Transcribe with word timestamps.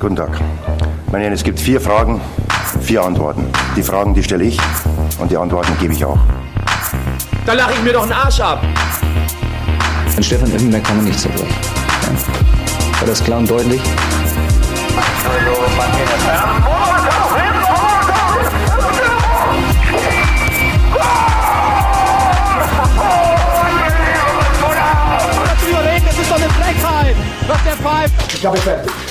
Guten 0.00 0.16
Tag. 0.16 0.30
Meine 1.12 1.24
Herren, 1.24 1.34
es 1.34 1.44
gibt 1.44 1.60
vier 1.60 1.78
Fragen, 1.78 2.22
vier 2.80 3.02
Antworten. 3.02 3.44
Die 3.76 3.82
Fragen, 3.82 4.14
die 4.14 4.22
stelle 4.22 4.44
ich 4.44 4.58
und 5.18 5.30
die 5.30 5.36
Antworten 5.36 5.76
gebe 5.78 5.92
ich 5.92 6.02
auch. 6.02 6.16
Da 7.44 7.52
lache 7.52 7.74
ich 7.74 7.82
mir 7.82 7.92
doch 7.92 8.04
einen 8.04 8.12
Arsch 8.12 8.40
ab. 8.40 8.62
An 10.16 10.22
Stefan 10.22 10.50
Effenberg 10.54 10.84
kann 10.84 10.96
man 10.96 11.04
nicht 11.04 11.20
zerbrechen. 11.20 11.54
Ja. 12.02 13.00
War 13.00 13.08
das 13.08 13.22
klar 13.22 13.40
und 13.40 13.50
deutlich? 13.50 13.82
Das 26.06 26.18
ist 26.18 26.30
doch 26.30 26.36
eine 26.36 26.48
Frechheit, 26.48 27.16
was 27.46 27.64
der 27.64 27.76
pfeift. 27.76 28.34
Ich 28.34 28.46
habe 28.46 28.56
fertig. 28.56 29.09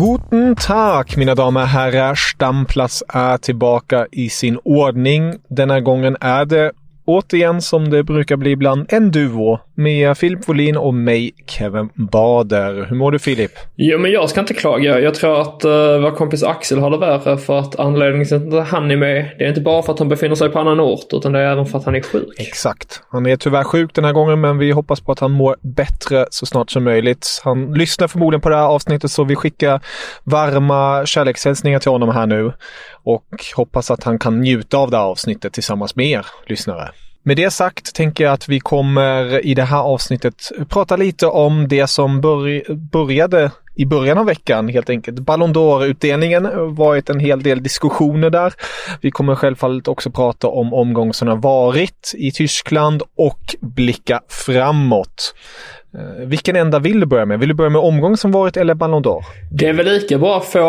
Guten 0.00 0.56
Tag 0.56 1.16
mina 1.16 1.34
damer 1.34 1.62
och 1.62 1.68
herrar. 1.68 2.14
Stamplats 2.14 3.02
är 3.08 3.38
tillbaka 3.38 4.06
i 4.12 4.28
sin 4.28 4.58
ordning. 4.64 5.34
Denna 5.48 5.80
gången 5.80 6.16
är 6.20 6.44
det 6.44 6.72
återigen 7.10 7.62
som 7.62 7.90
det 7.90 8.02
brukar 8.02 8.36
bli 8.36 8.50
ibland 8.50 8.86
en 8.88 9.10
duo 9.10 9.58
med 9.74 10.18
Filip 10.18 10.44
Folin 10.44 10.76
och 10.76 10.94
mig, 10.94 11.32
Kevin 11.46 11.88
Bader. 11.94 12.86
Hur 12.88 12.96
mår 12.96 13.12
du 13.12 13.18
Filip? 13.18 13.50
Jo, 13.76 13.98
men 13.98 14.10
jag 14.10 14.30
ska 14.30 14.40
inte 14.40 14.54
klaga. 14.54 15.00
Jag 15.00 15.14
tror 15.14 15.40
att 15.40 15.64
uh, 15.64 15.70
vår 15.70 16.16
kompis 16.16 16.42
Axel 16.42 16.78
har 16.78 16.90
det 16.90 16.98
värre 16.98 17.38
för 17.38 17.58
att 17.58 17.78
anledningen 17.78 18.28
till 18.28 18.58
att 18.58 18.68
han 18.68 18.90
är 18.90 18.96
med, 18.96 19.30
det 19.38 19.44
är 19.44 19.48
inte 19.48 19.60
bara 19.60 19.82
för 19.82 19.92
att 19.92 19.98
han 19.98 20.08
befinner 20.08 20.34
sig 20.34 20.48
på 20.48 20.58
annan 20.58 20.80
ort, 20.80 21.06
utan 21.12 21.32
det 21.32 21.38
är 21.38 21.52
även 21.52 21.66
för 21.66 21.78
att 21.78 21.84
han 21.84 21.94
är 21.94 22.00
sjuk. 22.00 22.34
Exakt. 22.38 23.02
Han 23.10 23.26
är 23.26 23.36
tyvärr 23.36 23.64
sjuk 23.64 23.94
den 23.94 24.04
här 24.04 24.12
gången, 24.12 24.40
men 24.40 24.58
vi 24.58 24.70
hoppas 24.70 25.00
på 25.00 25.12
att 25.12 25.20
han 25.20 25.30
mår 25.30 25.56
bättre 25.60 26.26
så 26.30 26.46
snart 26.46 26.70
som 26.70 26.84
möjligt. 26.84 27.40
Han 27.44 27.74
lyssnar 27.74 28.08
förmodligen 28.08 28.40
på 28.40 28.48
det 28.48 28.56
här 28.56 28.66
avsnittet, 28.66 29.10
så 29.10 29.24
vi 29.24 29.36
skickar 29.36 29.80
varma 30.24 31.06
kärlekshälsningar 31.06 31.78
till 31.78 31.90
honom 31.90 32.08
här 32.08 32.26
nu 32.26 32.52
och 33.04 33.44
hoppas 33.56 33.90
att 33.90 34.04
han 34.04 34.18
kan 34.18 34.40
njuta 34.40 34.76
av 34.76 34.90
det 34.90 34.96
här 34.96 35.04
avsnittet 35.04 35.52
tillsammans 35.52 35.96
med 35.96 36.06
er 36.06 36.26
lyssnare. 36.46 36.90
Med 37.22 37.36
det 37.36 37.50
sagt 37.50 37.94
tänker 37.94 38.24
jag 38.24 38.32
att 38.32 38.48
vi 38.48 38.60
kommer 38.60 39.46
i 39.46 39.54
det 39.54 39.62
här 39.62 39.80
avsnittet 39.80 40.52
prata 40.68 40.96
lite 40.96 41.26
om 41.26 41.68
det 41.68 41.86
som 41.86 42.20
bör 42.20 42.74
började 42.74 43.50
i 43.76 43.86
början 43.86 44.18
av 44.18 44.26
veckan 44.26 44.68
helt 44.68 44.90
enkelt. 44.90 45.18
Ballon 45.18 45.54
d'Or-utdelningen 45.54 46.74
varit 46.74 47.10
en 47.10 47.20
hel 47.20 47.42
del 47.42 47.62
diskussioner 47.62 48.30
där. 48.30 48.54
Vi 49.00 49.10
kommer 49.10 49.34
självfallet 49.34 49.88
också 49.88 50.10
prata 50.10 50.48
om 50.48 50.74
omgången 50.74 51.12
som 51.14 51.28
har 51.28 51.36
varit 51.36 52.12
i 52.14 52.32
Tyskland 52.32 53.02
och 53.16 53.56
blicka 53.60 54.20
framåt. 54.28 55.34
Eh, 55.94 56.26
vilken 56.26 56.56
ända 56.56 56.78
vill 56.78 57.00
du 57.00 57.06
börja 57.06 57.26
med? 57.26 57.40
Vill 57.40 57.48
du 57.48 57.54
börja 57.54 57.70
med 57.70 57.80
omgång 57.80 58.16
som 58.16 58.32
varit 58.32 58.56
eller 58.56 58.74
Ballon 58.74 59.04
d'Or? 59.04 59.22
Det 59.50 59.66
är 59.66 59.72
väl 59.72 59.86
lika 59.86 60.18
bra 60.18 60.36
att 60.36 60.44
få 60.44 60.60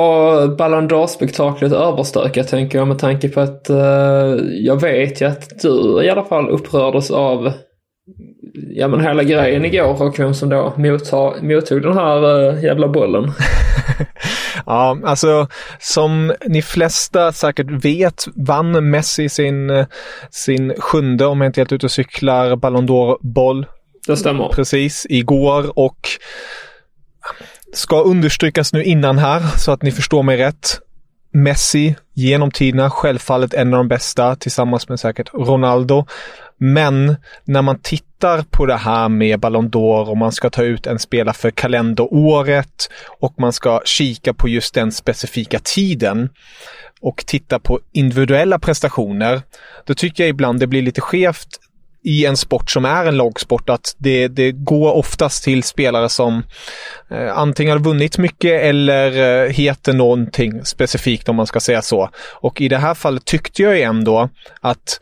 Ballon 0.57 0.89
d'Or-spektaklet 0.89 1.73
överstökat 1.73 2.47
tänker 2.47 2.77
jag 2.77 2.87
med 2.87 2.99
tanke 2.99 3.29
på 3.29 3.39
att 3.39 3.69
uh, 3.69 3.77
jag 4.51 4.81
vet 4.81 5.21
ju 5.21 5.25
att 5.25 5.61
du 5.61 6.03
i 6.03 6.09
alla 6.09 6.23
fall 6.23 6.49
upprördes 6.49 7.11
av 7.11 7.51
ja 8.53 8.87
men 8.87 9.01
hela 9.01 9.23
grejen 9.23 9.65
igår 9.65 10.01
och 10.01 10.19
vem 10.19 10.33
som 10.33 10.49
då 10.49 10.73
mottog, 10.77 11.43
mottog 11.43 11.81
den 11.81 11.97
här 11.97 12.25
uh, 12.25 12.63
jävla 12.63 12.87
bollen. 12.87 13.31
ja, 14.65 14.97
alltså 15.03 15.47
som 15.79 16.33
ni 16.45 16.61
flesta 16.61 17.31
säkert 17.31 17.85
vet 17.85 18.25
vann 18.35 18.89
Messi 18.89 19.29
sin, 19.29 19.85
sin 20.29 20.73
sjunde, 20.77 21.25
om 21.25 21.41
jag 21.41 21.49
inte 21.49 21.59
helt 21.59 21.71
ute 21.71 21.85
och 21.85 21.91
cyklar, 21.91 22.55
Ballon 22.55 22.87
d'Or-boll 22.87 23.65
det 24.07 24.17
stämmer. 24.17 24.49
Precis, 24.49 25.07
igår 25.09 25.79
och 25.79 26.09
ska 27.73 28.01
understrykas 28.01 28.73
nu 28.73 28.83
innan 28.83 29.17
här 29.17 29.57
så 29.57 29.71
att 29.71 29.81
ni 29.81 29.91
förstår 29.91 30.23
mig 30.23 30.37
rätt. 30.37 30.79
Messi 31.33 31.95
genom 32.13 32.51
tiderna, 32.51 32.89
självfallet 32.89 33.53
en 33.53 33.73
av 33.73 33.77
de 33.77 33.87
bästa 33.87 34.35
tillsammans 34.35 34.89
med 34.89 34.99
säkert 34.99 35.33
Ronaldo. 35.33 36.05
Men 36.57 37.15
när 37.43 37.61
man 37.61 37.79
tittar 37.79 38.43
på 38.49 38.65
det 38.65 38.75
här 38.75 39.09
med 39.09 39.39
Ballon 39.39 39.69
d'Or 39.69 40.09
och 40.09 40.17
man 40.17 40.31
ska 40.31 40.49
ta 40.49 40.63
ut 40.63 40.87
en 40.87 40.99
spelare 40.99 41.33
för 41.33 41.51
kalenderåret 41.51 42.89
och 43.19 43.33
man 43.37 43.53
ska 43.53 43.81
kika 43.85 44.33
på 44.33 44.49
just 44.49 44.73
den 44.73 44.91
specifika 44.91 45.59
tiden 45.59 46.29
och 47.01 47.23
titta 47.25 47.59
på 47.59 47.79
individuella 47.91 48.59
prestationer, 48.59 49.41
då 49.85 49.93
tycker 49.93 50.23
jag 50.23 50.29
ibland 50.29 50.59
det 50.59 50.67
blir 50.67 50.81
lite 50.81 51.01
skevt 51.01 51.59
i 52.03 52.25
en 52.25 52.37
sport 52.37 52.71
som 52.71 52.85
är 52.85 53.05
en 53.05 53.17
lagsport 53.17 53.69
att 53.69 53.95
det, 53.97 54.27
det 54.27 54.51
går 54.51 54.93
oftast 54.93 55.43
till 55.43 55.63
spelare 55.63 56.09
som 56.09 56.43
eh, 57.11 57.37
antingen 57.37 57.71
har 57.71 57.79
vunnit 57.79 58.17
mycket 58.17 58.61
eller 58.61 59.43
eh, 59.45 59.49
heter 59.49 59.93
någonting 59.93 60.65
specifikt 60.65 61.29
om 61.29 61.35
man 61.35 61.47
ska 61.47 61.59
säga 61.59 61.81
så. 61.81 62.09
Och 62.33 62.61
i 62.61 62.67
det 62.67 62.77
här 62.77 62.93
fallet 62.93 63.25
tyckte 63.25 63.63
jag 63.63 63.75
ju 63.75 63.81
ändå 63.81 64.29
att 64.61 64.99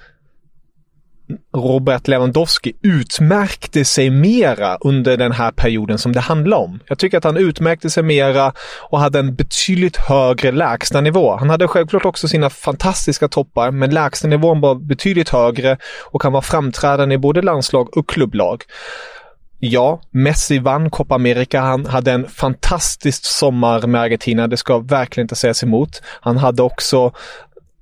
Robert 1.56 2.07
Lewandowski 2.07 2.73
utmärkte 2.81 3.85
sig 3.85 4.09
mera 4.09 4.78
under 4.81 5.17
den 5.17 5.31
här 5.31 5.51
perioden 5.51 5.97
som 5.97 6.13
det 6.13 6.19
handlar 6.19 6.57
om. 6.57 6.79
Jag 6.88 7.00
tycker 7.00 7.17
att 7.17 7.23
han 7.23 7.38
utmärkte 7.38 7.90
sig 7.90 8.03
mera 8.03 8.53
och 8.90 9.00
hade 9.00 9.19
en 9.19 9.35
betydligt 9.35 9.97
högre 9.97 10.51
lägstanivå. 10.51 11.35
Han 11.35 11.50
hade 11.50 11.67
självklart 11.67 12.06
också 12.06 12.28
sina 12.28 12.50
fantastiska 12.50 13.28
toppar, 13.28 13.72
men 13.72 13.90
lägstanivån 13.90 14.62
var 14.62 14.75
betydligt 14.75 15.29
högre 15.29 15.78
och 16.12 16.23
han 16.23 16.34
var 16.34 16.41
framträdande 16.41 17.16
i 17.16 17.17
både 17.17 17.41
landslag 17.41 17.97
och 17.97 18.09
klubblag. 18.09 18.63
Ja, 19.59 20.01
Messi 20.11 20.59
vann 20.59 20.90
Copa 20.90 21.16
America. 21.16 21.59
Han 21.61 21.85
hade 21.85 22.11
en 22.11 22.28
fantastisk 22.28 23.25
sommar 23.25 23.88
med 23.88 24.01
Argentina. 24.01 24.47
Det 24.47 24.57
ska 24.57 24.78
verkligen 24.79 25.25
inte 25.25 25.35
sägas 25.35 25.63
emot. 25.63 26.01
Han 26.06 26.38
hade 26.38 26.63
också 26.63 27.11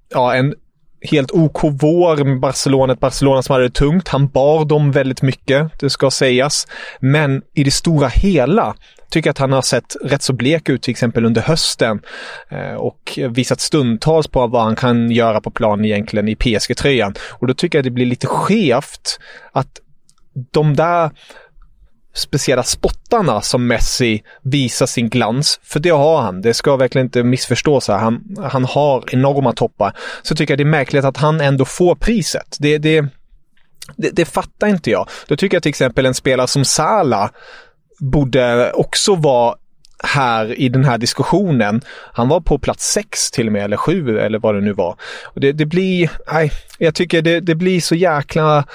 ja, 0.10 0.36
en 0.36 0.56
helt 1.12 1.32
OK 1.32 1.64
vår 1.64 2.24
med 2.24 2.40
Barcelona, 2.40 2.94
ett 2.94 3.00
Barcelona 3.00 3.42
som 3.42 3.54
hade 3.54 3.66
det 3.68 3.74
tungt. 3.74 4.08
Han 4.08 4.28
bar 4.28 4.66
dem 4.66 4.92
väldigt 4.92 5.22
mycket, 5.22 5.80
det 5.80 5.90
ska 5.90 6.12
sägas. 6.12 6.68
Men 7.00 7.42
i 7.54 7.64
det 7.64 7.72
stora 7.72 8.08
hela 8.08 8.76
tycker 9.10 9.28
jag 9.28 9.32
att 9.32 9.38
han 9.38 9.52
har 9.52 9.62
sett 9.62 9.96
rätt 10.04 10.22
så 10.22 10.34
blek 10.34 10.70
ut 10.70 10.82
till 10.82 10.92
exempel 10.92 11.26
under 11.26 11.42
hösten 11.42 12.02
eh, 12.50 12.74
och 12.74 13.20
visat 13.30 13.60
stundtals 13.60 14.28
på 14.28 14.48
vad 14.48 14.64
han 14.64 14.76
kan 14.76 15.12
göra 15.12 15.42
på 15.42 15.52
plan 15.52 15.86
egentligen 15.86 16.28
i 16.28 16.36
PSG-tröjan. 16.36 17.16
Och 17.22 17.48
då 17.48 17.54
tycker 17.54 17.78
jag 17.78 17.82
att 17.82 17.86
det 17.86 17.92
blir 17.92 18.06
lite 18.06 18.28
skevt 18.28 19.20
att 19.52 19.80
de 20.52 20.76
där 20.76 21.12
speciella 22.18 22.64
spottarna 22.64 23.42
som 23.42 23.68
Messi 23.68 24.24
visar 24.42 24.86
sin 24.86 25.10
glans. 25.10 25.60
För 25.64 25.80
det 25.80 25.90
har 25.90 26.22
han. 26.22 26.42
Det 26.42 26.54
ska 26.54 26.76
verkligen 26.76 27.08
inte 27.08 27.24
missförstås 27.24 27.88
här. 27.88 27.98
Han, 27.98 28.36
han 28.52 28.66
har 28.66 29.04
enorma 29.08 29.54
toppar. 29.54 29.94
Så 30.22 30.36
tycker 30.36 30.52
jag 30.52 30.60
det 30.60 30.64
är 30.64 30.66
märkligt 30.66 31.06
att 31.06 31.18
han 31.18 31.42
ändå 31.42 31.66
får 31.66 31.96
priset. 31.96 32.58
Det, 32.60 32.78
det, 32.78 33.06
det, 33.96 34.10
det 34.10 34.26
fattar 34.26 34.68
inte 34.68 34.92
jag. 34.92 35.10
Då 35.28 35.36
tycker 35.36 35.56
jag 35.56 35.64
till 35.64 35.70
exempel 35.70 36.06
en 36.06 36.14
spelare 36.14 36.48
som 36.48 36.66
Salah 36.66 37.30
borde 38.00 38.72
också 38.72 39.16
vara 39.16 39.56
här 40.04 40.60
i 40.60 40.70
den 40.70 40.86
här 40.86 40.98
diskussionen. 40.98 41.82
Han 42.14 42.28
var 42.28 42.42
på 42.42 42.60
plats 42.60 42.92
sex 42.92 43.32
till 43.32 43.48
och 43.48 43.54
med, 43.54 43.64
eller 43.64 43.78
sju 43.78 44.20
eller 44.20 44.40
vad 44.40 44.56
det 44.56 44.62
nu 44.62 44.74
var. 44.74 44.96
Och 45.24 45.42
det, 45.42 45.52
det 45.52 45.66
blir, 45.66 46.12
nej, 46.32 46.52
jag 46.78 46.96
tycker 46.96 47.22
det, 47.22 47.40
det 47.40 47.56
blir 47.56 47.82
så 47.82 47.96
jäkla 47.96 48.66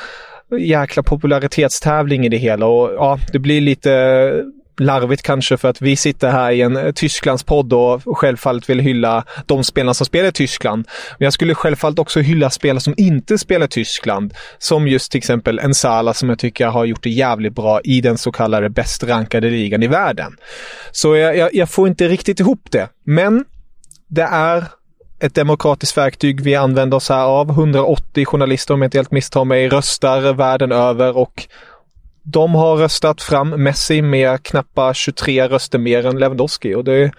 jäkla 0.58 1.02
popularitetstävling 1.02 2.26
i 2.26 2.28
det 2.28 2.36
hela 2.36 2.66
och 2.66 2.94
ja, 2.94 3.18
det 3.32 3.38
blir 3.38 3.60
lite 3.60 4.44
larvigt 4.80 5.22
kanske 5.22 5.56
för 5.56 5.68
att 5.68 5.82
vi 5.82 5.96
sitter 5.96 6.30
här 6.30 6.50
i 6.50 6.60
en 6.60 6.92
Tysklandspodd 6.94 7.72
och 7.72 8.18
självfallet 8.18 8.70
vill 8.70 8.80
hylla 8.80 9.24
de 9.46 9.64
spelarna 9.64 9.94
som 9.94 10.06
spelar 10.06 10.28
i 10.28 10.32
Tyskland. 10.32 10.88
Men 11.18 11.26
jag 11.26 11.32
skulle 11.32 11.54
självfallet 11.54 11.98
också 11.98 12.20
hylla 12.20 12.50
spelare 12.50 12.80
som 12.80 12.94
inte 12.96 13.38
spelar 13.38 13.66
i 13.66 13.68
Tyskland. 13.68 14.34
Som 14.58 14.88
just 14.88 15.12
till 15.12 15.18
exempel 15.18 15.58
en 15.58 15.74
Sala 15.74 16.14
som 16.14 16.28
jag 16.28 16.38
tycker 16.38 16.66
har 16.66 16.84
gjort 16.84 17.02
det 17.02 17.10
jävligt 17.10 17.54
bra 17.54 17.80
i 17.80 18.00
den 18.00 18.18
så 18.18 18.32
kallade 18.32 18.70
bäst 18.70 19.04
rankade 19.04 19.50
ligan 19.50 19.82
i 19.82 19.86
världen. 19.86 20.36
Så 20.92 21.16
jag, 21.16 21.36
jag, 21.36 21.54
jag 21.54 21.70
får 21.70 21.88
inte 21.88 22.08
riktigt 22.08 22.40
ihop 22.40 22.66
det. 22.70 22.88
Men 23.04 23.44
det 24.08 24.22
är 24.22 24.64
ett 25.22 25.34
demokratiskt 25.34 25.96
verktyg 25.96 26.40
vi 26.40 26.54
använder 26.54 26.96
oss 26.96 27.08
här 27.08 27.24
av. 27.24 27.50
180 27.50 28.24
journalister, 28.24 28.74
om 28.74 28.82
jag 28.82 28.86
inte 28.86 28.98
helt 28.98 29.10
misstar 29.10 29.44
mig, 29.44 29.68
röstar 29.68 30.32
världen 30.32 30.72
över 30.72 31.16
och 31.16 31.46
de 32.22 32.54
har 32.54 32.76
röstat 32.76 33.22
fram 33.22 33.48
Messi 33.48 34.02
med 34.02 34.42
knappa 34.42 34.94
23 34.94 35.48
röster 35.48 35.78
mer 35.78 36.06
än 36.06 36.18
Lewandowski 36.18 36.74
och 36.74 36.84
det, 36.84 37.12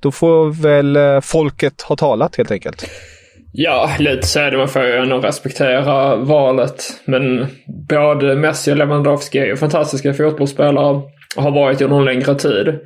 då 0.00 0.10
får 0.10 0.62
väl 0.62 0.96
eh, 0.96 1.20
folket 1.20 1.82
ha 1.82 1.96
talat 1.96 2.36
helt 2.36 2.50
enkelt. 2.50 2.90
Ja, 3.52 3.90
lite 3.98 4.26
så 4.26 4.40
är 4.40 4.50
det. 4.50 4.56
Man 4.56 4.68
får 4.68 4.82
ju 4.82 4.96
ändå 4.96 5.18
respektera 5.18 6.16
valet. 6.16 6.84
Men 7.04 7.46
både 7.88 8.36
Messi 8.36 8.72
och 8.72 8.76
Lewandowski 8.76 9.38
är 9.38 9.46
ju 9.46 9.56
fantastiska 9.56 10.14
fotbollsspelare 10.14 10.86
och 11.36 11.42
har 11.42 11.50
varit 11.50 11.80
under 11.80 11.98
en 11.98 12.04
längre 12.04 12.34
tid. 12.34 12.78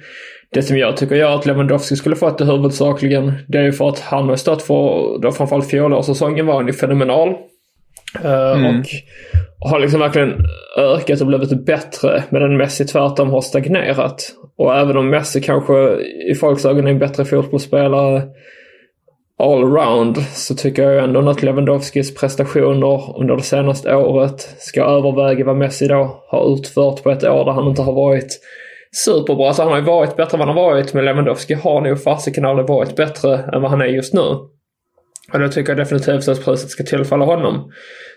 Det 0.54 0.62
som 0.62 0.78
jag 0.78 0.96
tycker 0.96 1.14
gör 1.14 1.34
att 1.34 1.46
Lewandowski 1.46 1.96
skulle 1.96 2.16
fått 2.16 2.38
det 2.38 2.44
huvudsakligen, 2.44 3.32
det 3.48 3.58
är 3.58 3.62
ju 3.62 3.72
för 3.72 3.88
att 3.88 4.00
han 4.00 4.28
har 4.28 4.36
stått 4.36 4.62
för, 4.62 5.18
då 5.22 5.32
framförallt 5.32 5.70
fjolårssäsongen 5.70 6.46
var 6.46 6.54
han 6.54 6.66
ju 6.66 6.72
fenomenal. 6.72 7.28
Eh, 8.24 8.52
mm. 8.52 8.82
Och 9.60 9.70
har 9.70 9.80
liksom 9.80 10.00
verkligen 10.00 10.32
ökat 10.76 11.20
och 11.20 11.26
blivit 11.26 11.66
bättre 11.66 12.22
medan 12.30 12.56
Messi 12.56 12.84
tvärtom 12.84 13.30
har 13.30 13.40
stagnerat. 13.40 14.22
Och 14.58 14.76
även 14.76 14.96
om 14.96 15.10
Messi 15.10 15.40
kanske 15.40 15.74
i 16.30 16.34
folks 16.34 16.64
ögon 16.64 16.86
är 16.86 16.90
en 16.90 16.98
bättre 16.98 17.24
fotbollsspelare 17.24 18.22
allround 19.38 20.16
så 20.18 20.54
tycker 20.54 20.82
jag 20.82 21.04
ändå 21.04 21.30
att 21.30 21.42
Lewandowskis 21.42 22.14
prestationer 22.14 23.20
under 23.20 23.36
det 23.36 23.42
senaste 23.42 23.94
året 23.94 24.54
ska 24.58 24.84
överväga 24.84 25.44
vad 25.44 25.56
Messi 25.56 25.88
då 25.88 26.24
har 26.28 26.54
utfört 26.54 27.02
på 27.02 27.10
ett 27.10 27.24
år 27.24 27.44
där 27.44 27.52
han 27.52 27.68
inte 27.68 27.82
har 27.82 27.92
varit 27.92 28.40
superbra. 28.94 29.46
Alltså 29.48 29.62
han 29.62 29.70
har 29.70 29.78
ju 29.78 29.84
varit 29.84 30.16
bättre 30.16 30.34
än 30.34 30.38
vad 30.38 30.48
han 30.48 30.56
har 30.56 30.64
varit 30.64 30.94
men 30.94 31.04
Lewandowski 31.04 31.54
har 31.54 31.80
nog 31.80 32.02
fasiken 32.02 32.44
aldrig 32.44 32.68
varit 32.68 32.96
bättre 32.96 33.38
än 33.52 33.62
vad 33.62 33.70
han 33.70 33.80
är 33.80 33.86
just 33.86 34.14
nu. 34.14 34.38
Och 35.32 35.40
då 35.40 35.48
tycker 35.48 35.70
jag 35.70 35.78
definitivt 35.78 36.28
att 36.28 36.44
priset 36.44 36.70
ska 36.70 36.84
tillfalla 36.84 37.24
honom. 37.24 37.72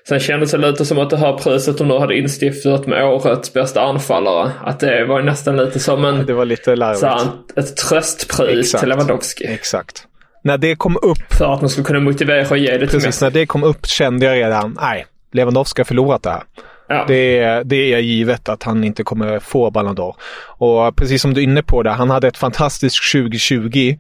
Sen 0.07 0.19
kändes 0.19 0.51
det 0.51 0.57
lite 0.57 0.85
som 0.85 0.99
att 0.99 1.09
det 1.09 1.17
här 1.17 1.33
priset 1.33 1.77
de 1.77 1.87
nu 1.87 1.99
hade 1.99 2.17
instiftat 2.17 2.87
med 2.87 3.05
årets 3.05 3.53
bästa 3.53 3.81
anfallare. 3.81 4.51
Att 4.63 4.79
det 4.79 5.05
var 5.05 5.21
nästan 5.21 5.57
lite 5.57 5.79
som 5.79 6.05
en... 6.05 6.25
Det 6.25 6.33
var 6.33 6.45
lite 6.45 6.75
larvigt. 6.75 7.57
ett 7.57 7.77
tröstpris 7.77 8.59
Exakt. 8.59 8.79
till 8.79 8.89
Lewandowski. 8.89 9.45
Exakt. 9.45 10.07
När 10.43 10.57
det 10.57 10.75
kom 10.75 10.97
upp... 11.01 11.33
För 11.37 11.53
att 11.53 11.61
man 11.61 11.69
skulle 11.69 11.85
kunna 11.85 11.99
motivera 11.99 12.49
och 12.49 12.57
ge 12.57 12.71
det 12.71 12.87
till 12.87 12.99
Precis, 12.99 13.21
när 13.21 13.29
det 13.31 13.45
kom 13.45 13.63
upp 13.63 13.85
kände 13.85 14.25
jag 14.25 14.35
redan, 14.35 14.77
nej, 14.81 15.05
Lewandowski 15.31 15.79
har 15.79 15.85
förlorat 15.85 16.23
det 16.23 16.29
här. 16.29 16.43
Ja. 16.87 17.05
Det, 17.07 17.63
det 17.65 17.93
är 17.93 17.99
givet 17.99 18.49
att 18.49 18.63
han 18.63 18.83
inte 18.83 19.03
kommer 19.03 19.39
få 19.39 19.71
Ballon 19.71 19.95
d'Or. 19.95 20.15
Och 20.43 20.95
precis 20.95 21.21
som 21.21 21.33
du 21.33 21.41
är 21.41 21.43
inne 21.43 21.63
på 21.63 21.83
det, 21.83 21.89
han 21.89 22.09
hade 22.09 22.27
ett 22.27 22.37
fantastiskt 22.37 23.11
2020 23.11 23.97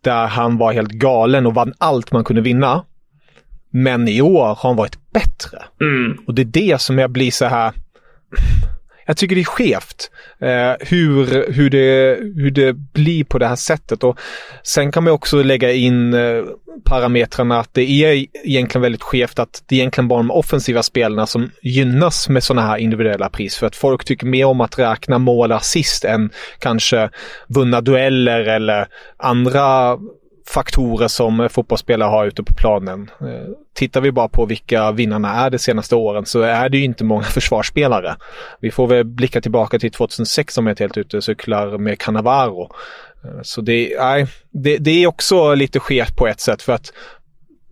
där 0.00 0.26
han 0.26 0.58
var 0.58 0.72
helt 0.72 0.90
galen 0.90 1.46
och 1.46 1.54
vann 1.54 1.74
allt 1.78 2.12
man 2.12 2.24
kunde 2.24 2.42
vinna. 2.42 2.84
Men 3.70 4.08
i 4.08 4.22
år 4.22 4.44
har 4.44 4.68
han 4.68 4.76
varit 4.76 4.98
bättre. 5.12 5.58
Mm. 5.80 6.18
Och 6.26 6.34
det 6.34 6.42
är 6.42 6.46
det 6.70 6.80
som 6.80 6.98
jag 6.98 7.10
blir 7.10 7.30
så 7.30 7.44
här 7.44 7.72
jag 9.06 9.16
tycker 9.16 9.34
det 9.34 9.42
är 9.42 9.44
skevt 9.44 10.10
eh, 10.38 10.88
hur, 10.88 11.52
hur, 11.52 11.70
det, 11.70 12.18
hur 12.36 12.50
det 12.50 12.72
blir 12.72 13.24
på 13.24 13.38
det 13.38 13.46
här 13.46 13.56
sättet. 13.56 14.04
Och 14.04 14.18
sen 14.62 14.92
kan 14.92 15.04
man 15.04 15.12
också 15.12 15.42
lägga 15.42 15.72
in 15.72 16.14
eh, 16.14 16.44
parametrarna 16.84 17.60
att 17.60 17.74
det 17.74 18.04
är 18.04 18.26
egentligen 18.44 18.82
väldigt 18.82 19.02
skevt 19.02 19.38
att 19.38 19.62
det 19.66 19.74
är 19.74 19.78
egentligen 19.78 20.08
bara 20.08 20.18
de 20.18 20.30
offensiva 20.30 20.82
spelarna 20.82 21.26
som 21.26 21.50
gynnas 21.62 22.28
med 22.28 22.42
sådana 22.42 22.66
här 22.66 22.76
individuella 22.76 23.28
pris. 23.28 23.56
För 23.56 23.66
att 23.66 23.76
folk 23.76 24.04
tycker 24.04 24.26
mer 24.26 24.44
om 24.44 24.60
att 24.60 24.78
räkna 24.78 25.18
mål 25.18 25.50
och 25.50 25.56
assist 25.56 26.04
än 26.04 26.30
kanske 26.58 27.10
vunna 27.48 27.80
dueller 27.80 28.40
eller 28.40 28.88
andra 29.16 29.96
faktorer 30.46 31.08
som 31.08 31.40
eh, 31.40 31.48
fotbollsspelare 31.48 32.08
har 32.08 32.26
ute 32.26 32.42
på 32.42 32.54
planen. 32.54 33.10
Eh, 33.20 33.52
tittar 33.74 34.00
vi 34.00 34.12
bara 34.12 34.28
på 34.28 34.46
vilka 34.46 34.92
vinnarna 34.92 35.34
är 35.34 35.50
de 35.50 35.58
senaste 35.58 35.96
åren 35.96 36.26
så 36.26 36.40
är 36.40 36.68
det 36.68 36.78
ju 36.78 36.84
inte 36.84 37.04
många 37.04 37.22
försvarsspelare. 37.38 38.16
Vi 38.60 38.70
får 38.70 38.86
väl 38.86 39.04
blicka 39.04 39.40
tillbaka 39.40 39.78
till 39.78 39.92
2006 39.92 40.58
om 40.58 40.66
jag 40.66 40.80
är 40.80 40.84
helt 40.84 40.98
ute 40.98 41.16
och 41.16 41.24
cyklar 41.24 41.78
med 41.78 41.98
Cannavaro. 41.98 42.70
Eh, 43.24 43.42
så 43.42 43.60
det, 43.60 43.96
nej, 43.98 44.26
det, 44.50 44.76
det 44.76 45.02
är 45.02 45.06
också 45.06 45.54
lite 45.54 45.80
skevt 45.80 46.16
på 46.16 46.26
ett 46.26 46.40
sätt 46.40 46.62
för 46.62 46.72
att 46.72 46.92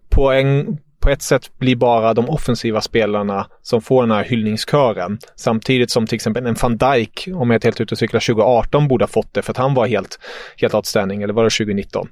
på 0.08 0.32
en, 0.32 0.78
på 1.04 1.10
ett 1.10 1.22
sätt 1.22 1.58
blir 1.58 1.76
bara 1.76 2.14
de 2.14 2.28
offensiva 2.28 2.80
spelarna 2.80 3.46
som 3.62 3.82
får 3.82 4.02
den 4.02 4.10
här 4.10 4.24
hyllningskören. 4.24 5.18
Samtidigt 5.36 5.90
som 5.90 6.06
till 6.06 6.16
exempel 6.16 6.46
en 6.46 6.56
van 6.62 6.76
Dijk, 6.76 7.28
om 7.34 7.50
jag 7.50 7.60
är 7.60 7.66
helt 7.66 7.80
ute 7.80 7.94
och 7.94 7.98
cyklar 7.98 8.20
2018, 8.20 8.88
borde 8.88 9.02
ha 9.02 9.08
fått 9.08 9.34
det 9.34 9.42
för 9.42 9.50
att 9.50 9.56
han 9.56 9.74
var 9.74 9.86
helt, 9.86 10.18
helt 10.56 10.74
outstanding, 10.74 11.22
eller 11.22 11.34
var 11.34 11.44
det 11.44 11.50
2019? 11.50 12.08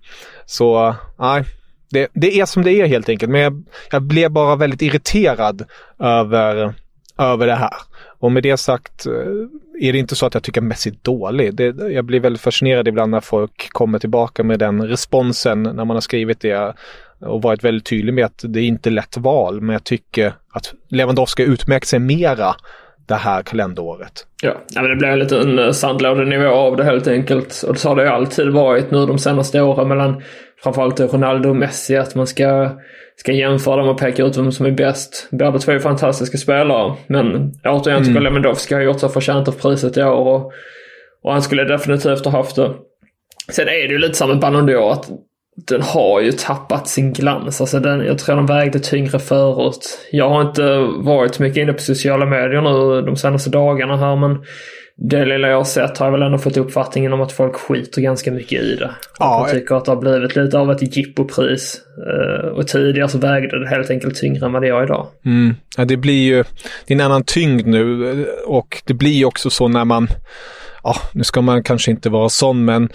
Så 0.47 0.95
nej, 1.19 1.45
det, 1.91 2.09
det, 2.13 2.41
är 2.41 2.47
som 2.47 2.63
det 2.63 2.73
är 2.73 2.87
helt 2.87 3.09
enkelt. 3.09 3.33
Men 3.33 3.41
jag, 3.41 3.63
jag 3.91 4.03
blev 4.03 4.31
bara 4.31 4.57
väldigt 4.57 4.83
irriterad 4.83 5.65
över, 5.99 6.75
över 7.19 7.47
det 7.47 7.55
här. 7.55 7.75
Och 8.19 8.33
med 8.33 8.43
det 8.43 8.57
sagt 8.57 9.07
eh, 9.07 9.89
är 9.89 9.93
det 9.93 9.99
inte 9.99 10.17
så 10.17 10.27
att 10.27 10.35
jag 10.35 10.43
tycker 10.43 10.61
Messi 10.61 10.91
är 10.91 10.97
dålig. 11.03 11.55
Det, 11.55 11.93
jag 11.93 12.05
blir 12.05 12.21
väldigt 12.21 12.43
fascinerad 12.43 12.89
ibland 12.89 13.11
när 13.11 13.21
folk 13.21 13.69
kommer 13.71 13.99
tillbaka 13.99 14.45
med 14.45 14.59
den 14.59 14.89
responsen 14.89 15.63
när 15.63 15.85
man 15.85 15.91
har 15.97 16.01
skrivit 16.01 16.41
det 16.41 16.75
och 17.23 17.43
varit 17.43 17.65
väldigt 17.65 17.87
tydlig 17.87 18.15
med 18.15 18.25
att 18.25 18.45
det 18.49 18.61
är 18.61 18.65
inte 18.65 18.91
lätt 18.91 19.17
val. 19.17 19.61
Men 19.61 19.73
jag 19.73 19.85
tycker 19.85 20.35
att 20.53 20.75
Lewandowski 20.89 21.43
utmärkt 21.43 21.87
sig 21.87 21.99
mera 21.99 22.55
det 23.07 23.15
här 23.15 23.43
kalenderåret. 23.43 24.27
Ja, 24.43 24.55
men 24.75 24.91
det 24.91 24.97
blir 24.97 25.09
en 25.09 25.19
liten 25.19 25.59
eh, 25.59 25.71
sandlådenivå 25.71 26.49
av 26.49 26.77
det 26.77 26.85
helt 26.85 27.07
enkelt. 27.07 27.65
Och 27.69 27.79
så 27.79 27.89
har 27.89 27.97
det 27.97 28.03
ju 28.03 28.09
alltid 28.09 28.51
varit 28.51 28.91
nu 28.91 29.07
de 29.07 29.19
senaste 29.19 29.61
åren 29.61 29.89
mellan 29.89 30.23
framförallt 30.63 31.01
Ronaldo 31.01 31.49
och 31.49 31.57
Messi 31.57 31.97
att 31.97 32.15
man 32.15 32.27
ska, 32.27 32.71
ska 33.17 33.33
jämföra 33.33 33.77
dem 33.77 33.89
och 33.89 33.99
peka 33.99 34.25
ut 34.25 34.37
vem 34.37 34.53
som 34.53 34.67
är 34.67 34.71
bäst. 34.71 35.29
Båda 35.31 35.59
två 35.59 35.73
är 35.73 35.79
fantastiska 35.79 36.39
spelare. 36.39 36.95
Men 37.07 37.53
återigen 37.65 38.05
tycker 38.05 38.11
mm. 38.11 38.23
Lewandowski 38.23 38.75
har 38.75 38.83
gjort 38.83 39.01
sig 39.01 39.09
förtjänt 39.09 39.49
av 39.49 39.53
priset 39.53 39.97
i 39.97 40.03
år 40.03 40.29
och, 40.29 40.53
och 41.23 41.33
han 41.33 41.43
skulle 41.43 41.65
definitivt 41.65 42.25
ha 42.25 42.33
haft 42.33 42.57
det. 42.57 42.71
Sen 43.51 43.69
är 43.69 43.89
det 43.89 43.93
ju 43.93 43.99
lite 43.99 44.15
samma 44.15 44.35
Ballon 44.35 44.69
d'Or 44.69 44.93
att 44.93 45.09
den 45.57 45.83
har 45.83 46.21
ju 46.21 46.33
tappat 46.33 46.89
sin 46.89 47.13
glans. 47.13 47.61
Alltså 47.61 47.81
den, 47.81 48.01
jag 48.01 48.19
tror 48.19 48.37
den 48.37 48.47
vägde 48.47 48.79
tyngre 48.79 49.19
förut. 49.19 49.99
Jag 50.13 50.29
har 50.29 50.41
inte 50.41 50.79
varit 50.97 51.39
mycket 51.39 51.63
inne 51.63 51.73
på 51.73 51.81
sociala 51.81 52.27
medier 52.27 52.63
nu 52.63 53.03
de 53.03 53.17
senaste 53.17 53.51
dagarna 53.51 53.97
här 53.97 54.17
men 54.17 54.45
det 54.97 55.25
lilla 55.25 55.49
jag 55.49 55.57
har 55.57 55.65
sett 55.65 55.99
har 55.99 56.07
jag 56.07 56.13
väl 56.13 56.23
ändå 56.23 56.39
fått 56.39 56.57
uppfattningen 56.57 57.13
om 57.13 57.21
att 57.21 57.33
folk 57.33 57.57
skiter 57.57 58.03
ganska 58.03 58.33
mycket 58.33 58.63
i 58.63 58.77
det. 58.77 58.91
Ja, 59.19 59.45
jag 59.47 59.55
tycker 59.55 59.75
att 59.75 59.85
det 59.85 59.91
har 59.91 60.01
blivit 60.01 60.37
lite 60.37 60.59
av 60.59 60.71
ett 60.71 60.97
jippopris. 60.97 61.81
Uh, 61.99 62.49
och 62.49 62.69
tidigare 62.69 63.09
så 63.09 63.19
vägde 63.19 63.61
det 63.61 63.69
helt 63.69 63.91
enkelt 63.91 64.17
tyngre 64.17 64.47
än 64.47 64.53
vad 64.53 64.63
det 64.63 64.69
gör 64.69 64.85
idag. 64.85 65.07
Mm. 65.25 65.55
Ja, 65.77 65.85
det 65.85 65.97
blir 65.97 66.23
ju, 66.23 66.45
det 66.87 66.95
är 66.95 66.99
en 66.99 67.01
annan 67.01 67.25
tyngd 67.25 67.67
nu 67.67 68.27
och 68.47 68.83
det 68.87 68.95
blir 68.95 69.25
också 69.25 69.51
så 69.51 69.69
när 69.69 69.85
man, 69.85 70.09
ja, 70.83 70.97
nu 71.13 71.25
ska 71.25 71.41
man 71.41 71.63
kanske 71.63 71.91
inte 71.91 72.11
vara 72.11 72.29
sån 72.29 72.65
men 72.65 72.89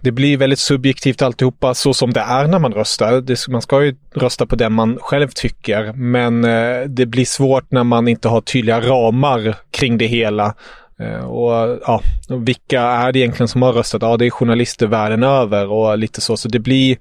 det 0.00 0.12
blir 0.12 0.36
väldigt 0.36 0.58
subjektivt 0.58 1.22
alltihopa 1.22 1.74
så 1.74 1.94
som 1.94 2.12
det 2.12 2.20
är 2.20 2.46
när 2.46 2.58
man 2.58 2.72
röstar. 2.72 3.20
Det, 3.20 3.48
man 3.48 3.62
ska 3.62 3.84
ju 3.84 3.96
rösta 4.14 4.46
på 4.46 4.56
den 4.56 4.72
man 4.72 4.98
själv 5.00 5.28
tycker 5.28 5.92
men 5.92 6.44
eh, 6.44 6.80
det 6.86 7.06
blir 7.06 7.24
svårt 7.24 7.70
när 7.70 7.84
man 7.84 8.08
inte 8.08 8.28
har 8.28 8.40
tydliga 8.40 8.80
ramar 8.80 9.56
kring 9.70 9.98
det 9.98 10.06
hela. 10.06 10.54
Eh, 11.00 11.24
och 11.24 11.78
ja, 11.86 12.00
vilka 12.28 12.80
är 12.80 13.12
det 13.12 13.18
egentligen 13.18 13.48
som 13.48 13.62
har 13.62 13.72
röstat? 13.72 14.02
Ja, 14.02 14.16
det 14.16 14.26
är 14.26 14.30
journalister 14.30 14.86
världen 14.86 15.22
över 15.22 15.70
och 15.70 15.98
lite 15.98 16.20
så. 16.20 16.36
Så 16.36 16.48
det 16.48 16.58
blir, 16.58 16.96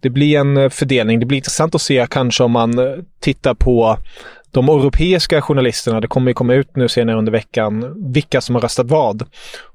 det 0.00 0.10
blir 0.10 0.38
en 0.38 0.56
eh, 0.56 0.68
fördelning. 0.68 1.20
Det 1.20 1.26
blir 1.26 1.36
intressant 1.36 1.74
att 1.74 1.82
se 1.82 2.06
kanske 2.10 2.44
om 2.44 2.52
man 2.52 2.78
eh, 2.78 2.94
tittar 3.20 3.54
på 3.54 3.98
de 4.50 4.68
europeiska 4.68 5.42
journalisterna, 5.42 6.00
det 6.00 6.08
kommer 6.08 6.30
ju 6.30 6.34
komma 6.34 6.54
ut 6.54 6.76
nu 6.76 6.88
senare 6.88 7.16
under 7.16 7.32
veckan, 7.32 7.94
vilka 8.12 8.40
som 8.40 8.54
har 8.54 8.62
röstat 8.62 8.86
vad. 8.86 9.22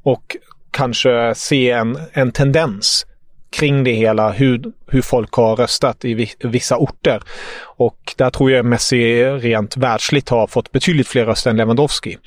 Och 0.04 0.38
kanske 0.72 1.34
se 1.36 1.72
en, 1.72 1.98
en 2.14 2.32
tendens 2.32 3.06
kring 3.52 3.84
det 3.84 3.92
hela, 3.92 4.32
hur, 4.32 4.62
hur 4.88 5.02
folk 5.02 5.34
har 5.34 5.56
röstat 5.56 6.06
i 6.06 6.36
vissa 6.40 6.78
orter. 6.78 7.22
Och 7.64 8.14
där 8.18 8.30
tror 8.30 8.52
jag 8.52 8.66
Messi 8.66 9.24
rent 9.24 9.78
världsligt 9.78 10.30
har 10.30 10.48
fått 10.48 10.72
betydligt 10.72 11.08
fler 11.08 11.26
röster 11.26 11.50
än 11.50 11.58
Lewandowski 11.58 12.18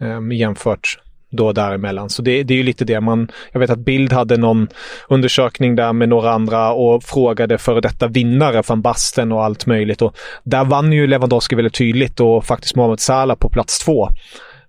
eh, 0.00 0.36
jämfört 0.36 0.98
då 1.30 1.52
däremellan. 1.52 2.10
Så 2.10 2.22
det, 2.22 2.42
det 2.42 2.54
är 2.54 2.58
ju 2.58 2.62
lite 2.62 2.84
det 2.84 3.00
man, 3.00 3.28
jag 3.52 3.60
vet 3.60 3.70
att 3.70 3.78
Bild 3.78 4.12
hade 4.12 4.36
någon 4.36 4.68
undersökning 5.08 5.76
där 5.76 5.92
med 5.92 6.08
några 6.08 6.30
andra 6.30 6.72
och 6.72 7.04
frågade 7.04 7.58
före 7.58 7.80
detta 7.80 8.08
vinnare, 8.08 8.62
van 8.66 8.82
Basten 8.82 9.32
och 9.32 9.44
allt 9.44 9.66
möjligt. 9.66 10.02
Och 10.02 10.16
där 10.42 10.64
vann 10.64 10.92
ju 10.92 11.06
Lewandowski 11.06 11.54
väldigt 11.54 11.74
tydligt 11.74 12.20
och 12.20 12.44
faktiskt 12.44 12.76
Mohamed 12.76 13.00
Salah 13.00 13.36
på 13.36 13.48
plats 13.48 13.78
två. 13.78 14.08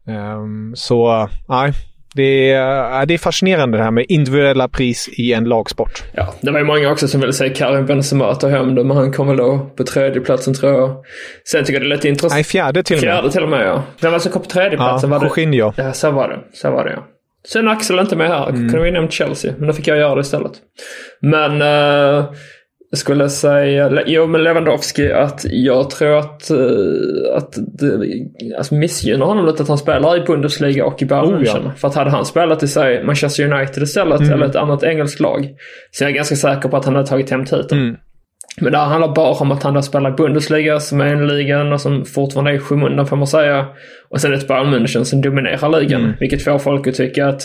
Um, 0.05 0.75
så 0.75 1.29
nej, 1.48 1.74
det 2.17 2.51
är, 2.51 3.05
det 3.05 3.13
är 3.13 3.17
fascinerande 3.17 3.77
det 3.77 3.83
här 3.83 3.91
med 3.91 4.05
individuella 4.09 4.67
pris 4.67 5.09
i 5.12 5.33
en 5.33 5.43
lagsport. 5.43 6.03
Ja, 6.13 6.33
det 6.41 6.51
var 6.51 6.59
ju 6.59 6.65
många 6.65 6.91
också 6.91 7.07
som 7.07 7.21
ville 7.21 7.33
säga 7.33 7.53
Karim 7.53 7.86
Benzema 7.86 8.36
tar 8.36 8.50
hem 8.50 8.75
det, 8.75 8.83
men 8.83 8.97
han 8.97 9.13
kom 9.13 9.27
väl 9.27 9.38
då 9.38 9.69
på 9.77 9.83
tredjeplatsen 9.83 10.53
tror 10.53 10.71
jag. 10.71 10.95
Sen 11.47 11.65
tycker 11.65 11.74
jag 11.74 11.81
det 11.81 11.93
är 11.93 11.95
lite 11.95 12.09
intressant. 12.09 12.33
Nej, 12.33 12.43
fjärde 12.43 12.83
till 12.83 12.95
och 12.95 13.03
med. 13.03 13.13
Fjärde 13.13 13.31
till 13.31 13.43
och 13.43 13.50
med 13.50 13.67
ja. 13.67 13.83
Vem 14.01 14.12
var 14.12 14.19
det 14.19 14.24
som 14.24 14.31
kom 14.31 14.41
på 14.41 14.50
tredjeplatsen? 14.50 15.12
Ja, 15.12 15.24
Jorginho. 15.24 15.74
Ja, 15.75 15.93
så 15.93 16.12
var 16.12 16.29
det. 16.29 16.39
Så 16.53 16.71
var 16.71 16.86
det 16.86 16.91
ja. 16.91 17.07
Sen 17.47 17.67
Axel 17.67 18.00
inte 18.00 18.15
med 18.15 18.27
här. 18.27 18.50
Mm. 18.50 18.69
Kunde 18.69 18.86
vi 18.86 18.91
nämnt 18.91 19.13
Chelsea, 19.13 19.53
men 19.57 19.67
då 19.67 19.74
fick 19.74 19.88
jag 19.88 19.97
göra 19.97 20.15
det 20.15 20.21
istället. 20.21 20.51
Men 21.21 21.62
uh, 21.62 22.25
skulle 22.94 23.29
säga, 23.29 24.03
jo 24.06 24.27
men 24.27 24.44
Lewandowski, 24.44 25.12
att 25.12 25.46
jag 25.50 25.89
tror 25.89 26.17
att, 26.17 26.50
eh, 26.50 27.36
att 27.36 27.53
det 27.79 27.89
alltså 28.58 28.75
missgynnar 28.75 29.25
honom 29.25 29.46
lite 29.46 29.63
att 29.63 29.70
han 29.70 29.77
spelar 29.77 30.17
i 30.17 30.22
Bundesliga 30.22 30.86
och 30.86 31.01
i 31.01 31.06
Bayern 31.06 31.36
Oh, 31.36 31.44
ja. 31.46 31.72
För 31.77 31.88
att 31.88 31.96
hade 31.96 32.10
han 32.10 32.25
spelat 32.25 32.63
i 32.63 32.67
sig 32.67 33.03
Manchester 33.03 33.53
United 33.53 33.84
istället, 33.84 34.20
Mm. 34.22 34.34
eller 34.34 34.46
ett 34.46 34.56
annat 34.56 34.84
engelskt 34.84 35.20
lag, 35.20 35.50
så 35.91 36.03
jag 36.03 36.12
är 36.12 36.15
ganska 36.15 36.36
säker 36.36 36.70
på 36.70 36.77
att 36.77 36.86
han 36.86 36.96
hade 36.96 37.08
tagit 37.08 37.29
hem 37.29 37.46
titeln. 37.46 37.82
Mm. 37.82 37.96
Men 38.62 38.72
det 38.72 38.77
här 38.77 38.86
handlar 38.86 39.15
bara 39.15 39.34
om 39.34 39.51
att 39.51 39.63
han 39.63 39.75
har 39.75 39.82
spelat 39.82 40.13
i 40.13 40.15
Bundesliga, 40.24 40.79
som 40.79 41.01
är 41.01 41.06
en 41.06 41.27
ligan 41.27 41.74
och 41.74 41.82
som 41.82 42.06
fortfarande 42.06 42.51
är 42.51 42.56
i 42.56 42.60
skymundan 42.60 43.08
får 43.08 43.15
man 43.15 43.27
säga. 43.27 43.65
Och 44.10 44.22
sen 44.22 44.34
ett 44.34 44.48
Bayern 44.48 44.74
München 44.74 45.03
som 45.03 45.22
dominerar 45.22 45.79
ligan, 45.79 46.01
Mm. 46.01 46.13
vilket 46.20 46.44
får 46.44 46.58
folk 46.60 46.88
att 46.88 46.96
tycka 46.96 47.27
att 47.27 47.41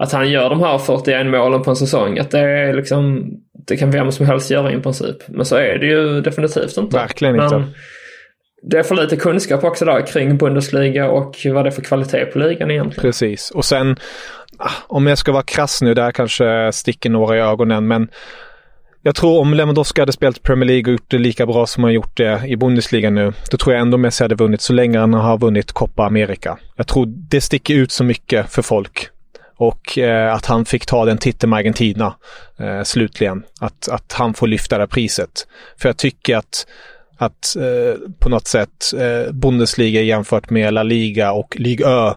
att 0.00 0.12
han 0.12 0.30
gör 0.30 0.50
de 0.50 0.60
här 0.60 0.78
41 0.78 1.26
målen 1.26 1.62
på 1.62 1.70
en 1.70 1.76
säsong, 1.76 2.18
att 2.18 2.30
det 2.30 2.38
är 2.38 2.74
liksom, 2.74 3.30
det 3.68 3.76
kan 3.76 3.90
vem 3.90 4.12
som 4.12 4.26
helst 4.26 4.50
göra 4.50 4.72
i 4.72 4.80
princip. 4.80 5.16
Men 5.28 5.44
så 5.44 5.56
är 5.56 5.78
det 5.78 5.86
ju 5.86 6.20
definitivt 6.20 6.76
inte. 6.76 6.96
Verkligen 6.96 7.36
Men 7.36 7.44
inte. 7.44 7.64
Det 8.62 8.78
är 8.78 8.82
för 8.82 8.94
lite 8.94 9.16
kunskap 9.16 9.64
också 9.64 9.84
där 9.84 10.06
kring 10.06 10.36
Bundesliga 10.36 11.10
och 11.10 11.36
vad 11.44 11.64
det 11.64 11.68
är 11.68 11.70
för 11.70 11.82
kvalitet 11.82 12.24
på 12.24 12.38
ligan 12.38 12.70
egentligen. 12.70 13.02
Precis. 13.02 13.50
Och 13.50 13.64
sen, 13.64 13.96
ah, 14.58 14.70
om 14.86 15.06
jag 15.06 15.18
ska 15.18 15.32
vara 15.32 15.42
krass 15.42 15.82
nu, 15.82 15.94
där 15.94 16.12
kanske 16.12 16.72
sticker 16.72 17.10
några 17.10 17.36
i 17.36 17.40
ögonen, 17.40 17.86
men 17.86 18.08
jag 19.02 19.14
tror 19.14 19.40
om 19.40 19.54
Lewandowski 19.54 20.00
hade 20.00 20.12
spelat 20.12 20.42
Premier 20.42 20.66
League 20.66 20.84
och 20.84 20.92
gjort 20.92 21.10
det 21.10 21.18
lika 21.18 21.46
bra 21.46 21.66
som 21.66 21.84
han 21.84 21.92
gjort 21.92 22.16
det 22.16 22.42
i 22.46 22.56
Bundesliga 22.56 23.10
nu, 23.10 23.32
då 23.50 23.56
tror 23.56 23.74
jag 23.74 23.80
ändå 23.80 23.98
Messi 23.98 24.24
hade 24.24 24.34
vunnit 24.34 24.60
så 24.60 24.72
länge 24.72 24.98
han 24.98 25.14
har 25.14 25.38
vunnit 25.38 25.72
Copa 25.72 26.06
America. 26.06 26.58
Jag 26.76 26.86
tror 26.86 27.06
det 27.06 27.40
sticker 27.40 27.74
ut 27.74 27.92
så 27.92 28.04
mycket 28.04 28.52
för 28.52 28.62
folk. 28.62 29.08
Och 29.58 29.98
eh, 29.98 30.34
att 30.34 30.46
han 30.46 30.64
fick 30.64 30.86
ta 30.86 31.04
den 31.04 31.18
titeln 31.18 31.50
med 31.50 31.56
Argentina 31.56 32.14
eh, 32.58 32.82
slutligen. 32.82 33.42
Att, 33.60 33.88
att 33.88 34.12
han 34.12 34.34
får 34.34 34.46
lyfta 34.46 34.76
det 34.76 34.82
här 34.82 34.86
priset. 34.86 35.46
För 35.76 35.88
jag 35.88 35.96
tycker 35.96 36.36
att 36.36 36.66
att 37.20 37.56
eh, 37.56 38.00
på 38.18 38.28
något 38.28 38.46
sätt 38.46 38.92
eh, 38.96 39.32
Bundesliga 39.32 40.02
jämfört 40.02 40.50
med 40.50 40.74
La 40.74 40.82
Liga 40.82 41.32
och 41.32 41.56
Ligue 41.58 41.86
Ö, 41.86 42.14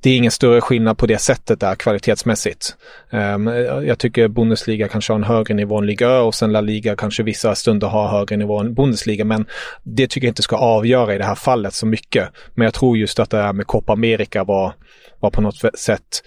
det 0.00 0.10
är 0.10 0.16
ingen 0.16 0.30
större 0.30 0.60
skillnad 0.60 0.98
på 0.98 1.06
det 1.06 1.18
sättet 1.18 1.60
där 1.60 1.74
kvalitetsmässigt. 1.74 2.76
Um, 3.10 3.46
jag 3.86 3.98
tycker 3.98 4.28
Bundesliga 4.28 4.88
kanske 4.88 5.12
har 5.12 5.18
en 5.18 5.24
högre 5.24 5.54
nivå 5.54 5.78
än 5.78 5.86
Ligue 5.86 6.08
Ö 6.08 6.18
och 6.18 6.34
sen 6.34 6.52
La 6.52 6.60
Liga 6.60 6.96
kanske 6.96 7.22
vissa 7.22 7.54
stunder 7.54 7.86
har 7.86 8.08
högre 8.08 8.36
nivå 8.36 8.58
än 8.58 8.74
Bundesliga, 8.74 9.24
men 9.24 9.46
det 9.82 10.06
tycker 10.06 10.26
jag 10.26 10.30
inte 10.30 10.42
ska 10.42 10.56
avgöra 10.56 11.14
i 11.14 11.18
det 11.18 11.24
här 11.24 11.34
fallet 11.34 11.74
så 11.74 11.86
mycket. 11.86 12.28
Men 12.54 12.64
jag 12.64 12.74
tror 12.74 12.98
just 12.98 13.18
att 13.18 13.30
det 13.30 13.42
här 13.42 13.52
med 13.52 13.66
Copa 13.66 13.92
America 13.92 14.44
var, 14.44 14.72
var 15.20 15.30
på 15.30 15.40
något 15.40 15.78
sätt 15.78 16.22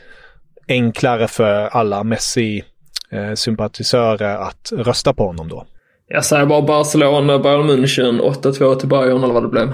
enklare 0.72 1.28
för 1.28 1.68
alla 1.68 2.04
Messi-sympatisörer 2.04 4.38
att 4.38 4.72
rösta 4.72 5.13
på 5.13 5.25
honom 5.25 5.48
då. 5.48 5.66
Jag 6.08 6.25
säger 6.25 6.46
bara 6.46 6.62
Barcelona, 6.62 7.40
Bayern 7.40 7.70
München, 7.70 8.22
8-2 8.22 8.75
till 8.75 8.90
Bayern 8.90 9.24
eller 9.24 9.34
vad 9.34 9.44
det 9.44 9.50
blev. 9.50 9.74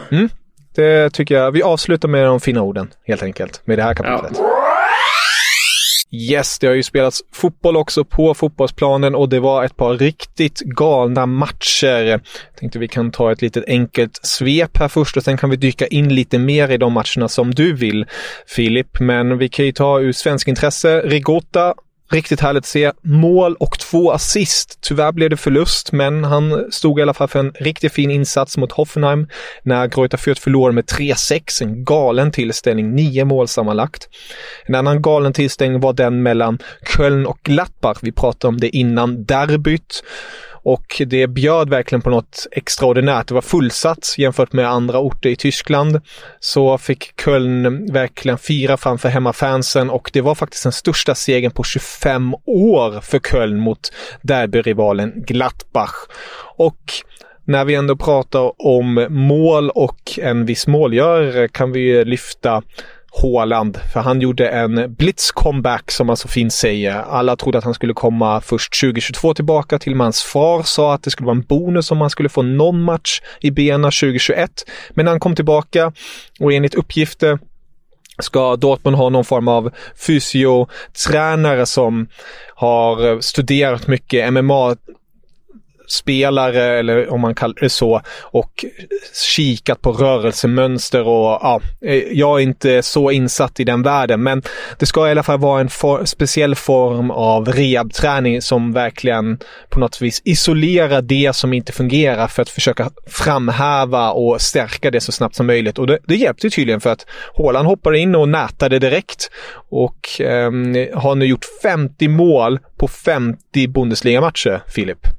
Det 0.75 1.09
tycker 1.09 1.35
jag. 1.35 1.51
Vi 1.51 1.63
avslutar 1.63 2.07
med 2.07 2.25
de 2.25 2.39
fina 2.39 2.61
orden 2.61 2.89
helt 3.07 3.23
enkelt 3.23 3.61
med 3.65 3.77
det 3.77 3.83
här 3.83 3.93
kapitlet. 3.93 4.41
Yes, 6.11 6.59
det 6.59 6.67
har 6.67 6.73
ju 6.73 6.83
spelats 6.83 7.21
fotboll 7.31 7.77
också 7.77 8.03
på 8.03 8.33
fotbollsplanen 8.33 9.15
och 9.15 9.29
det 9.29 9.39
var 9.39 9.63
ett 9.63 9.77
par 9.77 9.97
riktigt 9.97 10.59
galna 10.59 11.25
matcher. 11.25 12.03
Jag 12.03 12.21
tänkte 12.59 12.79
vi 12.79 12.87
kan 12.87 13.11
ta 13.11 13.31
ett 13.31 13.41
litet 13.41 13.63
enkelt 13.67 14.19
svep 14.23 14.77
här 14.77 14.87
först 14.87 15.17
och 15.17 15.23
sen 15.23 15.37
kan 15.37 15.49
vi 15.49 15.55
dyka 15.55 15.87
in 15.87 16.15
lite 16.15 16.39
mer 16.39 16.69
i 16.71 16.77
de 16.77 16.93
matcherna 16.93 17.27
som 17.27 17.53
du 17.53 17.73
vill, 17.73 18.05
Filip. 18.47 18.99
Men 18.99 19.37
vi 19.37 19.49
kan 19.49 19.65
ju 19.65 19.71
ta 19.71 19.99
ur 19.99 20.11
svensk 20.11 20.47
intresse. 20.47 21.01
Rigota 21.01 21.73
Riktigt 22.11 22.39
härligt 22.39 22.63
att 22.63 22.67
se. 22.67 22.91
Mål 23.01 23.55
och 23.59 23.79
två 23.79 24.11
assist. 24.11 24.77
Tyvärr 24.81 25.11
blev 25.11 25.29
det 25.29 25.37
förlust, 25.37 25.91
men 25.91 26.23
han 26.23 26.71
stod 26.71 26.99
i 26.99 27.01
alla 27.01 27.13
fall 27.13 27.27
för 27.27 27.39
en 27.39 27.51
riktigt 27.51 27.93
fin 27.93 28.11
insats 28.11 28.57
mot 28.57 28.71
Hoffenheim 28.71 29.27
när 29.63 29.87
Greuther 29.87 30.17
Fürth 30.17 30.41
förlorade 30.41 30.75
med 30.75 30.85
3-6. 30.85 31.63
En 31.63 31.83
galen 31.83 32.31
tillställning, 32.31 32.95
nio 32.95 33.25
mål 33.25 33.47
sammanlagt. 33.47 34.09
En 34.65 34.75
annan 34.75 35.01
galen 35.01 35.33
tillställning 35.33 35.79
var 35.79 35.93
den 35.93 36.23
mellan 36.23 36.59
Köln 36.95 37.25
och 37.25 37.39
Gladbach. 37.43 37.97
Vi 38.01 38.11
pratade 38.11 38.49
om 38.49 38.59
det 38.59 38.69
innan 38.69 39.25
derbyt. 39.25 40.03
Och 40.67 41.01
det 41.05 41.27
bjöd 41.27 41.69
verkligen 41.69 42.01
på 42.01 42.09
något 42.09 42.47
extraordinärt. 42.51 43.27
Det 43.27 43.33
var 43.33 43.41
fullsatt 43.41 44.15
jämfört 44.17 44.53
med 44.53 44.69
andra 44.69 44.99
orter 44.99 45.29
i 45.29 45.35
Tyskland. 45.35 46.01
Så 46.39 46.77
fick 46.77 47.21
Köln 47.21 47.93
verkligen 47.93 48.37
fira 48.37 48.77
framför 48.77 49.09
hemmafansen 49.09 49.89
och 49.89 50.09
det 50.13 50.21
var 50.21 50.35
faktiskt 50.35 50.63
den 50.63 50.71
största 50.71 51.15
segern 51.15 51.51
på 51.51 51.63
25 51.63 52.33
år 52.45 53.01
för 53.01 53.19
Köln 53.19 53.59
mot 53.59 53.79
derbyrivalen 54.21 55.13
Gladbach. 55.15 55.95
Och 56.57 56.93
när 57.45 57.65
vi 57.65 57.75
ändå 57.75 57.95
pratar 57.95 58.67
om 58.67 59.07
mål 59.09 59.69
och 59.69 60.19
en 60.21 60.45
viss 60.45 60.67
målgörare 60.67 61.47
kan 61.47 61.71
vi 61.71 62.05
lyfta 62.05 62.61
Haaland, 63.21 63.77
för 63.93 63.99
han 63.99 64.21
gjorde 64.21 64.49
en 64.49 64.95
blitz 64.95 65.31
comeback 65.31 65.91
som 65.91 66.09
alltså 66.09 66.27
man 66.27 66.31
så 66.31 66.33
fint 66.33 66.53
säger. 66.53 66.93
Alla 66.93 67.35
trodde 67.35 67.57
att 67.57 67.63
han 67.63 67.73
skulle 67.73 67.93
komma 67.93 68.41
först 68.41 68.81
2022 68.81 69.33
tillbaka 69.33 69.79
till 69.79 69.99
hans 69.99 70.23
far 70.23 70.63
sa 70.63 70.93
att 70.93 71.03
det 71.03 71.11
skulle 71.11 71.27
vara 71.27 71.35
en 71.35 71.45
bonus 71.45 71.91
om 71.91 72.01
han 72.01 72.09
skulle 72.09 72.29
få 72.29 72.41
någon 72.41 72.81
match 72.81 73.21
i 73.41 73.51
benen 73.51 73.91
2021. 73.91 74.49
Men 74.89 75.07
han 75.07 75.19
kom 75.19 75.35
tillbaka 75.35 75.91
och 76.39 76.53
enligt 76.53 76.75
uppgifter 76.75 77.39
ska 78.19 78.55
Dortmund 78.55 78.97
ha 78.97 79.09
någon 79.09 79.25
form 79.25 79.47
av 79.47 79.71
fysiotränare 80.07 81.65
som 81.65 82.07
har 82.55 83.21
studerat 83.21 83.87
mycket 83.87 84.33
MMA 84.33 84.75
spelare 85.87 86.79
eller 86.79 87.13
om 87.13 87.21
man 87.21 87.35
kallar 87.35 87.55
det 87.59 87.69
så 87.69 88.01
och 88.21 88.65
kikat 89.35 89.81
på 89.81 89.91
rörelsemönster 89.91 91.07
och 91.07 91.39
ja, 91.41 91.61
eh, 91.81 91.95
jag 91.95 92.39
är 92.39 92.43
inte 92.43 92.81
så 92.83 93.11
insatt 93.11 93.59
i 93.59 93.63
den 93.63 93.81
världen 93.81 94.23
men 94.23 94.41
det 94.79 94.85
ska 94.85 95.07
i 95.07 95.11
alla 95.11 95.23
fall 95.23 95.39
vara 95.39 95.61
en 95.61 95.69
for 95.69 96.05
speciell 96.05 96.55
form 96.55 97.11
av 97.11 97.47
rehabträning 97.47 98.41
som 98.41 98.73
verkligen 98.73 99.39
på 99.69 99.79
något 99.79 100.01
vis 100.01 100.21
isolerar 100.25 101.01
det 101.01 101.35
som 101.35 101.53
inte 101.53 101.71
fungerar 101.71 102.27
för 102.27 102.41
att 102.41 102.49
försöka 102.49 102.89
framhäva 103.07 104.11
och 104.11 104.41
stärka 104.41 104.91
det 104.91 105.01
så 105.01 105.11
snabbt 105.11 105.35
som 105.35 105.47
möjligt 105.47 105.79
och 105.79 105.87
det, 105.87 105.99
det 106.07 106.15
hjälpte 106.15 106.49
tydligen 106.49 106.81
för 106.81 106.89
att 106.89 107.05
Haaland 107.37 107.67
hoppade 107.67 107.99
in 107.99 108.15
och 108.15 108.29
nätade 108.29 108.79
direkt 108.79 109.29
och 109.69 110.21
eh, 110.21 110.51
har 110.93 111.15
nu 111.15 111.25
gjort 111.25 111.45
50 111.61 112.07
mål 112.07 112.59
på 112.77 112.87
50 112.87 113.67
Bundesliga-matcher, 113.67 114.61
Filip. 114.67 115.16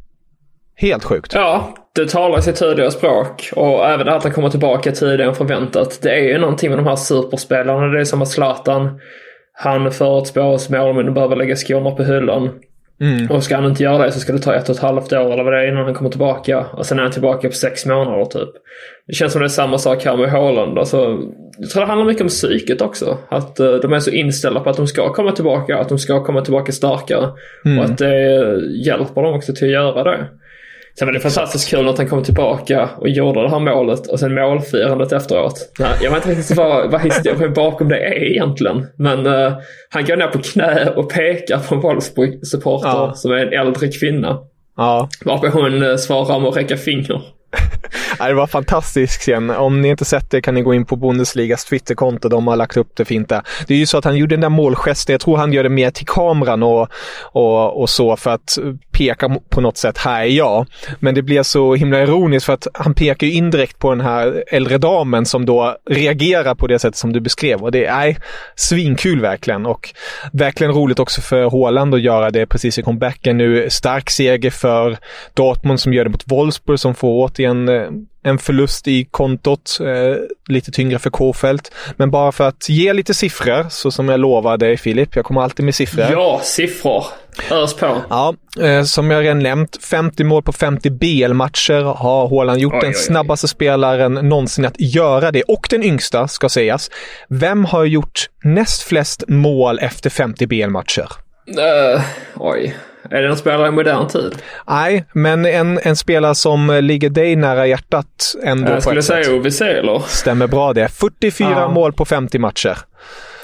Helt 0.81 1.05
sjukt. 1.05 1.35
Ja, 1.35 1.75
det 1.95 2.09
talar 2.09 2.41
sitt 2.41 2.59
tydliga 2.59 2.91
språk. 2.91 3.51
Och 3.57 3.87
även 3.87 4.09
att 4.09 4.23
han 4.23 4.33
kommer 4.33 4.51
tillbaka 4.51 4.93
tidigare 4.93 5.29
än 5.29 5.35
förväntat. 5.35 5.99
Det 6.03 6.11
är 6.11 6.23
ju 6.23 6.39
någonting 6.39 6.71
med 6.71 6.79
de 6.79 6.87
här 6.87 6.97
superspelarna. 6.97 7.87
Det 7.87 8.01
är 8.01 8.05
som 8.05 8.23
att 8.23 8.29
Zlatan, 8.29 9.01
han 9.53 9.93
förutspår 9.93 10.43
oss 10.43 10.71
mål 10.71 10.95
men 10.95 11.15
behöver 11.15 11.37
lägga 11.37 11.57
skorna 11.57 11.91
på 11.91 12.05
hyllan. 12.05 12.51
Mm. 13.01 13.31
Och 13.31 13.45
ska 13.45 13.57
han 13.57 13.65
inte 13.65 13.83
göra 13.83 14.05
det 14.05 14.13
så 14.13 14.21
ska 14.21 14.33
det 14.33 14.39
ta 14.39 14.55
ett 14.55 14.69
och 14.69 14.75
ett 14.75 14.83
halvt 14.83 15.13
år 15.13 15.33
eller 15.33 15.45
vad 15.45 15.53
det 15.53 15.63
är 15.63 15.69
innan 15.69 15.85
han 15.85 15.95
kommer 15.95 16.11
tillbaka. 16.11 16.67
Och 16.73 16.87
sen 16.87 16.99
är 16.99 17.03
han 17.03 17.13
tillbaka 17.13 17.49
på 17.49 17.55
sex 17.55 17.87
månader 17.87 18.25
typ. 18.25 18.49
Det 19.07 19.15
känns 19.15 19.33
som 19.33 19.41
det 19.41 19.47
är 19.47 19.49
samma 19.49 19.79
sak 19.79 20.05
här 20.05 20.17
med 20.17 20.31
Haaland. 20.31 20.79
Alltså, 20.79 21.19
jag 21.59 21.71
tror 21.71 21.81
det 21.81 21.87
handlar 21.87 22.07
mycket 22.07 22.23
om 22.23 22.29
psyket 22.29 22.83
också. 22.83 23.19
Att 23.29 23.61
uh, 23.61 23.75
de 23.75 23.93
är 23.93 24.01
så 24.01 24.11
inställda 24.11 24.61
på 24.61 24.71
att 24.71 24.77
de 24.77 24.87
ska 24.87 25.13
komma 25.13 25.33
tillbaka, 25.33 25.79
att 25.79 25.89
de 25.89 25.99
ska 25.99 26.25
komma 26.25 26.41
tillbaka 26.41 26.73
starkare. 26.73 27.31
Mm. 27.65 27.79
Och 27.79 27.85
att 27.85 27.99
det 27.99 28.61
hjälper 28.87 29.23
dem 29.23 29.35
också 29.35 29.53
till 29.53 29.67
att 29.67 29.73
göra 29.73 30.05
det. 30.05 30.27
Sen 30.99 31.07
var 31.09 31.13
det 31.13 31.21
fantastiskt 31.21 31.71
kul 31.71 31.89
att 31.89 31.99
han 31.99 32.09
kom 32.09 32.23
tillbaka 32.23 32.89
och 32.97 33.09
gjorde 33.09 33.43
det 33.43 33.51
här 33.51 33.61
målet 33.61 34.07
och 34.07 34.21
sen 34.21 34.35
målfirandet 34.35 35.13
efteråt. 35.13 35.55
Jag 35.79 36.11
vet 36.11 36.27
inte 36.27 36.41
riktigt 36.41 36.57
vad, 36.57 36.91
vad 36.91 37.01
historien 37.01 37.53
bakom 37.55 37.89
det 37.89 37.99
är 37.99 38.25
egentligen. 38.31 38.87
Men 38.97 39.27
uh, 39.27 39.53
han 39.91 40.05
går 40.05 40.17
ner 40.17 40.27
på 40.27 40.39
knä 40.39 40.93
och 40.97 41.11
pekar 41.13 41.59
på 41.59 41.75
en 41.75 41.81
Wolfsburg-supporter 41.81 42.89
Ja. 42.89 43.13
som 43.15 43.33
är 43.33 43.37
en 43.37 43.53
äldre 43.67 43.89
kvinna. 43.89 44.39
Ja, 44.77 45.09
Varpå 45.25 45.49
hon 45.49 45.83
uh, 45.83 45.97
svarar 45.97 46.41
med 46.41 46.49
att 46.49 46.57
räcka 46.57 46.77
finger. 46.77 47.23
Det 48.29 48.35
var 48.35 48.47
fantastiskt 48.47 49.21
scen. 49.21 49.51
Om 49.51 49.81
ni 49.81 49.89
inte 49.89 50.05
sett 50.05 50.31
det 50.31 50.43
kan 50.43 50.55
ni 50.55 50.63
gå 50.63 50.75
in 50.75 50.85
på 50.85 50.97
Bundesligas 50.97 51.65
Twitterkonto. 51.65 52.29
De 52.29 52.47
har 52.47 52.57
lagt 52.57 52.77
upp 52.77 52.97
det 52.97 53.05
fint 53.05 53.29
där. 53.29 53.43
Det 53.67 53.75
är 53.75 53.79
ju 53.79 53.87
så 53.87 53.99
att 53.99 54.05
han 54.05 54.17
gjorde 54.17 54.35
den 54.35 54.41
där 54.41 54.49
målgesten. 54.49 55.13
Jag 55.13 55.21
tror 55.21 55.37
han 55.37 55.53
gör 55.53 55.63
det 55.63 55.69
mer 55.69 55.91
till 55.91 56.07
kameran 56.07 56.63
och, 56.63 56.89
och, 57.23 57.81
och 57.81 57.91
så 57.91 58.17
för 58.17 58.31
att 58.31 58.59
peka 58.93 59.37
på 59.49 59.61
något 59.61 59.77
sätt. 59.77 59.99
Här 59.99 60.21
är 60.21 60.27
jag. 60.27 60.67
Men 61.01 61.15
det 61.15 61.23
blir 61.23 61.43
så 61.43 61.75
himla 61.75 62.03
ironiskt 62.03 62.47
för 62.47 62.53
att 62.53 62.67
han 62.75 62.95
pekar 62.95 63.27
ju 63.27 63.33
indirekt 63.33 63.79
på 63.79 63.91
den 63.91 64.01
här 64.01 64.45
äldre 64.47 64.79
damen 64.79 65.27
som 65.27 65.47
då 65.47 65.77
reagerar 65.91 66.55
på 66.55 66.67
det 66.67 66.79
sätt 66.79 66.97
som 66.97 67.13
du 67.13 67.21
beskrev. 67.21 67.63
Och 67.63 67.73
det 67.73 67.85
är 67.85 68.17
svinkul 68.57 69.21
verkligen. 69.21 69.67
Och 69.67 69.95
verkligen 70.33 70.73
roligt 70.73 70.99
också 70.99 71.21
för 71.21 71.51
Haaland 71.51 71.95
att 71.95 72.01
göra 72.01 72.31
det 72.31 72.47
precis 72.47 72.79
i 72.79 72.83
comebacken 72.83 73.39
nu. 73.39 73.71
Stark 73.71 74.11
seger 74.11 74.51
för 74.51 74.97
Dortmund 75.35 75.81
som 75.81 75.93
gör 75.93 76.05
det 76.05 76.11
mot 76.11 76.25
Wolfsburg 76.27 76.81
som 76.81 76.95
får 76.95 77.25
återigen 77.25 77.69
eh, 77.69 77.89
en 78.23 78.39
förlust 78.39 78.89
i 78.89 79.05
kontot, 79.05 79.79
eh, 79.81 80.17
lite 80.49 80.71
tyngre 80.71 80.99
för 80.99 81.11
Kåfält. 81.11 81.73
Men 81.97 82.11
bara 82.11 82.33
för 82.33 82.49
att 82.49 82.69
ge 82.69 82.93
lite 82.93 83.15
siffror, 83.15 83.67
så 83.71 83.91
som 83.91 84.09
jag 84.09 84.21
lovade 84.21 84.67
dig 84.67 84.77
Filip, 84.77 85.17
jag 85.17 85.25
kommer 85.25 85.41
alltid 85.43 85.65
med 85.65 85.75
siffror. 85.75 86.07
Ja, 86.11 86.41
siffror. 86.43 87.05
Ös 87.51 87.75
på. 87.75 88.03
Ja, 88.11 88.35
eh, 88.61 88.83
som 88.83 89.11
jag 89.11 89.23
redan 89.25 89.39
nämnt, 89.39 89.85
50 89.85 90.25
mål 90.25 90.43
på 90.43 90.53
50 90.53 90.91
BL-matcher 90.91 91.83
har 91.83 92.29
Haaland 92.29 92.61
gjort. 92.61 92.75
Oj, 92.75 92.81
den 92.81 92.91
oj, 92.91 92.95
oj. 92.97 93.03
snabbaste 93.03 93.49
spelaren 93.49 94.15
någonsin 94.15 94.65
att 94.65 94.81
göra 94.81 95.31
det. 95.31 95.43
Och 95.43 95.67
den 95.71 95.83
yngsta, 95.83 96.29
ska 96.29 96.49
sägas. 96.49 96.91
Vem 97.29 97.65
har 97.65 97.85
gjort 97.85 98.31
näst 98.45 98.83
flest 98.83 99.25
mål 99.29 99.79
efter 99.79 100.11
50 100.11 100.47
BL-matcher? 100.47 101.09
Uh, 101.49 102.03
oj. 102.37 102.77
Är 103.11 103.23
det 103.23 103.29
någon 103.29 103.37
spelare 103.37 103.69
i 103.69 103.71
modern 103.71 104.09
tid? 104.09 104.35
Nej, 104.69 105.05
men 105.13 105.47
en, 105.47 105.79
en 105.83 105.97
spelare 105.97 106.35
som 106.35 106.79
ligger 106.83 107.11
dig 107.11 107.37
nära 107.37 107.67
hjärtat 107.67 108.35
ändå 108.45 108.73
Jag 108.73 108.83
skulle 108.83 109.03
säga 109.03 109.35
Ove 109.37 109.51
Seeler. 109.51 110.03
Stämmer 110.07 110.47
bra 110.47 110.73
det. 110.73 110.89
44 110.89 111.51
Ja. 111.51 111.69
mål 111.69 111.93
på 111.93 112.05
50 112.05 112.39
matcher. 112.39 112.79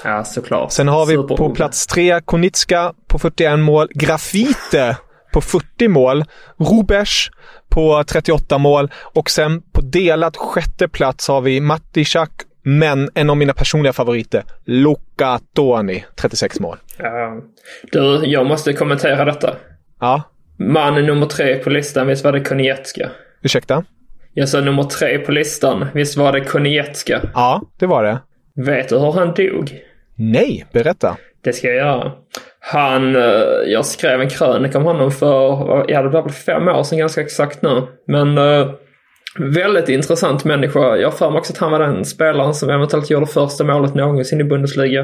Ja, 0.03 0.23
såklart. 0.23 0.71
Sen 0.71 0.87
har 0.87 1.05
vi 1.05 1.13
Super 1.15 1.35
på 1.37 1.49
plats 1.49 1.87
tre 1.87 2.21
Konitska 2.21 2.93
på 3.07 3.19
41 3.19 3.59
mål. 3.59 3.87
Grafite 3.93 4.97
på 5.33 5.41
40 5.41 5.87
mål. 5.87 6.23
Rubers 6.57 7.31
på 7.69 8.03
38 8.07 8.57
mål. 8.57 8.91
Och 9.01 9.29
sen 9.29 9.61
på 9.73 9.81
delad 9.81 10.37
sjätte 10.37 10.87
plats 10.87 11.27
har 11.27 11.41
vi 11.41 11.61
Mattishak, 11.61 12.31
men 12.65 13.09
en 13.15 13.29
av 13.29 13.37
mina 13.37 13.53
personliga 13.53 13.93
favoriter, 13.93 14.43
Luca 14.65 15.39
Toni, 15.55 16.05
36 16.15 16.59
mål. 16.59 16.77
Ja. 16.97 17.41
Du, 17.91 18.21
jag 18.25 18.45
måste 18.45 18.73
kommentera 18.73 19.25
detta. 19.25 19.55
Ja, 19.99 20.23
Man 20.57 21.05
nummer 21.05 21.25
tre 21.25 21.55
på 21.55 21.69
listan, 21.69 22.07
visst 22.07 22.23
var 22.23 22.31
det 22.31 22.39
Konietzka? 22.39 23.09
ursäkta? 23.43 23.83
Jag 24.33 24.49
sa 24.49 24.61
nummer 24.61 24.83
tre 24.83 25.17
på 25.19 25.31
listan, 25.31 25.85
visst 25.93 26.17
var 26.17 26.31
det 26.31 26.41
Konietzka? 26.41 27.21
Ja, 27.33 27.61
det 27.79 27.85
var 27.85 28.03
det. 28.03 28.17
Vet 28.55 28.89
du 28.89 28.97
hur 28.99 29.11
han 29.11 29.33
dog? 29.33 29.79
Nej, 30.15 30.65
berätta. 30.71 31.17
Det 31.43 31.53
ska 31.53 31.67
jag 31.67 31.75
göra. 31.75 32.11
Han, 32.59 33.15
eh, 33.15 33.21
jag 33.65 33.85
skrev 33.85 34.21
en 34.21 34.29
krönika 34.29 34.77
om 34.77 34.83
honom 34.83 35.11
för, 35.11 35.85
ja 35.87 36.01
det 36.01 36.09
väl 36.09 36.29
fem 36.29 36.67
år 36.67 36.83
sedan 36.83 36.97
ganska 36.99 37.21
exakt 37.21 37.61
nu. 37.61 37.81
Men 38.07 38.37
eh, 38.37 38.69
väldigt 39.39 39.89
intressant 39.89 40.45
människa. 40.45 40.95
Jag 40.95 41.07
har 41.07 41.17
för 41.17 41.29
mig 41.29 41.39
också 41.39 41.53
att 41.53 41.59
han 41.59 41.71
var 41.71 41.79
den 41.79 42.05
spelaren 42.05 42.53
som 42.53 42.69
eventuellt 42.69 43.09
gjorde 43.09 43.25
första 43.25 43.63
målet 43.63 43.95
någonsin 43.95 44.41
i 44.41 44.43
Bundesliga. 44.43 45.01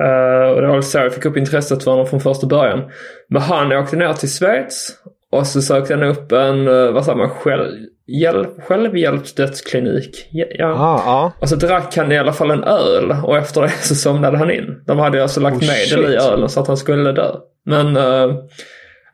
Eh, 0.00 0.50
och 0.54 0.60
det 0.60 0.66
var 0.66 0.80
så 0.80 0.98
jag 0.98 1.14
fick 1.14 1.24
upp 1.24 1.36
intresset 1.36 1.84
för 1.84 1.90
honom 1.90 2.06
från 2.06 2.20
första 2.20 2.46
början. 2.46 2.90
Men 3.28 3.42
han 3.42 3.72
åkte 3.72 3.96
ner 3.96 4.12
till 4.12 4.28
Schweiz 4.28 4.92
och 5.30 5.46
så 5.46 5.62
sökte 5.62 5.94
han 5.94 6.02
upp 6.02 6.32
en, 6.32 6.68
eh, 6.68 6.92
vad 6.92 7.04
sa 7.04 7.14
man, 7.14 7.30
själv, 7.30 7.70
hjälp, 8.06 8.62
självhjälpsdödsklinik. 8.62 10.28
Ja. 10.32 10.46
Ja, 10.58 11.02
ja. 11.06 11.32
Och 11.40 11.48
så 11.48 11.56
drack 11.56 11.96
han 11.96 12.12
i 12.12 12.18
alla 12.18 12.32
fall 12.32 12.50
en 12.50 12.64
öl 12.64 13.14
och 13.24 13.36
efter 13.36 13.62
det 13.62 13.70
så 13.70 13.94
somnade 13.94 14.38
han 14.38 14.50
in. 14.50 14.82
De 14.86 14.98
hade 14.98 15.22
alltså 15.22 15.40
lagt 15.40 15.62
Oh, 15.62 15.68
medel 15.68 16.12
i 16.12 16.16
ölen 16.16 16.48
så 16.48 16.60
att 16.60 16.66
han 16.66 16.76
skulle 16.76 17.12
dö. 17.12 17.30
Men 17.66 17.96
eh, 17.96 18.34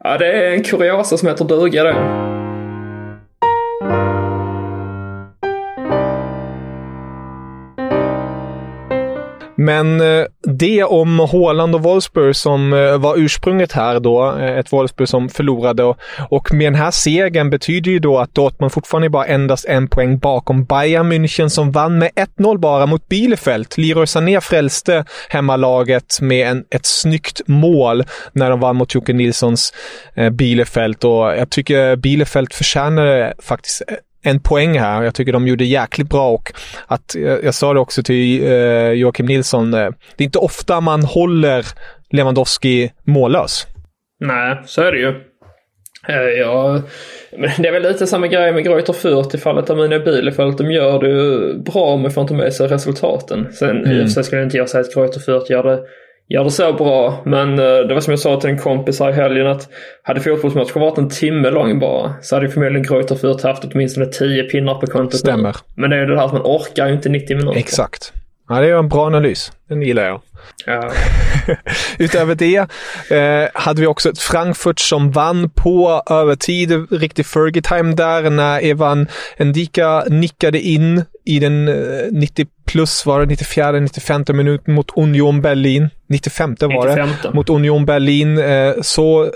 ja, 0.05 0.19
det 0.19 0.33
är 0.33 0.51
en 0.51 0.63
kuriosa 0.63 1.17
som 1.17 1.29
heter 1.29 1.45
duga 1.45 1.85
det. 1.85 2.30
Men 9.61 10.01
eh, 10.01 10.25
det 10.43 10.85
om 10.85 11.19
Haaland 11.19 11.75
och 11.75 11.83
Wolfsburg 11.83 12.37
som 12.37 12.73
eh, 12.73 12.99
var 12.99 13.17
ursprunget 13.19 13.73
här 13.73 14.01
då. 14.01 14.37
Eh, 14.39 14.59
ett 14.59 14.73
Wolfsburg 14.73 15.09
som 15.09 15.29
förlorade 15.29 15.95
och, 16.31 16.53
med 16.53 16.67
den 16.67 16.75
här 16.75 16.91
segern 16.91 17.51
betyder 17.51 17.91
ju 17.91 17.99
då 17.99 18.19
att 18.19 18.35
Dortmund 18.35 18.73
fortfarande 18.73 19.07
är 19.07 19.11
bara 19.11 19.27
endast 19.27 19.65
en 19.65 19.89
poäng 19.89 20.19
bakom 20.19 20.65
Bayern 20.65 21.13
München 21.13 21.49
som 21.49 21.73
vann 21.73 21.99
med 21.99 22.11
1-0 22.39 22.59
bara 22.59 22.87
mot 22.87 23.09
Bielefeld. 23.09 23.67
Leroy 23.77 24.07
Sané 24.07 24.41
frälste 24.41 25.05
hemmalaget 25.29 26.21
med 26.21 26.49
en, 26.49 26.65
ett 26.71 26.87
snyggt 26.87 27.41
mål 27.47 28.05
när 28.33 28.51
de 28.51 28.61
vann 28.61 28.77
mot 28.77 28.95
Jocke 28.95 29.13
Nilssons 29.13 29.73
Bielefeld 30.33 31.05
och 31.05 31.37
jag 31.37 31.51
tycker 31.51 31.97
Bielefeld 31.97 32.53
förtjänade 32.53 33.35
faktiskt 33.39 33.83
en 34.23 34.41
poäng 34.41 34.79
här. 34.79 35.03
Jag 35.03 35.15
tycker 35.15 35.33
de 35.33 35.49
gjorde 35.49 35.65
jäkligt 35.65 36.11
bra 36.11 36.31
och 36.31 36.53
att, 36.87 37.15
jag, 37.15 37.45
jag 37.45 37.55
sa 37.55 37.75
det 37.75 37.81
också 37.81 38.03
till 38.03 38.43
eh, 38.47 38.91
Joakim 38.91 39.27
Nilsson, 39.27 39.75
eh, 39.75 39.91
det 40.17 40.23
är 40.23 40.27
inte 40.27 40.39
ofta 40.39 40.81
man 40.81 41.03
håller 41.03 41.67
Lewandowski 42.11 42.93
mållös. 43.07 43.67
Nej, 44.21 44.63
så 44.67 44.83
är 44.83 44.93
det 44.93 44.99
ju. 44.99 45.09
Eh, 46.09 46.41
Ja, 46.41 46.83
men 47.39 47.51
det 47.59 47.69
är 47.69 47.73
väl 47.73 47.83
lite 47.83 48.07
samma 48.07 48.27
grej 48.27 48.53
med 48.53 48.65
Greuter 48.65 48.93
Fürth 48.93 49.35
i 49.35 49.39
fallet 49.39 49.71
Amina 49.71 49.99
Bielefeld. 49.99 50.57
De 50.57 50.71
gör 50.73 50.99
det 50.99 51.55
bra 51.55 51.97
men 51.97 52.11
får 52.11 52.23
inte 52.23 52.35
med 52.35 52.53
sig 52.53 52.69
resultaten. 52.69 53.53
Sen 53.53 53.77
i 53.87 54.01
och 54.01 54.05
för 54.05 54.07
sig 54.07 54.25
skulle 54.25 54.43
inte 54.43 54.57
jag 54.57 54.69
säga 54.69 54.81
att 54.81 54.95
Greuter 54.95 55.21
Fürth 55.21 55.53
gör 55.53 55.63
det, 55.63 55.81
gör 56.31 56.45
det 56.45 56.51
så 56.51 56.73
bra. 56.73 57.23
Men 57.25 57.59
eh, 57.59 57.65
det 57.65 57.95
var 57.95 58.01
som 58.01 58.11
jag 58.11 58.21
sa 58.21 58.41
till 58.41 58.51
en 58.51 58.59
kompis 58.59 59.01
här 59.01 59.11
i 59.11 59.13
helgen 59.13 59.47
att 59.47 59.69
hade 60.03 60.21
fotbollsmatchen 60.21 60.81
varit 60.81 60.99
en 60.99 61.09
timme 61.09 61.51
lång 61.51 61.79
bara 61.79 62.15
så 62.23 62.37
hade 62.37 62.47
ju 62.47 62.53
förmodligen 62.53 62.83
Greuter 62.83 63.15
Fürth 63.15 63.47
haft 63.47 63.65
åtminstone 63.65 64.07
10 64.07 64.43
pinnar 64.43 64.75
på 64.75 64.87
kontot. 64.87 65.21
Stämmer. 65.21 65.57
Men 65.75 65.91
det 65.91 65.97
är 65.97 66.01
ju 66.01 66.07
det 66.07 66.17
här 66.17 66.27
att 66.27 66.33
man 66.33 66.43
orkar 66.43 66.87
ju 66.87 66.95
inte 66.95 67.09
90 67.09 67.37
minuter. 67.37 67.59
Exakt. 67.59 68.13
Ja, 68.49 68.61
det 68.61 68.69
är 68.69 68.79
en 68.79 68.89
bra 68.89 69.07
analys. 69.07 69.53
Den 69.69 69.83
gillar 69.83 70.03
jag. 70.03 70.21
Ja. 70.67 70.93
Utöver 71.99 72.35
det 72.35 72.57
eh, 73.11 73.49
hade 73.55 73.81
vi 73.81 73.87
också 73.87 74.09
ett 74.11 74.19
Frankfurt 74.19 74.79
som 74.79 75.11
vann 75.11 75.51
på 75.51 76.03
övertid. 76.11 76.87
Riktig 76.91 77.27
Fergie-time 77.27 77.95
där 77.95 78.31
när 78.31 78.65
Evan 78.65 79.07
Ndika 79.39 80.05
nickade 80.09 80.61
in 80.61 81.05
i 81.25 81.39
den 81.39 81.69
eh, 81.69 82.13
90 82.13 82.47
plus, 82.65 83.07
var 83.07 83.21
det 83.21 83.27
94, 83.27 83.73
95 83.73 84.25
minuten 84.29 84.75
mot 84.75 84.91
Union 84.97 85.43
Berlin. 85.43 85.89
95 86.07 86.57
var 86.61 86.87
det. 86.87 87.07
95. 87.07 87.35
Mot 87.35 87.51
Union 87.51 87.87
Berlin. 87.87 88.39
Eh, 88.39 88.75
så 88.83 89.25
eh, 89.25 89.31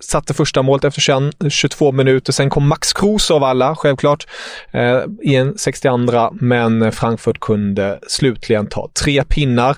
satte 0.00 0.34
första 0.34 0.62
målet 0.62 0.84
efter 0.84 1.00
21, 1.00 1.34
22 1.48 1.92
minuter. 1.92 2.32
Sen 2.32 2.50
kom 2.50 2.68
Max 2.68 2.92
Kruse 2.92 3.34
av 3.34 3.44
alla, 3.44 3.76
självklart, 3.76 4.26
eh, 4.70 5.00
i 5.22 5.34
en 5.34 5.58
62 5.58 6.30
men 6.32 6.92
Frankfurt 6.92 7.40
kunde 7.40 7.98
slutligen 8.08 8.66
ta 8.66 8.88
tre 9.02 9.24
pinnar. 9.24 9.76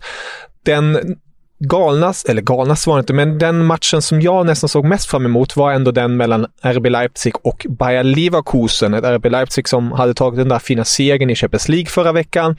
Den 0.69 1.17
galnas, 1.59 2.25
eller 2.25 2.43
galnas 2.43 2.87
var 2.87 2.97
det 2.97 3.01
inte, 3.01 3.13
men 3.13 3.39
den 3.39 3.65
matchen 3.65 4.03
som 4.03 4.21
jag 4.21 4.47
nästan 4.47 4.69
såg 4.69 4.85
mest 4.85 5.11
fram 5.11 5.27
emot 5.27 5.57
var 5.57 5.73
ändå 5.73 5.91
den 5.91 6.17
mellan 6.17 6.47
RB 6.63 6.87
Leipzig 6.87 7.35
och 7.43 7.67
Bayer 7.69 8.03
Leverkusen. 8.03 8.95
Ett 8.95 9.05
RB 9.05 9.27
Leipzig 9.27 9.69
som 9.69 9.93
hade 9.93 10.15
tagit 10.15 10.39
den 10.39 10.49
där 10.49 10.59
fina 10.59 10.85
segern 10.85 11.31
i 11.31 11.35
Champions 11.35 11.69
League 11.69 11.87
förra 11.87 12.13
veckan. 12.13 12.57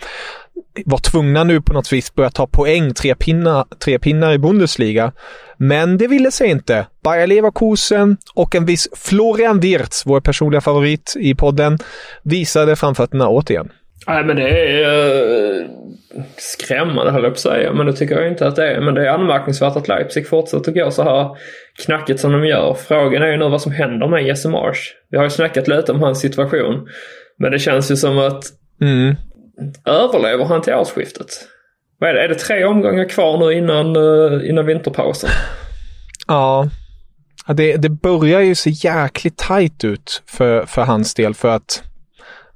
Var 0.85 0.97
tvungna 0.97 1.43
nu 1.43 1.61
på 1.61 1.73
något 1.73 1.93
vis 1.93 2.15
börja 2.15 2.29
ta 2.29 2.47
poäng, 2.47 2.93
tre 2.93 3.15
pinnar, 3.15 3.65
tre 3.83 3.99
pinnar 3.99 4.33
i 4.33 4.37
Bundesliga. 4.37 5.11
Men 5.57 5.97
det 5.97 6.07
ville 6.07 6.31
sig 6.31 6.49
inte. 6.49 6.87
Bayer 7.03 7.27
Leverkusen 7.27 8.17
och 8.33 8.55
en 8.55 8.65
viss 8.65 8.87
Florian 8.95 9.59
Wirtz, 9.59 10.03
vår 10.05 10.21
personliga 10.21 10.61
favorit 10.61 11.13
i 11.19 11.35
podden, 11.35 11.77
visade 12.23 12.75
framfötterna 12.75 13.27
återigen. 13.29 13.69
Nej 14.07 14.23
men 14.23 14.35
det 14.35 14.49
är 14.49 15.61
eh, 15.61 15.65
skrämmande 16.37 17.11
höll 17.11 17.23
jag 17.23 17.31
på 17.31 17.35
att 17.35 17.39
säga. 17.39 17.73
Men 17.73 17.85
det 17.85 17.93
tycker 17.93 18.15
jag 18.21 18.27
inte 18.31 18.47
att 18.47 18.55
det 18.55 18.67
är. 18.71 18.81
Men 18.81 18.93
det 18.95 19.07
är 19.07 19.09
anmärkningsvärt 19.11 19.75
att 19.75 19.87
Leipzig 19.87 20.27
fortsätter 20.27 20.71
gå 20.71 20.91
så 20.91 21.03
här 21.03 21.37
knackigt 21.85 22.19
som 22.19 22.31
de 22.31 22.45
gör. 22.45 22.73
Frågan 22.73 23.21
är 23.23 23.27
ju 23.27 23.37
nu 23.37 23.49
vad 23.49 23.61
som 23.61 23.71
händer 23.71 24.07
med 24.07 24.23
Jesse 24.25 24.49
Marsch. 24.49 24.93
Vi 25.09 25.17
har 25.17 25.23
ju 25.23 25.29
snackat 25.29 25.67
lite 25.67 25.91
om 25.91 26.01
hans 26.01 26.19
situation. 26.21 26.87
Men 27.39 27.51
det 27.51 27.59
känns 27.59 27.91
ju 27.91 27.95
som 27.95 28.17
att 28.17 28.43
Mm. 28.81 29.15
överlever 29.85 30.45
han 30.45 30.61
till 30.61 30.73
årsskiftet? 30.73 31.27
Vad 31.99 32.09
är 32.09 32.13
det? 32.13 32.23
Är 32.23 32.27
det 32.27 32.35
tre 32.35 32.65
omgångar 32.65 33.09
kvar 33.09 33.37
nu 33.37 33.53
innan, 33.53 33.95
eh, 33.95 34.49
innan 34.49 34.65
vinterpausen? 34.65 35.29
Ja. 36.27 36.67
Ja, 37.47 37.53
det, 37.53 37.75
det 37.77 37.89
börjar 37.89 38.39
ju 38.39 38.55
se 38.55 38.69
jäkligt 38.69 39.37
tajt 39.37 39.83
ut 39.83 40.21
för, 40.25 40.65
för 40.65 40.81
hans 40.81 41.13
del 41.13 41.33
för 41.33 41.49
att 41.49 41.83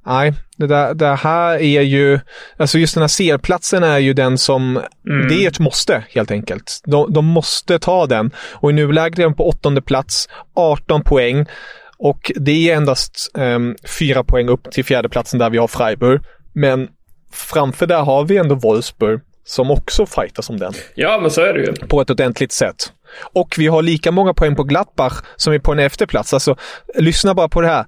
Nej, 0.06 0.32
det, 0.56 0.66
där, 0.66 0.94
det 0.94 1.14
här 1.14 1.58
är 1.58 1.80
ju, 1.80 2.20
alltså 2.56 2.78
just 2.78 2.94
den 2.94 3.02
här 3.02 3.08
C-platsen 3.08 3.82
är 3.82 3.98
ju 3.98 4.12
den 4.12 4.38
som, 4.38 4.80
det 5.28 5.44
är 5.44 5.48
ett 5.48 5.58
måste 5.58 6.04
helt 6.10 6.30
enkelt. 6.30 6.80
De, 6.84 7.12
de 7.12 7.24
måste 7.24 7.78
ta 7.78 8.06
den 8.06 8.30
och 8.52 8.70
i 8.70 8.72
nuläget 8.72 9.18
är 9.18 9.22
de 9.22 9.34
på 9.34 9.48
åttonde 9.48 9.82
plats, 9.82 10.28
18 10.54 11.02
poäng 11.02 11.46
och 11.98 12.32
det 12.36 12.70
är 12.70 12.76
endast 12.76 13.30
um, 13.34 13.76
fyra 13.98 14.24
poäng 14.24 14.48
upp 14.48 14.70
till 14.70 14.84
fjärdeplatsen 14.84 15.38
där 15.38 15.50
vi 15.50 15.58
har 15.58 15.68
Freiburg. 15.68 16.20
Men 16.52 16.88
framför 17.32 17.86
där 17.86 18.02
har 18.02 18.24
vi 18.24 18.36
ändå 18.36 18.54
Wolfsburg 18.54 19.20
som 19.44 19.70
också 19.70 20.06
fightas 20.06 20.50
om 20.50 20.58
den 20.58 20.72
Ja 20.94 21.18
men 21.22 21.30
så 21.30 21.40
är 21.40 21.54
det 21.54 21.60
ju. 21.60 21.72
på 21.72 22.00
ett 22.00 22.10
ordentligt 22.10 22.52
sätt. 22.52 22.92
Och 23.32 23.54
vi 23.58 23.66
har 23.66 23.82
lika 23.82 24.12
många 24.12 24.34
poäng 24.34 24.56
på 24.56 24.62
Gladbach 24.62 25.22
som 25.36 25.52
är 25.52 25.58
på 25.58 25.72
en 25.72 25.78
efterplats. 25.78 26.34
Alltså, 26.34 26.56
lyssna 26.94 27.34
bara 27.34 27.48
på 27.48 27.60
det 27.60 27.68
här. 27.68 27.84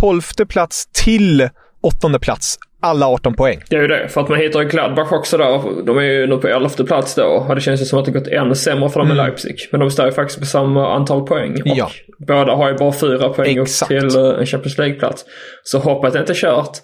Tolfte 0.00 0.46
plats 0.46 0.86
till 0.92 1.48
åttonde 1.80 2.18
plats. 2.18 2.58
alla 2.80 3.06
18 3.06 3.34
poäng. 3.34 3.62
Det 3.70 3.76
är 3.76 3.80
ju 3.80 3.88
det, 3.88 4.08
för 4.08 4.20
att 4.20 4.28
man 4.28 4.38
hittar 4.38 4.62
ju 4.62 4.68
Gladbach 4.68 5.12
också 5.12 5.36
där. 5.38 5.84
De 5.86 5.98
är 5.98 6.02
ju 6.02 6.26
nu 6.26 6.36
på 6.36 6.48
elfte 6.48 6.84
plats 6.84 7.14
då. 7.14 7.24
Och 7.24 7.54
det 7.54 7.60
känns 7.60 7.80
ju 7.80 7.84
som 7.84 7.98
att 7.98 8.04
det 8.04 8.10
gått 8.10 8.28
ännu 8.28 8.54
sämre 8.54 8.88
för 8.88 9.00
dem 9.00 9.10
mm. 9.10 9.18
i 9.18 9.22
Leipzig. 9.22 9.68
Men 9.70 9.80
de 9.80 9.90
står 9.90 10.06
ju 10.06 10.12
faktiskt 10.12 10.40
på 10.40 10.46
samma 10.46 10.94
antal 10.94 11.26
poäng. 11.26 11.52
Och 11.52 11.60
ja. 11.64 11.90
båda 12.18 12.54
har 12.54 12.68
ju 12.68 12.76
bara 12.76 12.92
fyra 12.92 13.28
poäng 13.28 13.58
Exakt. 13.58 13.92
upp 13.92 14.00
till 14.00 14.20
eh, 14.20 14.38
en 14.38 14.46
Champions 14.46 14.78
League-plats. 14.78 15.24
Så 15.62 15.78
hoppet 15.78 16.14
är 16.14 16.20
inte 16.20 16.34
kört. 16.34 16.78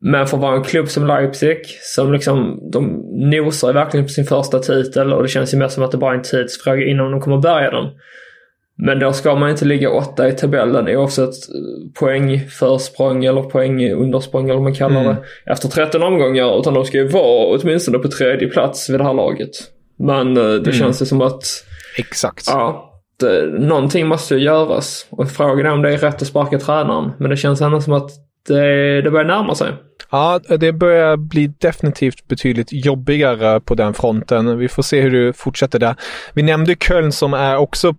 Men 0.00 0.26
för 0.26 0.36
att 0.36 0.42
vara 0.42 0.56
en 0.56 0.64
klubb 0.64 0.88
som 0.88 1.06
Leipzig, 1.06 1.58
som 1.82 2.12
liksom, 2.12 2.70
de 2.72 3.02
nosar 3.30 3.72
verkligen 3.72 4.06
på 4.06 4.12
sin 4.12 4.24
första 4.24 4.58
titel 4.58 5.12
och 5.12 5.22
det 5.22 5.28
känns 5.28 5.54
ju 5.54 5.58
mer 5.58 5.68
som 5.68 5.82
att 5.82 5.90
det 5.90 5.98
bara 5.98 6.12
är 6.12 6.16
en 6.16 6.22
tidsfråga 6.22 6.86
innan 6.86 7.10
de 7.10 7.20
kommer 7.20 7.38
bärga 7.38 7.70
den. 7.70 7.84
Men 8.78 8.98
då 8.98 9.12
ska 9.12 9.34
man 9.34 9.50
inte 9.50 9.64
ligga 9.64 9.90
åtta 9.90 10.28
i 10.28 10.32
tabellen 10.32 10.96
oavsett 10.96 11.34
poängförsprång 11.94 13.24
eller 13.24 13.42
poängundersprång 13.42 14.44
eller 14.44 14.54
vad 14.54 14.62
man 14.62 14.74
kallar 14.74 15.00
mm. 15.00 15.16
det 15.16 15.52
efter 15.52 15.68
13 15.68 16.02
omgångar. 16.02 16.60
Utan 16.60 16.74
de 16.74 16.84
ska 16.84 16.98
ju 16.98 17.08
vara 17.08 17.58
åtminstone 17.58 17.98
på 17.98 18.08
tredje 18.08 18.48
plats 18.48 18.90
vid 18.90 19.00
det 19.00 19.04
här 19.04 19.14
laget. 19.14 19.50
Men 19.98 20.36
eh, 20.36 20.42
det 20.42 20.58
mm. 20.58 20.72
känns 20.72 21.02
ju 21.02 21.06
som 21.06 21.20
att... 21.20 21.42
Exakt. 21.98 22.44
Ja, 22.46 22.92
det, 23.20 23.46
någonting 23.58 24.06
måste 24.06 24.34
ju 24.34 24.40
göras. 24.40 25.06
Och 25.10 25.30
frågan 25.30 25.66
är 25.66 25.72
om 25.72 25.82
det 25.82 25.92
är 25.92 25.98
rätt 25.98 26.22
att 26.22 26.28
sparka 26.28 26.58
tränaren. 26.58 27.10
Men 27.18 27.30
det 27.30 27.36
känns 27.36 27.60
ändå 27.60 27.80
som 27.80 27.92
att 27.92 28.10
det, 28.48 29.02
det 29.02 29.10
börjar 29.10 29.26
närma 29.26 29.54
sig. 29.54 29.72
Ja, 30.10 30.40
det 30.58 30.72
börjar 30.72 31.16
bli 31.16 31.46
definitivt 31.46 32.28
betydligt 32.28 32.68
jobbigare 32.72 33.60
på 33.60 33.74
den 33.74 33.94
fronten. 33.94 34.58
Vi 34.58 34.68
får 34.68 34.82
se 34.82 35.00
hur 35.00 35.10
det 35.10 35.32
fortsätter 35.32 35.78
där. 35.78 35.94
Vi 36.34 36.42
nämnde 36.42 36.74
Köln 36.74 37.12
som 37.12 37.34
är 37.34 37.56
också 37.56 37.94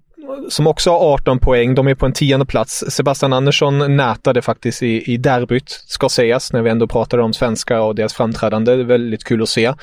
som 0.49 0.67
också 0.67 0.91
har 0.91 1.13
18 1.13 1.39
poäng. 1.39 1.75
De 1.75 1.87
är 1.87 1.95
på 1.95 2.05
en 2.05 2.13
tionde 2.13 2.45
plats. 2.45 2.83
Sebastian 2.89 3.33
Andersson 3.33 3.97
nätade 3.97 4.41
faktiskt 4.41 4.83
i, 4.83 5.13
i 5.13 5.17
derbyt, 5.17 5.69
ska 5.69 6.09
sägas, 6.09 6.53
när 6.53 6.61
vi 6.61 6.69
ändå 6.69 6.87
pratar 6.87 7.17
om 7.17 7.33
svenska 7.33 7.81
och 7.81 7.95
deras 7.95 8.13
framträdande. 8.13 8.75
Det 8.75 8.81
är 8.81 8.85
väldigt 8.85 9.23
kul 9.23 9.41
att 9.41 9.49
se. 9.49 9.73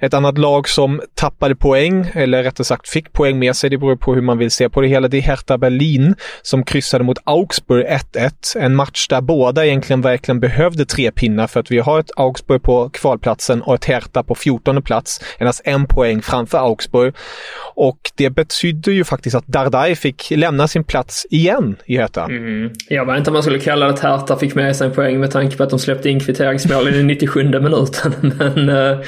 Ett 0.00 0.14
annat 0.14 0.38
lag 0.38 0.68
som 0.68 1.00
tappade 1.14 1.56
poäng, 1.56 2.10
eller 2.14 2.42
rättare 2.42 2.64
sagt 2.64 2.88
fick 2.88 3.12
poäng 3.12 3.38
med 3.38 3.56
sig, 3.56 3.70
det 3.70 3.78
beror 3.78 3.96
på 3.96 4.14
hur 4.14 4.22
man 4.22 4.38
vill 4.38 4.50
se 4.50 4.68
på 4.68 4.80
det 4.80 4.88
hela, 4.88 5.08
det 5.08 5.16
är 5.16 5.22
Hertha 5.22 5.58
Berlin 5.58 6.14
som 6.42 6.64
kryssade 6.64 7.04
mot 7.04 7.18
Augsburg 7.24 7.86
1-1. 7.86 8.58
En 8.58 8.74
match 8.74 9.08
där 9.08 9.20
båda 9.20 9.66
egentligen 9.66 10.00
verkligen 10.00 10.40
behövde 10.40 10.86
tre 10.86 11.10
pinnar 11.10 11.46
för 11.46 11.60
att 11.60 11.70
vi 11.70 11.78
har 11.78 12.00
ett 12.00 12.10
Augsburg 12.16 12.62
på 12.62 12.90
kvalplatsen 12.90 13.62
och 13.62 13.74
ett 13.74 13.84
Hertha 13.84 14.22
på 14.22 14.34
14 14.34 14.82
plats. 14.82 15.20
Endast 15.38 15.60
en 15.64 15.86
poäng 15.86 16.22
framför 16.22 16.58
Augsburg. 16.58 17.14
Och 17.74 17.98
det 18.16 18.30
betydde 18.30 18.92
ju 18.92 19.04
faktiskt 19.04 19.36
att 19.36 19.46
Dardai 19.46 19.96
fick 19.96 20.30
lämna 20.30 20.68
sin 20.68 20.84
plats 20.84 21.26
igen 21.30 21.76
i 21.86 21.96
Hertha. 21.96 22.24
Mm. 22.24 22.70
Jag 22.88 23.06
vet 23.06 23.18
inte 23.18 23.30
om 23.30 23.34
man 23.34 23.42
skulle 23.42 23.58
kalla 23.58 23.86
det 23.86 23.92
att 23.92 24.00
Hertha 24.00 24.36
fick 24.36 24.54
med 24.54 24.76
sig 24.76 24.86
en 24.86 24.94
poäng 24.94 25.20
med 25.20 25.30
tanke 25.30 25.56
på 25.56 25.62
att 25.62 25.70
de 25.70 25.78
släppte 25.78 26.08
in 26.08 26.20
kvitteringsmål 26.20 26.88
i 26.88 26.90
den 26.90 27.06
97 27.06 27.44
minuten. 27.44 28.12
Men 28.38 28.68
eh, 28.68 28.98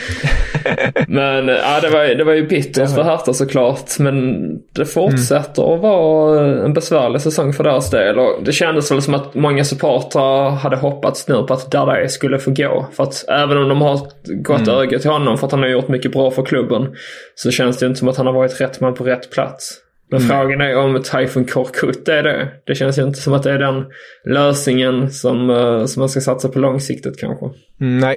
men 1.09 1.49
ja, 1.49 1.81
det 1.83 1.91
var, 1.91 2.15
det 2.15 2.25
var 2.25 2.33
ju 2.33 2.47
bittert 2.47 2.95
för 2.95 3.03
Hertha 3.03 3.33
såklart. 3.33 3.99
Men 3.99 4.39
det 4.73 4.85
fortsätter 4.85 5.63
mm. 5.63 5.75
att 5.75 5.81
vara 5.81 6.65
en 6.65 6.73
besvärlig 6.73 7.21
säsong 7.21 7.53
för 7.53 7.65
deras 7.65 7.91
del. 7.91 8.19
Och 8.19 8.45
det 8.45 8.53
kändes 8.53 8.93
väl 8.93 9.03
som 9.03 9.15
att 9.15 9.35
många 9.35 9.65
supportrar 9.65 10.51
hade 10.51 10.77
hoppats 10.77 11.29
nu 11.29 11.43
på 11.43 11.55
att 11.55 11.71
Dardai 11.71 12.09
skulle 12.09 12.39
få 12.39 12.51
gå. 12.51 12.87
För 12.93 13.03
att 13.03 13.25
även 13.29 13.59
om 13.59 13.69
de 13.69 13.81
har 13.81 14.01
gått 14.43 14.69
mm. 14.69 14.81
öga 14.81 14.99
till 14.99 15.11
honom 15.11 15.39
för 15.39 15.47
att 15.47 15.53
han 15.53 15.63
har 15.63 15.69
gjort 15.69 15.89
mycket 15.89 16.13
bra 16.13 16.31
för 16.31 16.43
klubben. 16.43 16.95
Så 17.35 17.51
känns 17.51 17.79
det 17.79 17.87
inte 17.87 17.99
som 17.99 18.09
att 18.09 18.17
han 18.17 18.27
har 18.27 18.33
varit 18.33 18.61
rätt 18.61 18.81
man 18.81 18.95
på 18.95 19.05
rätt 19.05 19.31
plats. 19.31 19.81
Men 20.11 20.21
mm. 20.21 20.29
frågan 20.29 20.61
är 20.61 20.77
om 20.77 21.03
Typhoon 21.03 21.45
Korkut 21.45 22.09
är 22.09 22.23
det. 22.23 22.49
Det 22.67 22.75
känns 22.75 22.99
ju 22.99 23.03
inte 23.03 23.21
som 23.21 23.33
att 23.33 23.43
det 23.43 23.53
är 23.53 23.59
den 23.59 23.87
lösningen 24.25 25.11
som, 25.11 25.51
uh, 25.51 25.87
som 25.87 26.01
man 26.01 26.09
ska 26.09 26.21
satsa 26.21 26.49
på 26.49 26.59
långsiktigt 26.59 27.21
kanske. 27.21 27.47
Mm, 27.81 27.99
nej. 27.99 28.17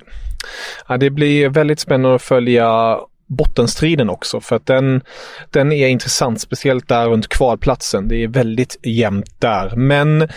Ja, 0.88 0.98
det 0.98 1.10
blir 1.10 1.50
väldigt 1.50 1.80
spännande 1.80 2.16
att 2.16 2.22
följa 2.22 3.00
bottenstriden 3.28 4.10
också 4.10 4.42
för 4.42 4.56
att 4.56 4.66
den, 4.66 5.02
den 5.50 5.72
är 5.72 5.88
intressant, 5.88 6.42
speciellt 6.42 6.88
där 6.88 7.08
runt 7.08 7.28
kvalplatsen. 7.28 8.08
Det 8.08 8.24
är 8.24 8.28
väldigt 8.28 8.80
jämnt 8.84 9.42
där. 9.42 9.76
Men 9.76 10.30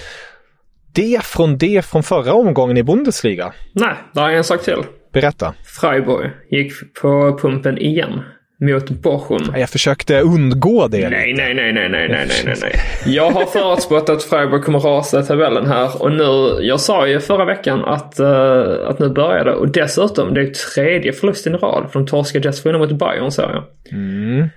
det 0.92 1.24
från 1.24 1.58
det 1.58 1.84
från 1.84 2.02
förra 2.02 2.32
omgången 2.32 2.76
i 2.76 2.82
Bundesliga? 2.82 3.52
Nej, 3.72 3.94
har 4.14 4.28
jag 4.28 4.38
en 4.38 4.44
sak 4.44 4.62
till. 4.62 4.82
Berätta. 5.12 5.54
Freiburg 5.80 6.30
gick 6.50 6.72
på 7.02 7.38
pumpen 7.42 7.78
igen 7.78 8.22
mot 8.64 8.90
Bochum. 8.90 9.54
Jag 9.56 9.70
försökte 9.70 10.20
undgå 10.20 10.88
det. 10.88 11.08
Nej, 11.08 11.34
nej, 11.36 11.54
nej, 11.54 11.72
nej, 11.72 11.88
nej, 11.88 12.08
nej, 12.08 12.26
nej, 12.44 12.56
nej. 12.62 12.80
Jag 13.14 13.30
har 13.30 13.44
förutspått 13.44 14.08
att 14.08 14.22
Freiburg 14.22 14.64
kommer 14.64 14.80
rasa 14.80 15.20
i 15.20 15.22
tabellen 15.22 15.66
här 15.66 16.02
och 16.02 16.12
nu, 16.12 16.58
jag 16.60 16.80
sa 16.80 17.06
ju 17.06 17.20
förra 17.20 17.44
veckan 17.44 17.84
att, 17.84 18.20
uh, 18.20 18.88
att 18.88 18.98
nu 18.98 19.08
börjar 19.08 19.44
det 19.44 19.54
och 19.54 19.68
dessutom 19.68 20.34
det 20.34 20.40
är 20.40 20.50
tredje 20.74 21.12
förlusten 21.12 21.54
i 21.54 21.56
rad 21.56 21.86
för 21.92 21.98
de 21.98 22.06
torskade 22.06 22.48
dessförinnan 22.48 22.80
mot 22.80 22.98
Bayern 22.98 23.30
sa 23.30 23.42
jag. 23.42 23.64
Mm. 23.92 24.48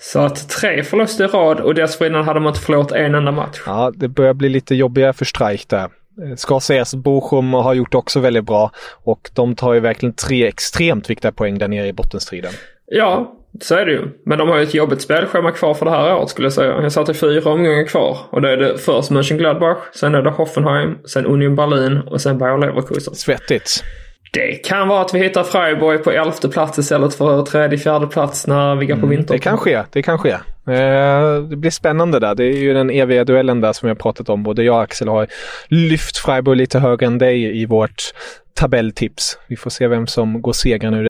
Så 0.00 0.20
att 0.20 0.48
tre 0.48 0.82
förluster 0.82 1.24
i 1.24 1.26
rad 1.26 1.60
och 1.60 1.74
dessförinnan 1.74 2.24
hade 2.24 2.40
man 2.40 2.50
inte 2.50 2.60
förlorat 2.60 2.92
en 2.92 3.14
enda 3.14 3.32
match. 3.32 3.60
Ja, 3.66 3.92
det 3.94 4.08
börjar 4.08 4.34
bli 4.34 4.48
lite 4.48 4.74
jobbigare 4.74 5.12
för 5.12 5.24
Streich 5.24 5.66
där. 5.66 5.88
Ska 6.36 6.60
sägas, 6.60 6.94
Bochum 6.94 7.52
har 7.52 7.74
gjort 7.74 7.94
också 7.94 8.20
väldigt 8.20 8.44
bra 8.44 8.70
och 9.04 9.30
de 9.34 9.54
tar 9.54 9.74
ju 9.74 9.80
verkligen 9.80 10.12
tre 10.12 10.46
extremt 10.46 11.10
viktiga 11.10 11.32
poäng 11.32 11.58
där 11.58 11.68
nere 11.68 11.86
i 11.86 11.92
bottenstriden. 11.92 12.52
Ja, 12.86 13.39
så 13.60 13.74
är 13.74 13.86
det 13.86 13.92
ju. 13.92 14.08
Men 14.26 14.38
de 14.38 14.48
har 14.48 14.56
ju 14.56 14.62
ett 14.62 14.74
jobbigt 14.74 15.02
spelschema 15.02 15.50
kvar 15.50 15.74
för 15.74 15.84
det 15.84 15.90
här 15.90 16.16
året 16.16 16.28
skulle 16.28 16.46
jag 16.46 16.52
säga. 16.52 16.82
Jag 16.82 16.92
satte 16.92 17.14
fyra 17.14 17.50
omgångar 17.50 17.86
kvar. 17.86 18.18
Och 18.30 18.42
det 18.42 18.52
är 18.52 18.56
det 18.56 18.78
först 18.78 19.10
Mönchengladbach, 19.10 19.78
sen 19.94 20.14
är 20.14 20.22
det 20.22 20.30
Hoffenheim, 20.30 20.98
sen 21.04 21.26
Union 21.26 21.56
Berlin 21.56 22.00
och 22.06 22.20
sen 22.20 22.38
Bayer 22.38 22.58
Leverkusen. 22.58 23.14
Svettigt. 23.14 23.84
Det 24.32 24.64
kan 24.64 24.88
vara 24.88 25.00
att 25.00 25.14
vi 25.14 25.18
hittar 25.18 25.44
Freiburg 25.44 26.04
på 26.04 26.10
elfte 26.10 26.48
plats 26.48 26.78
istället 26.78 27.14
för 27.14 27.42
tredje, 27.42 27.78
fjärde 27.78 28.06
plats 28.06 28.46
när 28.46 28.74
vi 28.74 28.86
går 28.86 28.94
på 28.94 28.98
mm, 28.98 29.10
vinter. 29.10 29.34
Det 29.34 29.40
kan 29.40 29.58
ske, 29.58 29.82
det 29.92 30.02
kan 30.02 30.18
ske. 30.18 30.30
Eh, 30.30 31.42
det 31.50 31.56
blir 31.56 31.70
spännande 31.70 32.18
där. 32.18 32.34
Det 32.34 32.44
är 32.44 32.56
ju 32.56 32.74
den 32.74 32.90
eviga 32.90 33.24
duellen 33.24 33.60
där 33.60 33.72
som 33.72 33.86
vi 33.86 33.90
har 33.90 33.96
pratat 33.96 34.28
om. 34.28 34.42
Både 34.42 34.62
jag 34.62 34.74
och 34.74 34.82
Axel 34.82 35.08
har 35.08 35.26
lyft 35.68 36.18
Freiburg 36.18 36.56
lite 36.56 36.78
högre 36.78 37.06
än 37.06 37.18
dig 37.18 37.62
i 37.62 37.66
vårt 37.66 38.02
tabelltips. 38.54 39.38
Vi 39.48 39.56
får 39.56 39.70
se 39.70 39.88
vem 39.88 40.06
som 40.06 40.42
går 40.42 40.52
segrande 40.52 40.98
ur 40.98 41.09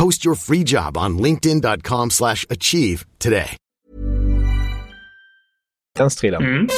Post 0.00 0.24
your 0.24 0.34
free 0.34 0.64
job 0.64 0.96
on 0.96 1.18
linkedin.com 1.18 2.08
slash 2.08 2.46
achieve 2.48 3.04
today. 3.18 3.58
Den 5.94 6.10
striden. 6.10 6.40
Mm. 6.40 6.70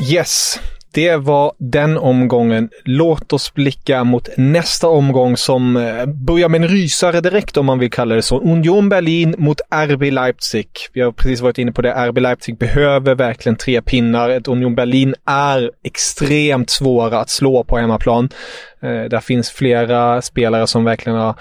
Yes, 0.00 0.58
Det 0.94 1.16
var 1.16 1.52
den 1.58 1.98
omgången. 1.98 2.68
Låt 2.84 3.32
oss 3.32 3.54
blicka 3.54 4.04
mot 4.04 4.28
nästa 4.36 4.88
omgång 4.88 5.36
som 5.36 5.76
eh, 5.76 6.06
börjar 6.06 6.48
med 6.48 6.62
en 6.62 6.68
rysare 6.68 7.20
direkt 7.20 7.56
om 7.56 7.66
man 7.66 7.78
vill 7.78 7.90
kalla 7.90 8.14
det 8.14 8.22
så. 8.22 8.40
Union 8.40 8.88
Berlin 8.88 9.34
mot 9.38 9.60
RB 9.74 10.02
Leipzig. 10.02 10.68
Vi 10.92 11.00
har 11.00 11.12
precis 11.12 11.40
varit 11.40 11.58
inne 11.58 11.72
på 11.72 11.82
det. 11.82 12.08
RB 12.08 12.18
Leipzig 12.18 12.58
behöver 12.58 13.14
verkligen 13.14 13.56
tre 13.56 13.82
pinnar. 13.82 14.30
Ett 14.30 14.48
Union 14.48 14.74
Berlin 14.74 15.14
är 15.26 15.70
extremt 15.84 16.70
svåra 16.70 17.20
att 17.20 17.30
slå 17.30 17.64
på 17.64 17.78
hemmaplan. 17.78 18.28
Eh, 18.84 19.04
där 19.04 19.20
finns 19.20 19.50
flera 19.50 20.22
spelare 20.22 20.66
som 20.66 20.84
verkligen 20.84 21.18
har 21.18 21.34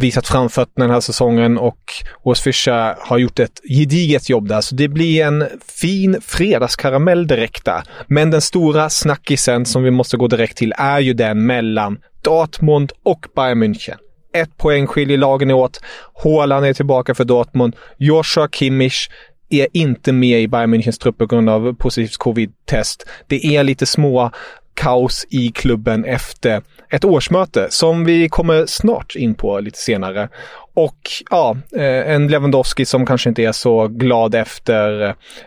visat 0.00 0.28
framfötterna 0.28 0.84
den 0.84 0.94
här 0.94 1.00
säsongen 1.00 1.58
och 1.58 1.78
Urs 2.24 2.40
Fischer 2.40 2.96
har 3.00 3.18
gjort 3.18 3.38
ett 3.38 3.60
gediget 3.68 4.30
jobb 4.30 4.48
där. 4.48 4.60
Så 4.60 4.74
det 4.74 4.88
blir 4.88 5.24
en 5.24 5.46
fin 5.66 6.20
fredagskaramell 6.20 7.26
direkt 7.26 7.64
där. 7.64 7.82
Men 8.06 8.30
den 8.30 8.40
stora 8.40 8.90
snackisen 8.90 9.66
som 9.66 9.82
vi 9.82 9.90
måste 9.90 10.16
gå 10.16 10.26
direkt 10.26 10.56
till 10.56 10.74
är 10.76 11.00
ju 11.00 11.12
den 11.12 11.46
mellan 11.46 11.98
Dortmund 12.22 12.92
och 13.02 13.26
Bayern 13.36 13.62
München. 13.62 13.96
Ett 14.34 14.56
poäng 14.56 14.86
skiljer 14.86 15.18
lagen 15.18 15.50
åt. 15.50 15.80
Haaland 16.24 16.66
är 16.66 16.72
tillbaka 16.72 17.14
för 17.14 17.24
Dortmund. 17.24 17.76
Joshua 17.98 18.48
Kimmich 18.48 19.08
är 19.50 19.66
inte 19.72 20.12
med 20.12 20.40
i 20.40 20.48
Bayern 20.48 20.74
Münchens 20.74 21.00
trupp 21.00 21.18
på 21.18 21.26
grund 21.26 21.50
av 21.50 21.74
positivt 21.74 22.16
covid-test. 22.16 23.06
Det 23.26 23.56
är 23.56 23.62
lite 23.64 23.86
små 23.86 24.30
kaos 24.80 25.26
i 25.30 25.48
klubben 25.48 26.04
efter 26.04 26.62
ett 26.90 27.04
årsmöte 27.04 27.66
som 27.70 28.04
vi 28.04 28.28
kommer 28.28 28.66
snart 28.66 29.14
in 29.16 29.34
på 29.34 29.60
lite 29.60 29.78
senare. 29.78 30.28
Och 30.74 30.98
ja, 31.30 31.56
eh, 31.76 32.12
en 32.12 32.28
Lewandowski 32.28 32.84
som 32.84 33.06
kanske 33.06 33.28
inte 33.28 33.42
är 33.42 33.52
så 33.52 33.88
glad 33.88 34.34
efter 34.34 35.02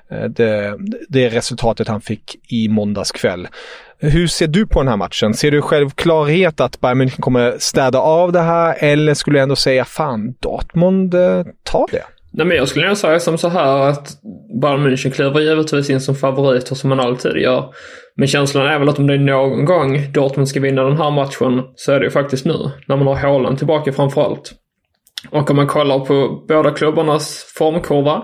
eh, 0.09 0.23
det, 0.29 0.77
det 1.09 1.29
resultatet 1.29 1.87
han 1.87 2.01
fick 2.01 2.51
i 2.51 2.67
måndags 2.67 3.11
kväll. 3.11 3.47
Hur 3.99 4.27
ser 4.27 4.47
du 4.47 4.67
på 4.67 4.79
den 4.79 4.87
här 4.87 4.97
matchen? 4.97 5.33
Ser 5.33 5.51
du 5.51 5.61
självklarhet 5.61 6.59
att 6.59 6.81
Bayern 6.81 7.01
München 7.01 7.21
kommer 7.21 7.55
städa 7.59 7.99
av 7.99 8.31
det 8.31 8.41
här 8.41 8.75
eller 8.79 9.13
skulle 9.13 9.39
du 9.39 9.43
ändå 9.43 9.55
säga 9.55 9.85
fan, 9.85 10.33
Dortmund 10.39 11.13
eh, 11.13 11.43
tar 11.63 11.87
det? 11.91 12.03
Nej, 12.33 12.45
men 12.45 12.57
jag 12.57 12.67
skulle 12.67 12.87
nog 12.87 12.97
säga 12.97 13.19
som 13.19 13.37
så 13.37 13.47
här 13.47 13.89
att 13.89 14.07
Bayern 14.61 14.87
München 14.87 15.11
kliver 15.11 15.39
givetvis 15.39 15.89
in 15.89 16.01
som 16.01 16.15
favoriter 16.15 16.75
som 16.75 16.89
man 16.89 16.99
alltid 16.99 17.35
gör. 17.35 17.73
Men 18.15 18.27
känslan 18.27 18.67
är 18.67 18.79
väl 18.79 18.89
att 18.89 18.99
om 18.99 19.07
det 19.07 19.13
är 19.13 19.17
någon 19.17 19.65
gång 19.65 20.11
Dortmund 20.13 20.47
ska 20.47 20.59
vinna 20.59 20.83
den 20.83 20.97
här 20.97 21.11
matchen 21.11 21.63
så 21.75 21.91
är 21.91 21.99
det 21.99 22.05
ju 22.05 22.11
faktiskt 22.11 22.45
nu. 22.45 22.71
När 22.87 22.97
man 22.97 23.07
har 23.07 23.15
Haaland 23.15 23.57
tillbaka 23.57 23.91
framförallt. 23.91 24.53
Och 25.29 25.49
om 25.49 25.55
man 25.55 25.67
kollar 25.67 25.99
på 25.99 26.45
båda 26.47 26.71
klubbarnas 26.71 27.53
formkurva, 27.57 28.23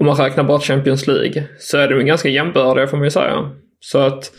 om 0.00 0.06
man 0.06 0.16
räknar 0.16 0.44
bort 0.44 0.62
Champions 0.62 1.06
League, 1.06 1.44
så 1.58 1.78
är 1.78 1.88
de 1.88 2.04
ganska 2.04 2.28
jämbördiga 2.28 2.86
får 2.86 2.96
man 2.96 3.04
ju 3.04 3.10
säga. 3.10 3.50
Så 3.80 3.98
att 3.98 4.32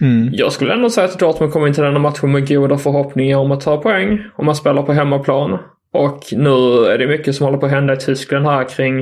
mm. 0.00 0.30
jag 0.32 0.52
skulle 0.52 0.72
ändå 0.72 0.90
säga 0.90 1.04
att 1.04 1.18
Dortmund 1.18 1.52
kommer 1.52 1.66
in 1.66 1.74
till 1.74 1.82
denna 1.82 1.98
matchen 1.98 2.32
med 2.32 2.48
goda 2.48 2.78
förhoppningar 2.78 3.38
om 3.38 3.52
att 3.52 3.60
ta 3.60 3.76
poäng. 3.76 4.18
Om 4.36 4.46
man 4.46 4.54
spelar 4.54 4.82
på 4.82 4.92
hemmaplan. 4.92 5.58
Och 5.98 6.20
nu 6.32 6.84
är 6.84 6.98
det 6.98 7.06
mycket 7.06 7.34
som 7.34 7.46
håller 7.46 7.58
på 7.58 7.66
att 7.66 7.72
hända 7.72 7.92
i 7.92 7.96
Tyskland 7.96 8.46
här 8.46 8.68
kring 8.68 9.00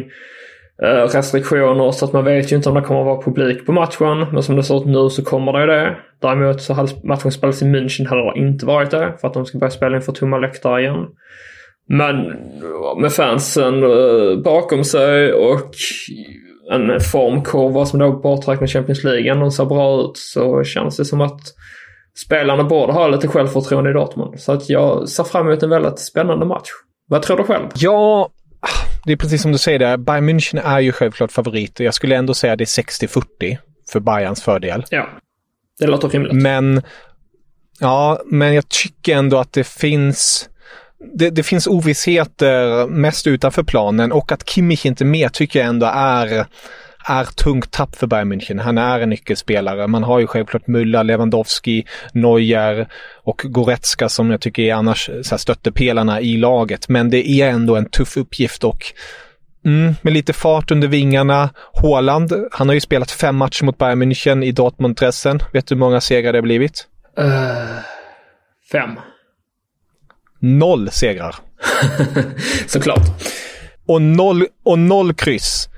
eh, 0.82 1.04
restriktioner 1.14 1.90
så 1.90 2.04
att 2.04 2.12
man 2.12 2.24
vet 2.24 2.52
ju 2.52 2.56
inte 2.56 2.68
om 2.68 2.74
det 2.74 2.80
kommer 2.80 3.00
att 3.00 3.06
vara 3.06 3.22
publik 3.22 3.66
på 3.66 3.72
matchen. 3.72 4.26
Men 4.32 4.42
som 4.42 4.56
det 4.56 4.62
ser 4.62 4.76
ut 4.76 4.86
nu 4.86 5.10
så 5.10 5.24
kommer 5.24 5.52
det 5.52 5.60
ju 5.60 5.66
det. 5.66 5.96
Däremot 6.22 6.62
så 6.62 6.72
hade 6.72 6.92
matchen 7.04 7.32
spelats 7.32 7.62
i 7.62 7.64
München 7.64 8.08
hade 8.08 8.22
det 8.22 8.40
inte 8.40 8.66
varit 8.66 8.90
det 8.90 9.14
för 9.20 9.28
att 9.28 9.34
de 9.34 9.46
ska 9.46 9.58
börja 9.58 9.70
spela 9.70 9.96
inför 9.96 10.12
tomma 10.12 10.38
läktare 10.38 10.82
igen. 10.82 11.06
Men 11.88 12.16
med 13.00 13.12
fansen 13.12 13.82
eh, 13.82 14.38
bakom 14.44 14.84
sig 14.84 15.32
och 15.32 15.70
en 16.72 17.00
formkurva 17.00 17.86
som 17.86 17.98
då 17.98 18.12
borträknar 18.12 18.66
Champions 18.66 19.04
League 19.04 19.32
ändå 19.32 19.50
ser 19.50 19.64
bra 19.64 20.00
ut 20.00 20.16
så 20.16 20.64
känns 20.64 20.96
det 20.96 21.04
som 21.04 21.20
att 21.20 21.40
spelarna 22.26 22.64
borde 22.64 22.92
ha 22.92 23.08
lite 23.08 23.28
självförtroende 23.28 23.90
i 23.90 23.92
Dortmund. 23.92 24.40
Så 24.40 24.52
att 24.52 24.70
jag 24.70 25.08
ser 25.08 25.24
fram 25.24 25.46
emot 25.46 25.62
en 25.62 25.70
väldigt 25.70 25.98
spännande 25.98 26.46
match. 26.46 26.68
Vad 27.08 27.22
tror 27.22 27.36
du 27.36 27.44
själv? 27.44 27.68
Ja, 27.74 28.30
det 29.04 29.12
är 29.12 29.16
precis 29.16 29.42
som 29.42 29.52
du 29.52 29.58
säger 29.58 29.78
där. 29.78 29.96
Bayern 29.96 30.28
München 30.30 30.60
är 30.64 30.80
ju 30.80 30.92
självklart 30.92 31.32
favorit. 31.32 31.80
Jag 31.80 31.94
skulle 31.94 32.16
ändå 32.16 32.34
säga 32.34 32.56
det 32.56 32.64
är 32.64 32.82
60-40 32.82 33.58
för 33.92 34.00
Bayerns 34.00 34.42
fördel. 34.42 34.84
Ja, 34.90 35.08
det 35.78 35.86
låter 35.86 36.08
rimligt. 36.08 36.32
Men, 36.32 36.82
ja, 37.80 38.20
men 38.26 38.54
jag 38.54 38.68
tycker 38.68 39.16
ändå 39.16 39.38
att 39.38 39.52
det 39.52 39.66
finns 39.66 40.48
det, 41.14 41.30
det, 41.30 41.42
finns 41.42 41.66
ovissheter 41.66 42.86
mest 42.86 43.26
utanför 43.26 43.62
planen 43.62 44.12
och 44.12 44.32
att 44.32 44.48
Kimmich 44.50 44.86
inte 44.86 45.04
är 45.04 45.06
med 45.06 45.32
tycker 45.32 45.58
jag 45.58 45.68
ändå 45.68 45.86
är 45.94 46.46
är 47.08 47.24
tungt 47.24 47.70
tapp 47.70 47.96
för 47.96 48.06
Bayern 48.06 48.32
München. 48.32 48.60
Han 48.60 48.78
är 48.78 49.00
en 49.00 49.10
nyckelspelare. 49.10 49.86
Man 49.86 50.02
har 50.02 50.20
ju 50.20 50.26
självklart 50.26 50.66
Müller, 50.66 51.04
Lewandowski, 51.04 51.86
Neuer 52.12 52.88
och 53.22 53.42
Goretzka 53.44 54.08
som 54.08 54.30
jag 54.30 54.40
tycker 54.40 54.62
är 54.62 54.74
annars 54.74 55.10
så 55.22 55.38
stöttepelarna 55.38 56.20
i 56.20 56.36
laget. 56.36 56.88
Men 56.88 57.10
det 57.10 57.28
är 57.28 57.48
ändå 57.48 57.76
en 57.76 57.90
tuff 57.90 58.16
uppgift 58.16 58.64
och 58.64 58.92
Mm, 59.64 59.94
med 60.02 60.12
lite 60.12 60.32
fart 60.32 60.70
under 60.70 60.88
vingarna. 60.88 61.50
Håland, 61.72 62.32
han 62.52 62.68
har 62.68 62.74
ju 62.74 62.80
spelat 62.80 63.10
fem 63.10 63.36
matcher 63.36 63.64
mot 63.64 63.78
Bayern 63.78 64.02
München 64.02 64.44
i 64.44 64.52
Dortmund-dressen. 64.52 65.40
Vet 65.52 65.66
du 65.66 65.74
hur 65.74 65.80
många 65.80 66.00
segrar 66.00 66.32
det 66.32 66.38
har 66.38 66.42
blivit? 66.42 66.86
Uh, 67.18 67.78
fem. 68.72 68.90
Noll 70.38 70.90
segrar. 70.90 71.36
Såklart. 72.66 73.06
Och 73.86 74.02
noll, 74.02 74.46
och 74.64 74.78
noll 74.78 75.14
kryss. 75.14 75.68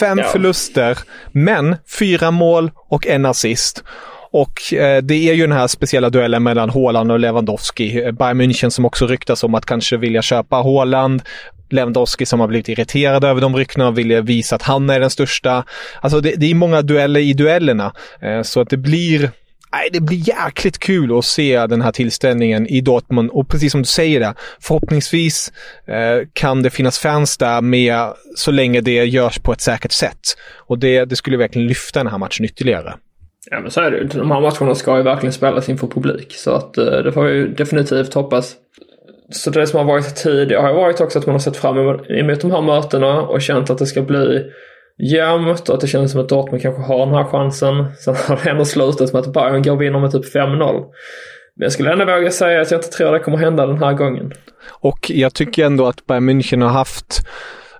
Fem 0.00 0.18
ja. 0.18 0.24
förluster, 0.24 0.98
men 1.32 1.76
fyra 1.98 2.30
mål 2.30 2.70
och 2.88 3.06
en 3.06 3.26
assist. 3.26 3.84
Och 4.32 4.72
eh, 4.72 5.02
det 5.02 5.30
är 5.30 5.34
ju 5.34 5.42
den 5.42 5.56
här 5.56 5.66
speciella 5.66 6.10
duellen 6.10 6.42
mellan 6.42 6.70
Haaland 6.70 7.12
och 7.12 7.18
Lewandowski. 7.18 8.12
Bayern 8.12 8.40
München 8.40 8.70
som 8.70 8.84
också 8.84 9.06
ryktas 9.06 9.44
om 9.44 9.54
att 9.54 9.66
kanske 9.66 9.96
vilja 9.96 10.22
köpa 10.22 10.56
Haaland. 10.56 11.22
Lewandowski 11.70 12.26
som 12.26 12.40
har 12.40 12.48
blivit 12.48 12.68
irriterad 12.68 13.24
över 13.24 13.40
de 13.40 13.56
ryktena 13.56 13.88
och 13.88 13.98
vill 13.98 14.22
visa 14.22 14.56
att 14.56 14.62
han 14.62 14.90
är 14.90 15.00
den 15.00 15.10
största. 15.10 15.64
Alltså 16.00 16.20
det, 16.20 16.34
det 16.36 16.50
är 16.50 16.54
många 16.54 16.82
dueller 16.82 17.20
i 17.20 17.32
duellerna. 17.32 17.92
Eh, 18.20 18.42
så 18.42 18.60
att 18.60 18.70
det 18.70 18.76
blir 18.76 19.30
Nej, 19.72 19.88
det 19.92 20.00
blir 20.00 20.28
jäkligt 20.28 20.78
kul 20.78 21.18
att 21.18 21.24
se 21.24 21.66
den 21.66 21.82
här 21.82 21.92
tillställningen 21.92 22.66
i 22.66 22.80
Dortmund 22.80 23.30
och 23.30 23.48
precis 23.48 23.72
som 23.72 23.82
du 23.82 23.86
säger 23.86 24.20
det, 24.20 24.34
förhoppningsvis 24.60 25.52
eh, 25.86 26.28
kan 26.32 26.62
det 26.62 26.70
finnas 26.70 26.98
fans 26.98 27.38
där 27.38 27.60
med 27.60 28.12
så 28.36 28.50
länge 28.50 28.80
det 28.80 29.04
görs 29.04 29.38
på 29.38 29.52
ett 29.52 29.60
säkert 29.60 29.92
sätt. 29.92 30.36
Och 30.66 30.78
det, 30.78 31.04
det 31.04 31.16
skulle 31.16 31.36
verkligen 31.36 31.68
lyfta 31.68 32.00
den 32.00 32.12
här 32.12 32.18
matchen 32.18 32.44
ytterligare. 32.44 32.94
Ja 33.50 33.60
men 33.60 33.70
så 33.70 33.80
är 33.80 33.90
det 33.90 33.96
ju. 33.96 34.04
De 34.04 34.30
här 34.30 34.40
matcherna 34.40 34.74
ska 34.74 34.96
ju 34.96 35.02
verkligen 35.02 35.32
spelas 35.32 35.68
inför 35.68 35.86
publik 35.86 36.34
så 36.34 36.50
att 36.50 36.78
eh, 36.78 36.84
det 36.84 37.12
får 37.12 37.24
vi 37.24 37.34
ju 37.34 37.48
definitivt 37.48 38.14
hoppas. 38.14 38.54
Så 39.30 39.50
det 39.50 39.66
som 39.66 39.78
har 39.78 39.84
varit 39.84 40.16
tidigare 40.16 40.62
har 40.62 40.74
varit 40.74 41.00
också 41.00 41.18
att 41.18 41.26
man 41.26 41.34
har 41.34 41.40
sett 41.40 41.56
fram 41.56 41.78
emot 41.78 42.40
de 42.40 42.50
här 42.50 42.62
mötena 42.62 43.22
och 43.22 43.42
känt 43.42 43.70
att 43.70 43.78
det 43.78 43.86
ska 43.86 44.02
bli 44.02 44.44
jämnt 44.98 45.68
och 45.68 45.74
att 45.74 45.80
det 45.80 45.86
känns 45.86 46.12
som 46.12 46.20
att 46.20 46.28
Dortmund 46.28 46.62
kanske 46.62 46.82
har 46.82 47.06
den 47.06 47.14
här 47.14 47.24
chansen. 47.24 47.86
Sen 48.04 48.16
har 48.16 48.40
det 48.44 48.50
ändå 48.50 48.64
slutat 48.64 49.12
med 49.12 49.20
att 49.20 49.32
Bayern 49.32 49.62
går 49.62 49.72
och 49.72 49.82
vinner 49.82 50.00
med 50.00 50.12
typ 50.12 50.34
5-0. 50.34 50.84
Men 51.56 51.64
jag 51.64 51.72
skulle 51.72 51.92
ändå 51.92 52.04
våga 52.04 52.30
säga 52.30 52.60
att 52.60 52.70
jag 52.70 52.78
inte 52.78 52.88
tror 52.88 53.12
det 53.12 53.18
kommer 53.18 53.38
hända 53.38 53.66
den 53.66 53.78
här 53.78 53.92
gången. 53.92 54.32
Och 54.68 55.10
jag 55.10 55.34
tycker 55.34 55.66
ändå 55.66 55.86
att 55.86 56.06
Bayern 56.06 56.30
München 56.30 56.62
har 56.62 56.70
haft 56.70 57.26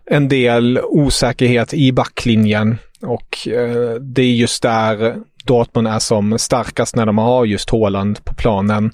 en 0.05 0.29
del 0.29 0.81
osäkerhet 0.83 1.75
i 1.75 1.93
backlinjen. 1.93 2.79
Och 3.03 3.49
eh, 3.49 3.95
det 3.95 4.23
är 4.23 4.35
just 4.35 4.63
där 4.63 5.17
Dortmund 5.47 5.89
är 5.89 5.99
som 5.99 6.39
starkast 6.39 6.97
när 6.97 7.07
de 7.07 7.19
har 7.19 7.45
just 7.45 7.71
Håland 7.71 8.25
på 8.25 8.35
planen. 8.35 8.93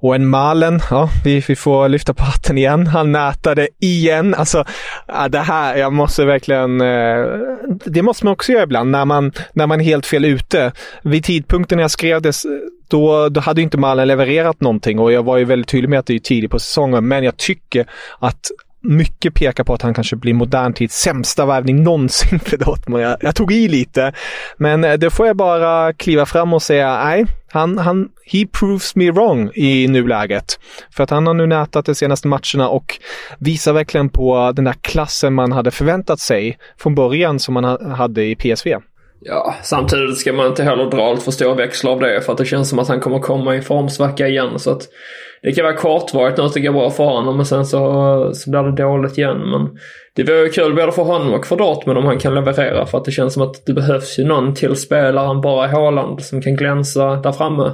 Och 0.00 0.14
en 0.14 0.26
Malen, 0.26 0.80
ja, 0.90 1.10
vi, 1.24 1.44
vi 1.48 1.56
får 1.56 1.88
lyfta 1.88 2.14
på 2.14 2.24
hatten 2.24 2.58
igen. 2.58 2.86
Han 2.86 3.12
nätade 3.12 3.68
igen. 3.80 4.34
Alltså, 4.34 4.64
det 5.30 5.38
här, 5.38 5.76
jag 5.76 5.92
måste 5.92 6.24
verkligen... 6.24 6.80
Eh, 6.80 7.26
det 7.84 8.02
måste 8.02 8.24
man 8.24 8.32
också 8.32 8.52
göra 8.52 8.62
ibland 8.62 8.90
när 8.90 9.04
man, 9.04 9.32
när 9.52 9.66
man 9.66 9.80
är 9.80 9.84
helt 9.84 10.06
fel 10.06 10.24
ute. 10.24 10.72
Vid 11.02 11.24
tidpunkten 11.24 11.76
när 11.76 11.84
jag 11.84 11.90
skrev 11.90 12.22
det, 12.22 12.32
då, 12.88 13.28
då 13.28 13.40
hade 13.40 13.62
inte 13.62 13.78
Malen 13.78 14.08
levererat 14.08 14.60
någonting 14.60 14.98
och 14.98 15.12
jag 15.12 15.22
var 15.22 15.36
ju 15.36 15.44
väldigt 15.44 15.68
tydlig 15.68 15.88
med 15.88 15.98
att 15.98 16.06
det 16.06 16.14
är 16.14 16.18
tidigt 16.18 16.50
på 16.50 16.58
säsongen. 16.58 17.08
Men 17.08 17.24
jag 17.24 17.36
tycker 17.36 17.86
att 18.18 18.50
mycket 18.80 19.34
pekar 19.34 19.64
på 19.64 19.74
att 19.74 19.82
han 19.82 19.94
kanske 19.94 20.16
blir 20.16 20.34
modern 20.34 20.72
tids 20.72 20.96
sämsta 20.96 21.46
värvning 21.46 21.82
någonsin 21.82 22.40
för 22.44 22.56
Dortmund. 22.56 23.04
Jag, 23.04 23.16
jag, 23.20 23.34
tog 23.34 23.52
i 23.52 23.68
lite, 23.68 24.12
men 24.56 24.84
eh, 24.84 24.92
det 24.92 25.10
får 25.10 25.26
jag 25.26 25.36
bara 25.36 25.92
kliva 25.92 26.26
fram 26.26 26.54
och 26.54 26.62
säga 26.62 27.04
nej, 27.04 27.26
han, 27.50 27.78
han, 27.78 28.08
he 28.32 28.46
proves 28.46 28.96
me 28.96 29.10
wrong 29.10 29.50
i 29.54 29.88
nuläget. 29.88 30.60
För 30.90 31.04
att 31.04 31.10
han 31.10 31.26
har 31.26 31.34
nu 31.34 31.46
nätat 31.46 31.86
de 31.86 31.94
senaste 31.94 32.28
matcherna 32.28 32.68
och 32.68 32.98
visar 33.38 33.72
verkligen 33.72 34.08
på 34.08 34.52
den 34.52 34.64
där 34.64 34.74
klassen 34.80 35.34
man 35.34 35.52
hade 35.52 35.70
förväntat 35.70 36.20
sig 36.20 36.58
från 36.78 36.94
början 36.94 37.38
som 37.38 37.54
man 37.54 37.92
hade 37.92 38.24
i 38.24 38.36
PSV. 38.36 38.76
Ja, 39.20 39.54
samtidigt 39.62 40.18
ska 40.18 40.32
man 40.32 40.46
inte 40.46 40.62
heller 40.62 40.90
dra 40.90 41.10
allt 41.10 41.22
för 41.22 41.30
stora 41.30 41.54
växlar 41.54 41.92
av 41.92 42.00
det 42.00 42.20
för 42.20 42.32
att 42.32 42.38
det 42.38 42.44
känns 42.44 42.68
som 42.68 42.78
att 42.78 42.88
han 42.88 43.00
kommer 43.00 43.18
komma 43.18 43.56
i 43.56 43.62
formsvacka 43.62 44.28
igen. 44.28 44.58
Så 44.58 44.70
att 44.70 44.88
det 45.42 45.52
kan 45.52 45.64
vara 45.64 45.76
kortvarigt 45.76 46.38
nu 46.38 46.44
att 46.44 46.54
det 46.54 46.60
går 46.60 46.72
bra 46.72 46.90
för 46.90 47.04
honom 47.04 47.36
men 47.36 47.46
sen 47.46 47.66
så, 47.66 48.30
så 48.34 48.50
blir 48.50 48.62
det 48.62 48.82
dåligt 48.82 49.18
igen. 49.18 49.38
Men 49.38 49.78
det 50.14 50.22
vore 50.22 50.48
kul 50.48 50.74
både 50.74 50.92
för 50.92 51.02
honom 51.02 51.34
och 51.34 51.46
för 51.46 51.56
Dortmund 51.56 51.98
om 51.98 52.04
han 52.04 52.18
kan 52.18 52.34
leverera 52.34 52.86
för 52.86 52.98
att 52.98 53.04
det 53.04 53.10
känns 53.10 53.34
som 53.34 53.42
att 53.42 53.66
det 53.66 53.72
behövs 53.72 54.18
ju 54.18 54.24
någon 54.24 54.54
till 54.54 54.76
spelare 54.76 55.30
än 55.30 55.40
bara 55.40 55.66
Haaland 55.66 56.22
som 56.22 56.42
kan 56.42 56.56
glänsa 56.56 57.16
där 57.16 57.32
framme. 57.32 57.72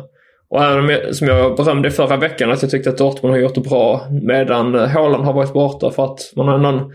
Och 0.50 0.64
även 0.64 0.78
om 0.78 0.90
jag, 0.90 1.14
som 1.14 1.28
jag 1.28 1.56
berömde 1.56 1.88
i 1.88 1.90
förra 1.90 2.16
veckan 2.16 2.52
att 2.52 2.62
jag 2.62 2.70
tyckte 2.70 2.90
att 2.90 2.98
Dortmund 2.98 3.34
har 3.34 3.40
gjort 3.40 3.54
det 3.54 3.60
bra 3.60 4.06
medan 4.22 4.74
Haaland 4.74 5.24
har 5.24 5.32
varit 5.32 5.52
borta 5.52 5.90
för 5.90 6.04
att 6.04 6.18
man 6.36 6.48
har 6.48 6.58
någon 6.58 6.92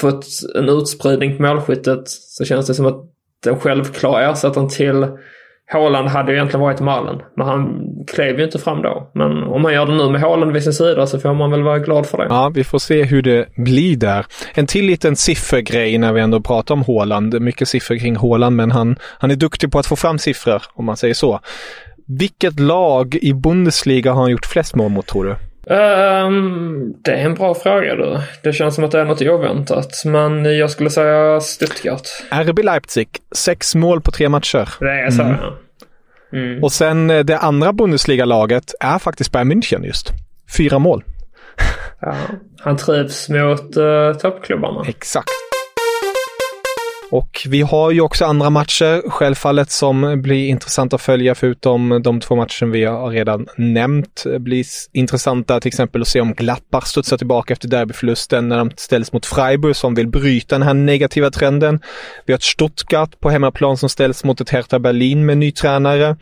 fått 0.00 0.24
en 0.54 0.68
utspridning 0.68 1.36
på 1.36 1.42
målskyttet 1.42 2.02
så 2.08 2.44
känns 2.44 2.66
det 2.66 2.74
som 2.74 2.86
att 2.86 3.04
den 3.44 3.60
självklara 3.60 4.30
ersättaren 4.30 4.68
till 4.68 5.06
Haaland 5.72 6.08
hade 6.08 6.30
ju 6.32 6.36
egentligen 6.36 6.60
varit 6.60 6.80
malen. 6.80 7.22
Men 7.36 7.46
han 7.46 7.84
klev 8.14 8.38
ju 8.38 8.44
inte 8.44 8.58
fram 8.58 8.82
då. 8.82 9.10
Men 9.14 9.42
om 9.42 9.64
han 9.64 9.74
gör 9.74 9.86
det 9.86 9.96
nu 9.96 10.10
med 10.10 10.20
Haaland 10.20 10.52
vid 10.52 10.62
sin 10.62 10.72
sida 10.72 11.06
så 11.06 11.20
får 11.20 11.34
man 11.34 11.50
väl 11.50 11.62
vara 11.62 11.78
glad 11.78 12.06
för 12.06 12.18
det. 12.18 12.26
Ja, 12.30 12.50
vi 12.54 12.64
får 12.64 12.78
se 12.78 13.02
hur 13.02 13.22
det 13.22 13.48
blir 13.56 13.96
där. 13.96 14.26
En 14.54 14.66
till 14.66 14.84
liten 14.84 15.16
siffergrej 15.16 15.98
när 15.98 16.12
vi 16.12 16.20
ändå 16.20 16.40
pratar 16.40 16.74
om 16.74 16.84
Haaland. 16.86 17.40
Mycket 17.40 17.68
siffror 17.68 17.96
kring 17.96 18.16
Haaland, 18.16 18.56
men 18.56 18.70
han, 18.70 18.96
han 19.18 19.30
är 19.30 19.36
duktig 19.36 19.72
på 19.72 19.78
att 19.78 19.86
få 19.86 19.96
fram 19.96 20.18
siffror, 20.18 20.62
om 20.74 20.84
man 20.84 20.96
säger 20.96 21.14
så. 21.14 21.40
Vilket 22.06 22.60
lag 22.60 23.14
i 23.14 23.34
Bundesliga 23.34 24.12
har 24.12 24.22
han 24.22 24.30
gjort 24.30 24.46
flest 24.46 24.74
mål 24.74 24.90
mot, 24.90 25.06
tror 25.06 25.24
du? 25.24 25.36
Um, 25.70 26.94
det 27.04 27.10
är 27.12 27.24
en 27.24 27.34
bra 27.34 27.54
fråga 27.54 27.94
du. 27.94 28.20
Det 28.42 28.52
känns 28.52 28.74
som 28.74 28.84
att 28.84 28.90
det 28.90 29.00
är 29.00 29.04
något 29.04 29.22
oväntat. 29.22 30.02
Men 30.04 30.58
jag 30.58 30.70
skulle 30.70 30.90
säga 30.90 31.40
Stuttgart. 31.40 32.08
RB 32.30 32.58
Leipzig, 32.58 33.08
sex 33.32 33.74
mål 33.74 34.00
på 34.00 34.10
tre 34.10 34.28
matcher. 34.28 34.68
Det 34.80 35.00
är 35.00 35.10
så 35.10 35.22
mm. 35.22 35.36
ja. 35.40 35.58
Mm. 36.32 36.64
Och 36.64 36.72
sen 36.72 37.10
eh, 37.10 37.24
det 37.24 37.38
andra 37.38 37.72
Bundesliga-laget 37.72 38.74
är 38.80 38.98
faktiskt 38.98 39.32
Bayern 39.32 39.52
München 39.52 39.86
just. 39.86 40.10
Fyra 40.56 40.78
mål. 40.78 41.04
ja, 42.00 42.14
han 42.60 42.76
trivs 42.76 43.28
mot 43.28 43.76
uh, 43.76 44.12
toppklubbarna. 44.12 44.84
Exakt. 44.88 45.28
Och 47.10 47.46
vi 47.48 47.62
har 47.62 47.90
ju 47.90 48.00
också 48.00 48.24
andra 48.24 48.50
matcher 48.50 49.10
självfallet 49.10 49.70
som 49.70 50.22
blir 50.22 50.48
intressanta 50.48 50.96
att 50.96 51.02
följa 51.02 51.34
förutom 51.34 52.00
de 52.04 52.20
två 52.20 52.36
matcher 52.36 52.66
vi 52.66 52.84
har 52.84 53.10
redan 53.10 53.46
nämnt. 53.56 54.22
Det 54.24 54.38
blir 54.38 54.64
intressanta 54.92 55.60
till 55.60 55.68
exempel 55.68 56.02
att 56.02 56.08
se 56.08 56.20
om 56.20 56.34
Glappar 56.34 56.80
studsar 56.80 57.16
tillbaka 57.16 57.52
efter 57.52 57.68
derbyförlusten 57.68 58.48
när 58.48 58.58
de 58.58 58.70
ställs 58.76 59.12
mot 59.12 59.26
Freiburg 59.26 59.76
som 59.76 59.94
vill 59.94 60.08
bryta 60.08 60.54
den 60.54 60.66
här 60.66 60.74
negativa 60.74 61.30
trenden. 61.30 61.80
Vi 62.26 62.32
har 62.32 62.38
ett 62.38 62.42
Stuttgart 62.42 63.20
på 63.20 63.30
hemmaplan 63.30 63.76
som 63.76 63.88
ställs 63.88 64.24
mot 64.24 64.40
ett 64.40 64.50
Hertha 64.50 64.78
Berlin 64.78 65.26
med 65.26 65.38
ny 65.38 65.52
tränare. 65.52 66.16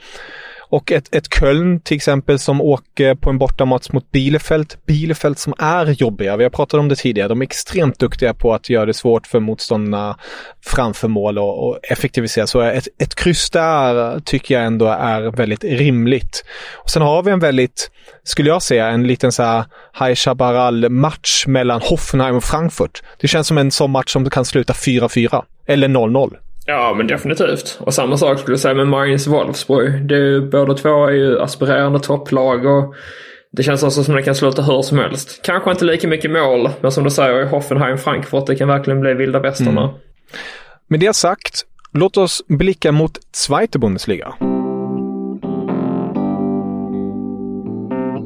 Och 0.68 0.92
ett, 0.92 1.14
ett 1.14 1.35
Köln 1.35 1.81
till 1.81 1.96
exempel 1.96 2.38
som 2.38 2.61
åker 2.61 3.14
på 3.14 3.31
en 3.31 3.38
bortamatch 3.38 3.90
mot 3.90 4.11
Bielefeld. 4.11 4.74
Bielefeld 4.87 5.38
som 5.38 5.55
är 5.59 5.87
jobbiga, 5.87 6.37
vi 6.37 6.44
har 6.44 6.50
pratat 6.50 6.81
om 6.81 6.88
det 6.88 6.96
tidigare. 6.96 7.29
De 7.29 7.40
är 7.40 7.44
extremt 7.44 7.98
duktiga 7.98 8.35
på 8.35 8.55
att 8.55 8.70
göra 8.70 8.87
det 8.87 8.94
svårt 8.94 9.26
för 9.26 9.40
motståndarna 9.40 10.18
framför 10.64 11.09
mål 11.09 11.38
och, 11.38 11.68
och 11.68 11.79
effektivisera. 11.83 12.46
Så 12.46 12.61
ett, 12.61 12.88
ett 12.98 13.14
kryss 13.14 13.50
där 13.50 14.20
tycker 14.20 14.55
jag 14.55 14.64
ändå 14.64 14.87
är 14.87 15.22
väldigt 15.31 15.64
rimligt. 15.64 16.44
Och 16.74 16.90
sen 16.90 17.02
har 17.02 17.22
vi 17.22 17.31
en 17.31 17.40
väldigt, 17.40 17.90
skulle 18.24 18.48
jag 18.48 18.62
säga, 18.62 18.88
en 18.88 19.07
liten 19.07 19.33
så 19.33 19.42
här 19.42 19.64
High 19.98 20.14
Chaparral-match 20.14 21.46
mellan 21.46 21.81
Hoffenheim 21.81 22.37
och 22.37 22.44
Frankfurt. 22.44 23.02
Det 23.20 23.29
känns 23.29 23.46
som 23.46 23.59
en 23.59 23.70
sån 23.70 23.90
match 23.90 24.12
som 24.12 24.31
kan 24.31 24.44
sluta 24.44 24.72
4-4 24.72 25.42
eller 25.66 25.88
0-0. 25.88 26.37
Ja, 26.66 26.94
men 26.96 27.07
definitivt. 27.07 27.79
Och 27.81 27.94
samma 27.94 28.16
sak 28.16 28.38
skulle 28.38 28.52
jag 28.52 28.61
säga 28.61 28.74
med 28.74 28.88
Marins 28.88 29.26
Wolfsburg. 29.26 30.07
Det 30.09 30.14
är 30.14 30.18
ju, 30.18 30.50
båda 30.50 30.74
två 30.74 31.07
är 31.07 31.12
ju 31.12 31.40
aspirerande 31.40 32.00
topplag 32.00 32.66
och 32.66 32.94
det 33.52 33.62
känns 33.62 33.83
också 33.83 34.05
som 34.05 34.14
det 34.14 34.22
kan 34.22 34.35
sluta 34.35 34.62
hur 34.62 34.83
som 34.83 34.98
helst. 34.98 35.40
Kanske 35.44 35.70
inte 35.70 35.85
lika 35.85 36.09
mycket 36.09 36.31
mål, 36.31 36.70
men 36.81 36.92
som 36.92 37.05
du 37.05 37.11
säger 37.11 37.42
i 37.42 37.48
Hoffenheim, 37.48 37.98
Frankfurt, 37.98 38.46
det 38.46 38.57
kan 38.57 38.68
verkligen 38.68 39.00
bli 39.00 39.14
vilda 39.14 39.40
västarna. 39.40 39.83
Mm. 39.83 39.94
Med 40.88 41.00
det 41.00 41.16
sagt, 41.16 41.62
låt 41.92 42.16
oss 42.16 42.42
blicka 42.48 42.92
mot 42.92 43.18
Zweite 43.33 43.79
Bundesliga. 43.79 44.35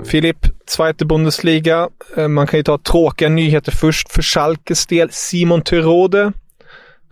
Filip, 0.05 0.47
Zweite 0.67 1.05
Bundesliga. 1.05 1.89
Eh, 2.17 2.29
man 2.29 2.47
kan 2.47 2.59
ju 2.59 2.65
ta 2.65 2.79
tråkiga 2.79 3.29
nyheter 3.29 3.73
först 3.73 4.13
för 4.13 4.23
Schalkes 4.23 4.87
del. 4.87 5.09
Simon 5.11 5.63
Terode, 5.63 6.33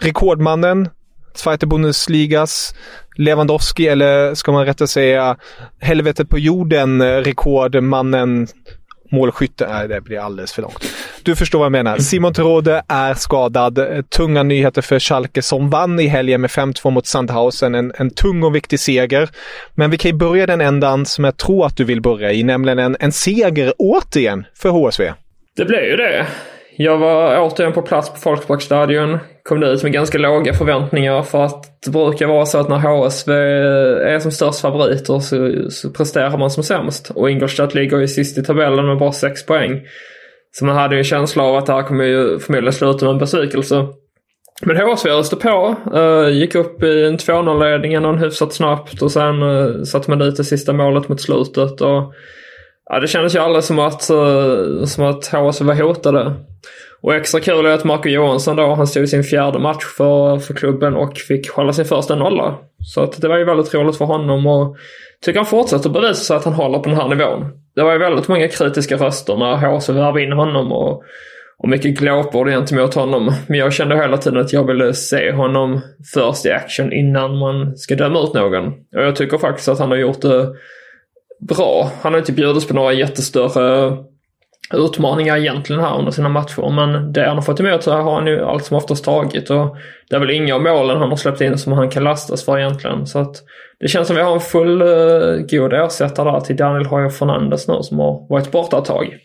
rekordmannen, 0.00 0.88
Zweite 1.38 1.66
Bundesligas 1.66 2.74
Lewandowski, 3.16 3.88
eller 3.88 4.34
ska 4.34 4.52
man 4.52 4.66
rätta 4.66 4.86
säga 4.86 5.36
helvetet 5.80 6.28
på 6.28 6.38
jorden, 6.38 7.00
eh, 7.00 7.06
rekordmannen 7.06 8.48
målskytte. 9.10 9.68
Nej, 9.68 9.88
det 9.88 10.00
blir 10.00 10.18
alldeles 10.18 10.52
för 10.52 10.62
långt. 10.62 10.84
Du 11.22 11.36
förstår 11.36 11.58
vad 11.58 11.66
jag 11.66 11.72
menar. 11.72 11.98
Simon 11.98 12.34
Terode 12.34 12.82
är 12.88 13.14
skadad. 13.14 13.78
Tunga 14.16 14.42
nyheter 14.42 14.82
för 14.82 14.98
Schalke 14.98 15.42
som 15.42 15.70
vann 15.70 16.00
i 16.00 16.06
helgen 16.06 16.40
med 16.40 16.50
5-2 16.50 16.90
mot 16.90 17.06
Sandhausen. 17.06 17.74
En, 17.74 17.92
en 17.96 18.10
tung 18.10 18.42
och 18.42 18.54
viktig 18.54 18.80
seger. 18.80 19.28
Men 19.74 19.90
vi 19.90 19.98
kan 19.98 20.10
ju 20.10 20.16
börja 20.16 20.46
den 20.46 20.60
ändan 20.60 21.06
som 21.06 21.24
jag 21.24 21.36
tror 21.36 21.66
att 21.66 21.76
du 21.76 21.84
vill 21.84 22.00
börja 22.00 22.32
i, 22.32 22.42
nämligen 22.42 22.78
en, 22.78 22.96
en 23.00 23.12
seger 23.12 23.72
återigen 23.78 24.46
för 24.54 24.68
HSV. 24.68 25.12
Det 25.56 25.64
blev 25.64 25.84
ju 25.84 25.96
det. 25.96 26.26
Jag 26.80 26.98
var 26.98 27.40
återigen 27.40 27.72
på 27.72 27.82
plats 27.82 28.10
på 28.10 28.16
Folksparkstadion. 28.16 29.18
Kom 29.42 29.60
dit 29.60 29.82
med 29.82 29.92
ganska 29.92 30.18
låga 30.18 30.54
förväntningar 30.54 31.22
för 31.22 31.44
att 31.44 31.64
det 31.84 31.90
brukar 31.90 32.26
vara 32.26 32.46
så 32.46 32.58
att 32.58 32.68
när 32.68 32.78
HSV 32.78 33.32
är 34.12 34.18
som 34.18 34.30
störst 34.30 34.60
favoriter 34.60 35.18
så, 35.18 35.52
så 35.70 35.90
presterar 35.90 36.38
man 36.38 36.50
som 36.50 36.62
sämst. 36.62 37.10
Och 37.14 37.30
Ingolstadt 37.30 37.74
ligger 37.74 37.98
ju 37.98 38.08
sist 38.08 38.38
i 38.38 38.42
tabellen 38.42 38.86
med 38.86 38.98
bara 38.98 39.12
6 39.12 39.46
poäng. 39.46 39.80
Så 40.52 40.64
man 40.64 40.76
hade 40.76 40.94
ju 40.94 40.98
en 40.98 41.04
känsla 41.04 41.42
av 41.42 41.56
att 41.56 41.66
det 41.66 41.72
här 41.72 41.82
kommer 41.82 42.04
ju 42.04 42.38
förmodligen 42.38 42.72
sluta 42.72 43.04
med 43.04 43.12
en 43.12 43.18
besvikelse. 43.18 43.86
Men 44.62 44.76
HSV 44.76 45.10
öste 45.10 45.36
på, 45.36 45.76
uh, 45.94 46.30
gick 46.30 46.54
upp 46.54 46.82
i 46.82 47.04
en 47.04 47.16
2-0-ledning 47.16 48.18
hyfsat 48.18 48.52
snabbt 48.52 49.02
och 49.02 49.12
sen 49.12 49.42
uh, 49.42 49.82
satte 49.82 50.10
man 50.10 50.18
dit 50.18 50.36
det 50.36 50.44
sista 50.44 50.72
målet 50.72 51.08
mot 51.08 51.20
slutet. 51.20 51.80
Och, 51.80 52.14
ja, 52.88 53.00
det 53.00 53.08
kändes 53.08 53.34
ju 53.34 53.38
aldrig 53.38 53.64
som 53.64 53.78
att, 53.78 54.10
eh, 54.10 54.84
som 54.84 55.04
att 55.04 55.26
HSV 55.26 55.66
var 55.66 55.74
hotade. 55.74 56.34
Och 57.00 57.14
extra 57.14 57.40
kul 57.40 57.66
är 57.66 57.70
att 57.70 57.84
Marco 57.84 58.08
Johansson 58.08 58.56
då, 58.56 58.74
han 58.74 58.86
stod 58.86 59.02
i 59.02 59.06
sin 59.06 59.24
fjärde 59.24 59.58
match 59.58 59.84
för, 59.96 60.38
för 60.38 60.54
klubben 60.54 60.94
och 60.94 61.18
fick 61.18 61.50
hålla 61.50 61.72
sin 61.72 61.84
första 61.84 62.14
nolla. 62.14 62.58
Så 62.94 63.02
att 63.02 63.20
det 63.20 63.28
var 63.28 63.38
ju 63.38 63.44
väldigt 63.44 63.74
roligt 63.74 63.96
för 63.96 64.04
honom 64.04 64.46
och 64.46 64.76
tycker 65.24 65.38
han 65.38 65.46
fortsätter 65.46 65.90
bevisa 65.90 66.14
sig 66.14 66.36
att 66.36 66.44
han 66.44 66.54
håller 66.54 66.78
på 66.78 66.88
den 66.88 66.98
här 66.98 67.08
nivån. 67.08 67.44
Det 67.74 67.82
var 67.82 67.92
ju 67.92 67.98
väldigt 67.98 68.28
många 68.28 68.48
kritiska 68.48 68.96
röster 68.96 69.36
när 69.36 69.56
HSV 69.56 69.92
värvade 69.92 70.22
in 70.22 70.32
honom 70.32 70.72
och, 70.72 71.02
och 71.58 71.68
mycket 71.68 71.98
glåpord 71.98 72.48
gentemot 72.48 72.94
honom. 72.94 73.32
Men 73.48 73.58
jag 73.58 73.72
kände 73.72 73.96
hela 73.96 74.16
tiden 74.16 74.40
att 74.40 74.52
jag 74.52 74.66
ville 74.66 74.94
se 74.94 75.32
honom 75.32 75.80
först 76.14 76.46
i 76.46 76.50
action 76.50 76.92
innan 76.92 77.38
man 77.38 77.76
ska 77.76 77.94
döma 77.94 78.22
ut 78.22 78.34
någon. 78.34 78.66
Och 78.66 79.02
jag 79.02 79.16
tycker 79.16 79.38
faktiskt 79.38 79.68
att 79.68 79.78
han 79.78 79.90
har 79.90 79.98
gjort 79.98 80.20
det 80.20 80.48
bra. 81.40 81.90
Han 82.02 82.12
har 82.12 82.18
inte 82.18 82.32
bjudits 82.32 82.66
på 82.66 82.74
några 82.74 82.92
jättestörre 82.92 83.96
utmaningar 84.74 85.36
egentligen 85.36 85.82
här 85.82 85.98
under 85.98 86.12
sina 86.12 86.28
matcher. 86.28 86.70
Men 86.70 87.12
det 87.12 87.26
han 87.26 87.36
har 87.36 87.42
fått 87.42 87.60
emot 87.60 87.82
så 87.82 87.92
har 87.92 88.14
han 88.14 88.26
ju 88.26 88.44
allt 88.44 88.64
som 88.64 88.76
oftast 88.76 89.04
tagit. 89.04 89.50
Och 89.50 89.76
det 90.10 90.16
är 90.16 90.20
väl 90.20 90.30
inga 90.30 90.54
av 90.54 90.62
målen 90.62 90.96
han 90.96 91.08
har 91.08 91.16
släppt 91.16 91.40
in 91.40 91.58
som 91.58 91.72
han 91.72 91.90
kan 91.90 92.04
lastas 92.04 92.44
för 92.44 92.58
egentligen. 92.58 93.06
Så 93.06 93.18
att 93.18 93.36
det 93.80 93.88
känns 93.88 94.06
som 94.06 94.16
vi 94.16 94.22
har 94.22 94.34
en 94.34 94.40
full 94.40 94.82
uh, 94.82 95.40
god 95.50 95.72
ersättare 95.72 96.30
där 96.30 96.40
till 96.40 96.56
Daniel 96.56 96.86
Hoyer 96.86 97.08
Fernandes 97.08 97.68
nu 97.68 97.82
som 97.82 97.98
har 97.98 98.28
varit 98.28 98.50
borta 98.50 98.78
ett 98.78 98.84
tag. 98.84 99.16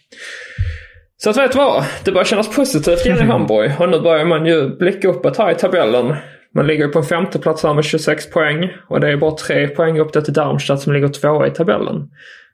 Så 1.17 1.29
att 1.29 1.37
vet 1.37 1.51
du 1.51 1.57
vad? 1.57 1.83
Det 2.05 2.11
börjar 2.11 2.25
kännas 2.25 2.55
positivt 2.55 3.05
igen 3.05 3.17
i 3.17 3.23
Hamburg. 3.31 3.71
Och 3.79 3.89
nu 3.89 3.99
börjar 3.99 4.25
man 4.25 4.45
ju 4.45 4.77
blicka 4.77 5.07
uppåt 5.07 5.37
här 5.37 5.51
i 5.51 5.55
tabellen. 5.55 6.15
Man 6.55 6.67
ligger 6.67 6.87
på 6.87 6.99
en 6.99 7.05
femteplats 7.05 7.63
här 7.63 7.73
med 7.73 7.85
26 7.85 8.29
poäng. 8.29 8.69
Och 8.87 8.99
det 8.99 9.11
är 9.11 9.17
bara 9.17 9.31
tre 9.31 9.67
poäng 9.67 9.99
upp 9.99 10.13
till 10.13 10.33
Darmstadt 10.33 10.81
som 10.81 10.93
ligger 10.93 11.07
tvåa 11.07 11.47
i 11.47 11.51
tabellen. 11.51 12.09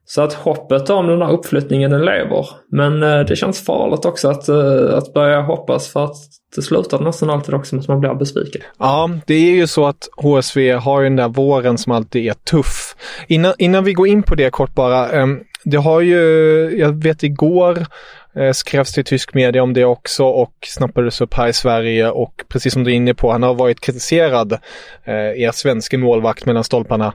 Så 0.06 0.22
att 0.22 0.34
hoppet 0.34 0.90
om 0.90 1.08
den 1.08 1.22
här 1.22 1.32
uppflyttningen 1.32 1.92
den 1.92 2.06
lever. 2.06 2.46
Men 2.72 3.04
eh, 3.04 3.20
det 3.20 3.36
känns 3.36 3.66
farligt 3.66 4.06
också 4.06 4.30
att, 4.30 4.50
eh, 4.50 4.98
att 4.98 5.14
börja 5.14 5.42
hoppas 5.42 5.88
för 5.88 6.06
att 6.06 6.16
det 6.56 6.62
slutar 6.62 7.00
nästan 7.00 7.30
alltid 7.30 7.54
också 7.54 7.76
med 7.76 7.82
att 7.82 7.88
man 7.88 8.00
blir 8.00 8.14
besviken. 8.14 8.62
Ja, 8.80 9.10
det 9.26 9.34
är 9.34 9.56
ju 9.56 9.68
så 9.68 9.86
att 9.86 10.10
HSV 10.18 10.72
har 10.72 11.04
den 11.04 11.16
där 11.16 11.30
våren 11.30 11.78
som 11.78 11.92
alltid 11.92 12.28
är 12.28 12.34
tuff. 12.34 12.96
Innan, 13.28 13.54
innan 13.58 13.84
vi 13.84 13.94
går 13.94 14.08
in 14.08 14.24
på 14.24 14.36
det 14.36 14.50
kort 14.50 14.76
bara. 14.76 15.10
Ehm, 15.10 15.40
det 15.64 15.78
har 15.78 16.02
ju, 16.02 16.20
jag 16.78 17.04
vet 17.04 17.24
igår 17.24 17.86
eh, 18.36 18.52
skrevs 18.52 18.94
till 18.94 19.04
tysk 19.04 19.34
media 19.34 19.64
om 19.64 19.74
det 19.74 19.86
också 19.86 20.24
och 20.24 20.54
snappades 20.66 21.22
upp 21.22 21.34
här 21.34 21.48
i 21.48 21.54
Sverige 21.54 22.10
och 22.10 22.44
precis 22.48 22.74
som 22.74 22.84
du 22.84 22.92
är 22.92 22.96
inne 22.96 23.14
på, 23.14 23.32
han 23.32 23.44
har 23.44 23.54
varit 23.54 23.80
kritiserad, 23.80 24.54
eh, 25.04 25.14
er 25.16 25.52
svenske 25.52 25.98
målvakt 25.98 26.46
mellan 26.46 26.64
stolparna. 26.64 27.14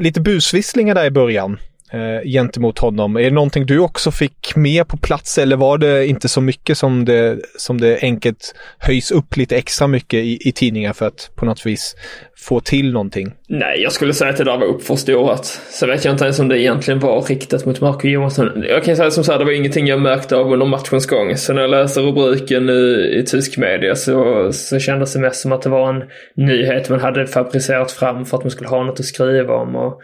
Lite 0.00 0.20
busvisslingar 0.20 0.94
där 0.94 1.04
i 1.04 1.10
början 1.10 1.58
eh, 1.92 2.30
gentemot 2.30 2.78
honom. 2.78 3.16
Är 3.16 3.22
det 3.22 3.30
någonting 3.30 3.66
du 3.66 3.78
också 3.78 4.10
fick 4.10 4.56
med 4.56 4.88
på 4.88 4.96
plats 4.96 5.38
eller 5.38 5.56
var 5.56 5.78
det 5.78 6.06
inte 6.06 6.28
så 6.28 6.40
mycket 6.40 6.78
som 6.78 7.04
det, 7.04 7.38
som 7.56 7.80
det 7.80 7.98
enkelt 8.02 8.54
höjs 8.78 9.10
upp 9.10 9.36
lite 9.36 9.56
extra 9.56 9.86
mycket 9.86 10.24
i, 10.24 10.48
i 10.48 10.52
tidningar 10.52 10.92
för 10.92 11.06
att 11.06 11.30
på 11.36 11.44
något 11.44 11.66
vis 11.66 11.96
få 12.36 12.60
till 12.60 12.92
någonting? 12.92 13.32
Nej, 13.48 13.82
jag 13.82 13.92
skulle 13.92 14.14
säga 14.14 14.30
att 14.30 14.36
det 14.36 14.44
där 14.44 14.56
var 14.56 14.66
uppförstorat. 14.66 15.44
Så 15.70 15.86
vet 15.86 16.04
jag 16.04 16.14
inte 16.14 16.24
ens 16.24 16.38
om 16.38 16.48
det 16.48 16.60
egentligen 16.60 17.00
var 17.00 17.22
riktat 17.22 17.66
mot 17.66 17.80
Marco 17.80 18.08
Johansson. 18.08 18.64
Jag 18.68 18.84
kan 18.84 18.96
säga 18.96 19.10
som 19.10 19.24
så 19.24 19.32
här, 19.32 19.38
det 19.38 19.44
var 19.44 19.52
ingenting 19.52 19.86
jag 19.86 20.00
märkte 20.00 20.36
av 20.36 20.52
under 20.52 20.66
matchens 20.66 21.06
gång. 21.06 21.36
Så 21.36 21.52
när 21.52 21.62
jag 21.62 21.70
läser 21.70 22.02
rubriken 22.02 22.68
i, 22.68 23.16
i 23.18 23.24
tysk 23.26 23.58
media 23.58 23.94
så, 23.94 24.48
så 24.52 24.78
kändes 24.78 25.12
det 25.12 25.20
mest 25.20 25.40
som 25.40 25.52
att 25.52 25.62
det 25.62 25.68
var 25.68 25.94
en 25.94 26.04
nyhet 26.36 26.88
man 26.88 27.00
hade 27.00 27.26
fabricerat 27.26 27.92
fram 27.92 28.24
för 28.24 28.36
att 28.36 28.44
man 28.44 28.50
skulle 28.50 28.68
ha 28.68 28.84
något 28.84 29.00
att 29.00 29.06
skriva 29.06 29.54
om. 29.54 29.76
Och 29.76 30.00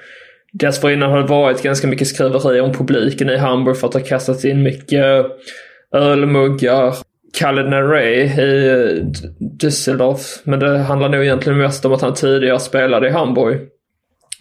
Dessförinnan 0.61 1.11
har 1.11 1.19
det 1.19 1.29
varit 1.29 1.63
ganska 1.63 1.87
mycket 1.87 2.09
skriverier 2.09 2.63
om 2.63 2.73
publiken 2.73 3.31
i 3.31 3.37
Hamburg 3.37 3.77
för 3.77 3.87
att 3.87 3.93
det 3.93 3.99
har 3.99 4.07
kastats 4.07 4.45
in 4.45 4.63
mycket 4.63 5.27
ölmuggar. 5.93 6.95
Kalle 7.39 7.83
Ray 7.83 8.13
i 8.13 8.69
eh, 8.69 9.05
Düsseldorf. 9.61 10.41
Men 10.45 10.61
det 10.61 10.79
handlar 10.79 11.09
nog 11.09 11.25
egentligen 11.25 11.59
mest 11.59 11.85
om 11.85 11.93
att 11.93 12.03
han 12.03 12.15
tidigare 12.15 12.61
spelade 12.61 13.09
i 13.09 13.11
Hamburg. 13.11 13.61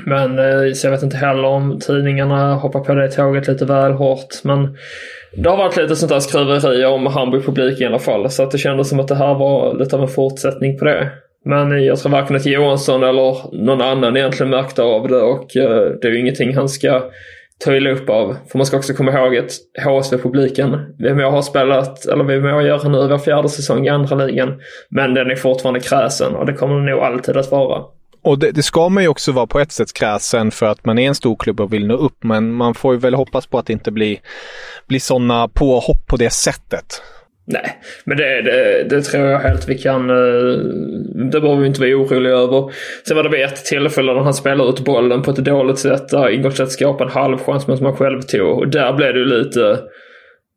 Men 0.05 0.39
eh, 0.39 0.73
så 0.73 0.87
jag 0.87 0.91
vet 0.91 1.03
inte 1.03 1.17
heller 1.17 1.45
om 1.45 1.79
tidningarna 1.79 2.55
hoppar 2.55 2.79
på 2.79 2.93
det 2.93 3.11
tåget 3.11 3.47
lite 3.47 3.65
väl 3.65 3.91
hårt. 3.91 4.43
Men 4.43 4.77
det 5.35 5.49
har 5.49 5.57
varit 5.57 5.77
lite 5.77 5.95
sånt 5.95 6.11
där 6.11 6.19
skriverier 6.19 6.87
om 6.87 7.07
Hamburg-publik 7.07 7.81
i 7.81 7.85
alla 7.85 7.99
fall. 7.99 8.29
Så 8.29 8.43
att 8.43 8.51
det 8.51 8.57
kändes 8.57 8.89
som 8.89 8.99
att 8.99 9.07
det 9.07 9.15
här 9.15 9.33
var 9.33 9.79
lite 9.79 9.95
av 9.95 10.01
en 10.01 10.07
fortsättning 10.07 10.79
på 10.79 10.85
det. 10.85 11.11
Men 11.45 11.85
jag 11.85 11.99
tror 11.99 12.11
varken 12.11 12.35
att 12.35 12.45
Johansson 12.45 13.03
eller 13.03 13.55
någon 13.65 13.81
annan 13.81 14.17
egentligen 14.17 14.49
märkte 14.49 14.83
av 14.83 15.07
det 15.07 15.21
och 15.21 15.57
eh, 15.57 15.91
det 16.01 16.07
är 16.07 16.11
ju 16.11 16.19
ingenting 16.19 16.55
han 16.55 16.69
ska 16.69 17.03
ta 17.65 17.75
illa 17.75 17.89
upp 17.89 18.09
av. 18.09 18.35
För 18.51 18.57
man 18.57 18.65
ska 18.65 18.77
också 18.77 18.93
komma 18.93 19.11
ihåg 19.11 19.37
att 19.37 19.51
HSV-publiken, 19.85 20.95
VMA 20.99 21.29
har 21.29 21.41
spelat, 21.41 22.05
eller 22.05 22.23
VMA 22.23 22.63
gör 22.63 22.89
nu 22.89 23.07
var 23.07 23.17
fjärde 23.17 23.49
säsong 23.49 23.85
i 23.85 23.89
andra 23.89 24.15
ligan. 24.15 24.61
Men 24.89 25.13
den 25.13 25.31
är 25.31 25.35
fortfarande 25.35 25.79
kräsen 25.79 26.35
och 26.35 26.45
det 26.45 26.53
kommer 26.53 26.75
den 26.75 26.85
nog 26.85 26.99
alltid 26.99 27.37
att 27.37 27.51
vara. 27.51 27.83
Och 28.21 28.39
det, 28.39 28.51
det, 28.51 28.63
ska 28.63 28.89
man 28.89 29.03
ju 29.03 29.09
också 29.09 29.31
vara 29.31 29.47
på 29.47 29.59
ett 29.59 29.71
sätt 29.71 29.93
kräsen 29.93 30.51
för 30.51 30.65
att 30.65 30.85
man 30.85 30.99
är 30.99 31.07
en 31.07 31.15
stor 31.15 31.35
klubb 31.35 31.61
och 31.61 31.73
vill 31.73 31.87
nå 31.87 31.93
upp. 31.93 32.23
Men 32.23 32.53
man 32.53 32.73
får 32.73 32.93
ju 32.93 32.99
väl 32.99 33.13
hoppas 33.13 33.45
på 33.45 33.59
att 33.59 33.65
det 33.65 33.73
inte 33.73 33.91
blir, 33.91 34.17
blir 34.87 34.99
sådana 34.99 35.47
påhopp 35.47 36.07
på 36.07 36.17
det 36.17 36.29
sättet. 36.29 37.01
Nej, 37.45 37.77
men 38.03 38.17
det, 38.17 38.41
det, 38.41 38.83
det, 38.89 39.01
tror 39.01 39.25
jag 39.25 39.39
helt 39.39 39.69
vi 39.69 39.77
kan... 39.77 40.09
Eh, 40.09 40.57
det 41.31 41.41
behöver 41.41 41.61
vi 41.61 41.67
inte 41.67 41.81
vara 41.81 41.95
oroliga 41.95 42.33
över. 42.33 42.71
Sen 43.07 43.17
var 43.17 43.23
det 43.23 43.29
vid 43.29 43.45
ett 43.45 43.65
tillfälle 43.65 44.13
när 44.13 44.21
han 44.21 44.33
spelade 44.33 44.69
ut 44.69 44.79
bollen 44.79 45.21
på 45.21 45.31
ett 45.31 45.37
dåligt 45.37 45.79
sätt 45.79 46.09
där 46.09 46.29
Ingolstedt 46.29 46.71
skapade 46.71 47.09
en 47.09 47.13
halvchans 47.13 47.67
men 47.67 47.77
som 47.77 47.85
han 47.85 47.95
själv 47.95 48.21
tog. 48.21 48.57
Och 48.57 48.67
där 48.67 48.93
blev 48.93 49.13
det 49.13 49.19
ju 49.19 49.25
lite 49.25 49.79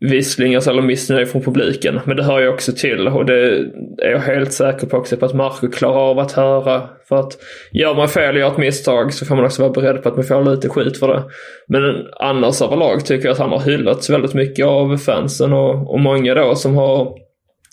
visslingar 0.01 0.69
eller 0.69 0.83
missnöje 0.83 1.27
från 1.27 1.43
publiken. 1.43 2.01
Men 2.05 2.17
det 2.17 2.25
hör 2.25 2.41
ju 2.41 2.49
också 2.49 2.73
till 2.73 3.09
och 3.09 3.27
det 3.27 3.57
är 4.03 4.11
jag 4.11 4.19
helt 4.19 4.53
säker 4.53 4.87
på 4.87 4.97
också 4.97 5.17
på 5.17 5.27
att 5.27 5.35
Marco 5.35 5.71
klarar 5.71 6.11
av 6.11 6.19
att 6.19 6.33
höra. 6.33 6.89
För 7.09 7.17
att 7.17 7.39
gör 7.73 7.95
man 7.95 8.09
fel 8.09 8.35
och 8.35 8.41
gör 8.41 8.53
ett 8.53 8.59
misstag 8.59 9.13
så 9.13 9.27
får 9.27 9.37
man 9.37 9.45
också 9.45 9.63
vara 9.63 9.73
beredd 9.73 10.03
på 10.03 10.09
att 10.09 10.17
man 10.17 10.25
får 10.25 10.51
lite 10.51 10.69
skit 10.69 10.99
för 10.99 11.09
det. 11.09 11.23
Men 11.69 11.83
annars 12.21 12.63
överlag 12.63 13.05
tycker 13.05 13.25
jag 13.25 13.33
att 13.33 13.39
han 13.39 13.51
har 13.51 13.61
hyllats 13.61 14.11
väldigt 14.11 14.35
mycket 14.35 14.67
av 14.67 14.97
fansen 14.97 15.53
och, 15.53 15.95
och 15.95 16.01
många 16.01 16.35
då 16.35 16.55
som 16.55 16.77
har 16.77 17.26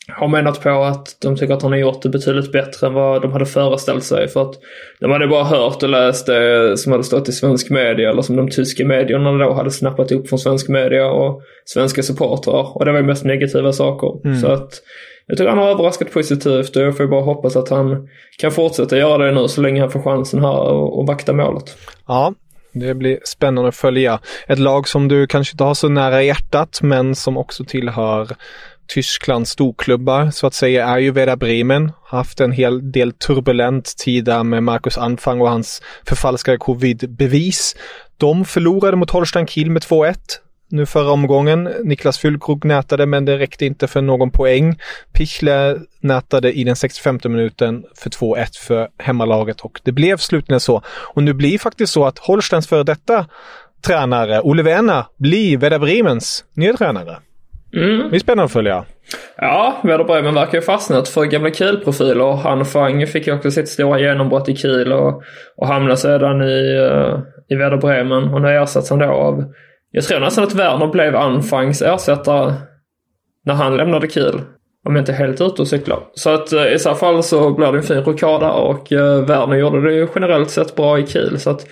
har 0.07 0.27
menat 0.27 0.63
på 0.63 0.69
att 0.69 1.17
de 1.21 1.35
tycker 1.35 1.53
att 1.53 1.61
han 1.61 1.71
har 1.71 1.79
gjort 1.79 2.01
det 2.01 2.09
betydligt 2.09 2.51
bättre 2.51 2.87
än 2.87 2.93
vad 2.93 3.21
de 3.21 3.31
hade 3.31 3.45
föreställt 3.45 4.03
sig. 4.03 4.27
För 4.27 4.41
att 4.41 4.55
de 4.99 5.11
hade 5.11 5.27
bara 5.27 5.43
hört 5.43 5.83
och 5.83 5.89
läst 5.89 6.25
det 6.25 6.77
som 6.77 6.91
hade 6.91 7.03
stått 7.03 7.29
i 7.29 7.31
svensk 7.31 7.69
media 7.69 8.09
eller 8.09 8.21
som 8.21 8.35
de 8.35 8.49
tyska 8.49 8.85
medierna 8.85 9.31
då 9.31 9.53
hade 9.53 9.71
snappat 9.71 10.11
upp 10.11 10.29
från 10.29 10.39
svensk 10.39 10.69
media 10.69 11.07
och 11.07 11.41
svenska 11.65 12.03
supportrar. 12.03 12.77
Och 12.77 12.85
det 12.85 12.91
var 12.91 12.99
ju 12.99 13.05
mest 13.05 13.25
negativa 13.25 13.73
saker. 13.73 14.27
Mm. 14.27 14.41
Så 14.41 14.47
att 14.47 14.81
jag 15.27 15.37
tycker 15.37 15.49
han 15.49 15.59
har 15.59 15.69
överraskat 15.69 16.11
positivt 16.13 16.75
och 16.75 16.81
jag 16.81 16.97
får 16.97 17.07
bara 17.07 17.21
hoppas 17.21 17.55
att 17.55 17.69
han 17.69 18.09
kan 18.39 18.51
fortsätta 18.51 18.97
göra 18.97 19.25
det 19.25 19.31
nu 19.31 19.47
så 19.47 19.61
länge 19.61 19.81
han 19.81 19.91
får 19.91 20.01
chansen 20.01 20.41
här 20.41 20.59
och, 20.61 20.99
och 20.99 21.07
vakta 21.07 21.33
målet. 21.33 21.77
Ja, 22.07 22.33
det 22.73 22.93
blir 22.93 23.19
spännande 23.23 23.69
att 23.69 23.75
följa. 23.75 24.19
Ett 24.47 24.59
lag 24.59 24.87
som 24.87 25.07
du 25.07 25.27
kanske 25.27 25.53
inte 25.53 25.63
har 25.63 25.73
så 25.73 25.89
nära 25.89 26.23
hjärtat 26.23 26.79
men 26.81 27.15
som 27.15 27.37
också 27.37 27.63
tillhör 27.63 28.27
Tysklands 28.87 29.51
storklubbar 29.51 30.31
så 30.31 30.47
att 30.47 30.53
säga 30.53 30.87
är 30.87 30.97
ju 30.97 31.11
Werder 31.11 31.35
Bremen. 31.35 31.91
Haft 32.05 32.39
en 32.39 32.51
hel 32.51 32.91
del 32.91 33.11
turbulent 33.11 33.97
tid 33.97 34.25
där 34.25 34.43
med 34.43 34.63
Marcus 34.63 34.97
Anfang 34.97 35.41
och 35.41 35.49
hans 35.49 35.81
förfalskade 36.07 36.57
covid-bevis. 36.57 37.75
De 38.17 38.45
förlorade 38.45 38.97
mot 38.97 39.09
Holstein 39.09 39.47
Kiel 39.47 39.69
med 39.69 39.81
2-1 39.81 40.15
nu 40.73 40.85
förra 40.85 41.11
omgången. 41.11 41.63
Niklas 41.83 42.19
Füllkrug 42.19 42.65
nätade 42.65 43.05
men 43.05 43.25
det 43.25 43.37
räckte 43.37 43.65
inte 43.65 43.87
för 43.87 44.01
någon 44.01 44.31
poäng. 44.31 44.79
Pichle 45.11 45.79
nätade 45.99 46.51
i 46.51 46.63
den 46.63 46.75
65 46.75 47.19
minuten 47.23 47.83
för 47.95 48.09
2-1 48.09 48.59
för 48.59 48.87
hemmalaget 48.97 49.61
och 49.61 49.81
det 49.83 49.91
blev 49.91 50.17
slutligen 50.17 50.59
så. 50.59 50.81
Och 50.87 51.23
nu 51.23 51.33
blir 51.33 51.59
faktiskt 51.59 51.93
så 51.93 52.05
att 52.05 52.19
Holsteins 52.19 52.67
före 52.67 52.83
detta 52.83 53.25
tränare, 53.81 54.41
Olle 54.41 54.63
Werner, 54.63 55.05
blir 55.17 55.57
Werder 55.57 55.79
Bremens 55.79 56.45
nya 56.53 56.77
tränare. 56.77 57.17
Mm. 57.73 58.09
Det 58.09 58.17
är 58.17 58.19
spännande 58.19 58.43
att 58.43 58.51
följa. 58.51 58.85
Ja, 59.37 59.77
Werder 59.83 60.03
Bremen 60.03 60.35
verkar 60.35 60.57
ju 60.57 60.61
fastnat 60.61 61.09
för 61.09 61.25
gamla 61.25 61.49
Kiel-profiler. 61.49 62.35
Han 62.35 62.65
Fang 62.65 63.07
fick 63.07 63.27
ju 63.27 63.33
också 63.33 63.51
sitt 63.51 63.69
stora 63.69 63.99
genombrott 63.99 64.49
i 64.49 64.55
Kiel 64.55 64.93
och, 64.93 65.23
och 65.57 65.67
hamnade 65.67 65.97
sedan 65.97 66.41
i, 66.41 66.79
uh, 66.79 67.19
i 67.49 67.55
Werder 67.55 67.77
Bremen. 67.77 68.33
Och 68.33 68.41
nu 68.41 68.57
ersätts 68.57 68.89
han 68.89 68.99
då 68.99 69.05
av... 69.05 69.43
Jag 69.91 70.03
tror 70.03 70.19
nästan 70.19 70.43
att 70.43 70.55
Werner 70.55 70.87
blev 70.87 71.15
Anfangs 71.15 71.81
ersättare 71.81 72.53
när 73.45 73.53
han 73.53 73.77
lämnade 73.77 74.09
Kiel. 74.09 74.41
Om 74.85 74.95
jag 74.95 75.01
inte 75.01 75.11
är 75.11 75.15
helt 75.15 75.41
ute 75.41 75.61
och 75.61 75.67
cyklar. 75.67 75.99
Så 76.13 76.29
att 76.29 76.53
uh, 76.53 76.73
i 76.73 76.79
så 76.79 76.95
fall 76.95 77.23
så 77.23 77.53
blir 77.53 77.71
det 77.71 77.77
en 77.77 77.83
fin 77.83 78.03
rokad 78.03 78.41
där 78.41 78.53
och 78.53 78.91
uh, 78.91 79.25
Werner 79.25 79.57
gjorde 79.57 79.81
det 79.81 79.93
ju 79.93 80.07
generellt 80.15 80.49
sett 80.49 80.75
bra 80.75 80.99
i 80.99 81.07
Kiel. 81.07 81.39
Så 81.39 81.49
att 81.49 81.65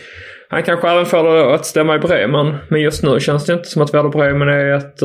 han 0.50 0.64
kanske 0.64 0.90
även 0.90 1.06
får 1.06 1.24
det 1.24 1.54
att 1.56 1.66
stämma 1.66 1.96
i 1.96 2.00
Bremen. 2.00 2.56
Men 2.70 2.82
just 2.82 3.04
nu 3.04 3.20
känns 3.20 3.46
det 3.46 3.54
inte 3.54 3.70
som 3.70 3.82
att 3.82 3.94
Werder 3.94 4.10
Bremen 4.10 4.50
är 4.50 4.74
ett 4.74 5.04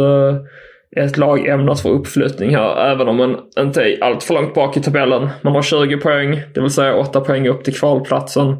ett 0.96 1.16
lag 1.16 1.46
ämnat 1.46 1.80
för 1.80 1.88
uppflyttning 1.88 2.56
här, 2.56 2.92
även 2.92 3.08
om 3.08 3.16
man 3.16 3.36
inte 3.58 3.82
är 3.82 4.04
allt 4.04 4.22
för 4.22 4.34
långt 4.34 4.54
bak 4.54 4.76
i 4.76 4.80
tabellen. 4.80 5.28
Man 5.42 5.54
har 5.54 5.62
20 5.62 5.96
poäng, 5.96 6.42
det 6.54 6.60
vill 6.60 6.70
säga 6.70 6.96
8 6.96 7.20
poäng 7.20 7.48
upp 7.48 7.64
till 7.64 7.74
kvalplatsen. 7.74 8.56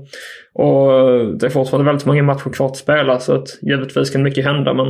Och 0.55 0.89
det 1.39 1.47
är 1.47 1.51
fortfarande 1.51 1.87
väldigt 1.87 2.07
många 2.07 2.23
matcher 2.23 2.51
kvar 2.51 2.67
att 2.67 2.77
spela, 2.77 3.21
så 3.21 3.35
att 3.35 3.49
givetvis 3.63 4.11
kan 4.11 4.23
mycket 4.23 4.45
hända, 4.45 4.75
men 4.75 4.87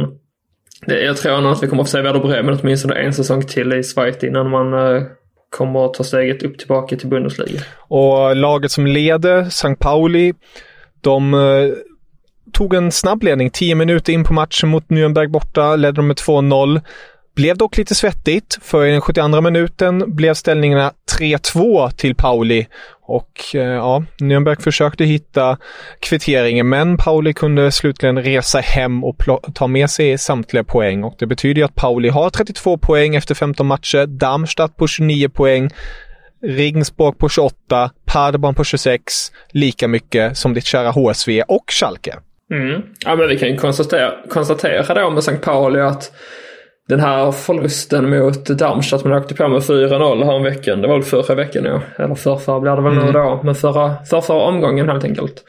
det, 0.87 1.01
jag 1.01 1.17
tror 1.17 1.41
nog 1.41 1.53
att 1.53 1.63
vi 1.63 1.67
kommer 1.67 1.83
att 1.83 1.89
få 1.89 1.97
se 1.97 2.03
Werder 2.03 2.21
Bremen 2.21 2.59
åtminstone 2.63 2.95
en 2.95 3.13
säsong 3.13 3.43
till 3.43 3.73
i 3.73 3.83
Schweiz 3.83 4.25
innan 4.25 4.51
man 4.51 4.73
eh, 4.73 5.03
kommer 5.51 5.85
att 5.85 5.95
ta 5.95 6.05
steget 6.05 6.43
upp 6.43 6.59
tillbaka 6.59 6.97
till 6.97 7.09
Bundesliga. 7.09 7.61
Och 7.89 8.37
laget 8.37 8.71
som 8.71 8.87
leder, 8.87 9.41
St. 9.43 9.75
Pauli, 9.75 10.35
de 11.01 11.35
eh, 11.35 11.73
tog 12.53 12.75
en 12.75 12.93
snabb 12.93 13.23
ledning 13.23 13.51
10 13.51 13.75
minuter 13.75 14.13
in 14.13 14.25
på 14.25 14.33
matchen 14.33 14.69
mot 14.69 14.89
Nürnberg 14.89 15.29
borta, 15.29 15.77
ledde 15.77 15.97
de 15.97 16.07
med 16.07 16.17
2-0. 16.17 16.81
Blev 17.37 17.57
dock 17.57 17.77
lite 17.77 17.95
svettigt, 17.95 18.59
för 18.63 18.87
i 18.87 18.91
den 18.91 19.01
72 19.01 19.41
minuten 19.41 20.17
blev 20.17 20.35
ställningarna 20.35 20.93
3-2 21.21 21.91
till 21.91 22.15
Pauli. 22.15 22.67
Och 23.03 23.41
eh, 23.55 23.61
ja, 23.61 24.05
Nürnberg 24.21 24.63
försökte 24.63 25.05
hitta 25.05 25.59
kvitteringen, 26.01 26.69
men 26.69 26.97
Pauli 26.97 27.33
kunde 27.33 27.73
slutligen 27.73 28.23
resa 28.23 28.59
hem 28.59 29.05
och 29.05 29.17
ta 29.55 29.67
med 29.67 29.91
sig 29.91 30.19
samtliga 30.19 30.65
poäng. 30.65 31.05
Och 31.05 31.15
det 31.19 31.27
betyder 31.27 31.65
att 31.65 31.75
Pauli 31.75 32.09
har 32.09 32.31
32 32.31 32.79
poäng 32.79 33.15
efter 33.15 33.35
15 33.35 33.67
matcher, 33.67 34.07
Darmstadt 34.07 34.77
på 34.77 34.87
29 34.87 35.29
poäng, 35.29 35.71
Regensburg 36.43 37.19
på 37.19 37.29
28, 37.29 37.91
Paderborn 38.05 38.55
på 38.55 38.65
26, 38.65 39.33
lika 39.51 39.89
mycket 39.89 40.37
som 40.37 40.55
ditt 40.55 40.67
kära 40.67 40.91
HSV 40.91 41.43
och 41.43 41.65
Schalke. 41.69 42.17
Mm. 42.51 42.83
Ja, 43.05 43.17
men 43.17 43.29
vi 43.29 43.39
kan 43.39 43.49
ju 43.49 43.57
konstatera, 43.57 44.15
konstatera 44.29 44.95
då 44.95 45.11
med 45.11 45.25
Sankt 45.25 45.45
Pauli 45.45 45.81
att 45.81 46.13
den 46.89 47.01
här 47.01 47.33
förlusten 47.33 48.11
mot 48.11 48.45
Darmstadt 48.47 49.05
man 49.05 49.13
åkte 49.13 49.35
på 49.35 49.49
med 49.49 49.63
4-0 49.63 50.25
här 50.25 50.43
veckan. 50.43 50.83
Det 50.83 50.89
var 50.89 50.95
väl 50.95 51.05
förra 51.05 51.35
veckan 51.35 51.65
ja. 51.65 51.81
Eller 52.05 52.15
förrförra 52.15 52.61
blir 52.61 52.77
det 52.77 52.83
väl 52.83 52.93
mm. 52.93 53.07
nu 53.07 53.13
då. 53.13 53.41
Men 53.45 53.55
förra, 53.55 53.95
förra, 54.11 54.23
förra 54.23 54.43
omgången 54.43 54.89
helt 54.89 55.05
enkelt. 55.05 55.45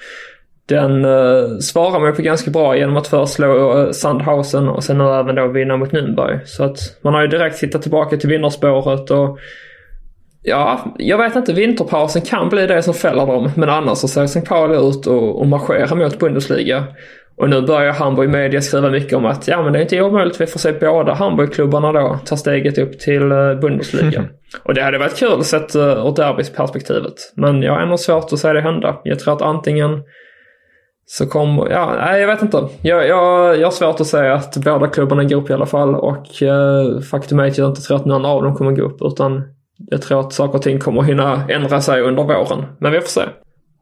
Den 0.65 1.05
uh, 1.05 1.57
svarar 1.59 1.99
man 1.99 2.15
på 2.15 2.21
ganska 2.21 2.51
bra 2.51 2.77
genom 2.77 2.97
att 2.97 3.07
först 3.07 3.33
slå 3.33 3.77
uh, 3.77 3.91
Sandhausen 3.91 4.69
och 4.69 4.83
sen 4.83 4.97
nu 4.97 5.03
även 5.03 5.35
då 5.35 5.47
vinna 5.47 5.77
mot 5.77 5.91
Nürnberg. 5.91 6.39
Så 6.45 6.63
att 6.63 6.79
man 7.01 7.13
har 7.13 7.21
ju 7.21 7.27
direkt 7.27 7.63
hittat 7.63 7.81
tillbaka 7.81 8.17
till 8.17 8.29
vinnarspåret 8.29 9.11
och 9.11 9.39
Ja, 10.43 10.95
jag 10.97 11.17
vet 11.17 11.35
inte. 11.35 11.53
Vinterpausen 11.53 12.21
kan 12.21 12.49
bli 12.49 12.67
det 12.67 12.83
som 12.83 12.93
fäller 12.93 13.25
dem. 13.25 13.51
Men 13.55 13.69
annars 13.69 13.97
så 13.97 14.07
ser 14.07 14.23
St. 14.23 14.41
Pauli 14.41 14.89
ut 14.89 15.07
och, 15.07 15.39
och 15.39 15.47
marscherar 15.47 15.95
mot 15.95 16.19
Bundesliga. 16.19 16.83
Och 17.37 17.49
nu 17.49 17.61
börjar 17.61 17.93
Hamburg 17.93 18.29
Media 18.29 18.61
skriva 18.61 18.89
mycket 18.89 19.13
om 19.13 19.25
att 19.25 19.47
ja 19.47 19.63
men 19.63 19.73
det 19.73 19.79
är 19.79 19.81
inte 19.81 20.01
omöjligt 20.01 20.41
vi 20.41 20.47
får 20.47 20.59
se 20.59 20.71
båda 20.71 21.13
Hamburgklubbarna 21.13 21.91
då 21.91 22.19
ta 22.25 22.37
steget 22.37 22.77
upp 22.77 22.99
till 22.99 23.31
eh, 23.31 23.53
Bundesliga. 23.53 24.23
Och 24.63 24.73
det 24.73 24.83
hade 24.83 24.97
varit 24.97 25.17
kul 25.17 25.43
sett 25.43 25.75
uh, 25.75 25.81
ur 25.81 26.15
derbysperspektivet. 26.15 27.13
Men 27.35 27.61
jag 27.61 27.73
har 27.73 27.79
ändå 27.79 27.97
svårt 27.97 28.33
att 28.33 28.39
se 28.39 28.53
det 28.53 28.61
hända. 28.61 29.01
Jag 29.03 29.19
tror 29.19 29.33
att 29.33 29.41
antingen 29.41 30.03
så 31.05 31.27
kommer, 31.27 31.69
ja, 31.69 31.95
nej 32.05 32.21
jag 32.21 32.27
vet 32.27 32.41
inte. 32.41 32.67
Jag, 32.81 33.07
jag, 33.07 33.57
jag 33.59 33.67
har 33.67 33.71
svårt 33.71 34.01
att 34.01 34.07
säga 34.07 34.33
att 34.33 34.57
båda 34.57 34.87
klubbarna 34.87 35.23
går 35.23 35.41
upp 35.41 35.49
i 35.49 35.53
alla 35.53 35.65
fall 35.65 35.95
och 35.95 36.27
uh, 36.41 37.01
faktum 37.01 37.39
är 37.39 37.47
att 37.47 37.57
jag 37.57 37.69
inte 37.69 37.81
tror 37.81 37.97
att 37.97 38.05
någon 38.05 38.25
av 38.25 38.43
dem 38.43 38.55
kommer 38.55 38.71
gå 38.71 38.81
upp 38.81 38.97
utan 39.01 39.43
jag 39.77 40.01
tror 40.01 40.19
att 40.19 40.33
saker 40.33 40.55
och 40.55 40.61
ting 40.61 40.79
kommer 40.79 41.01
hinna 41.01 41.43
ändra 41.49 41.81
sig 41.81 42.01
under 42.01 42.23
våren. 42.23 42.65
Men 42.79 42.91
vi 42.91 42.99
får 42.99 43.07
se. 43.07 43.21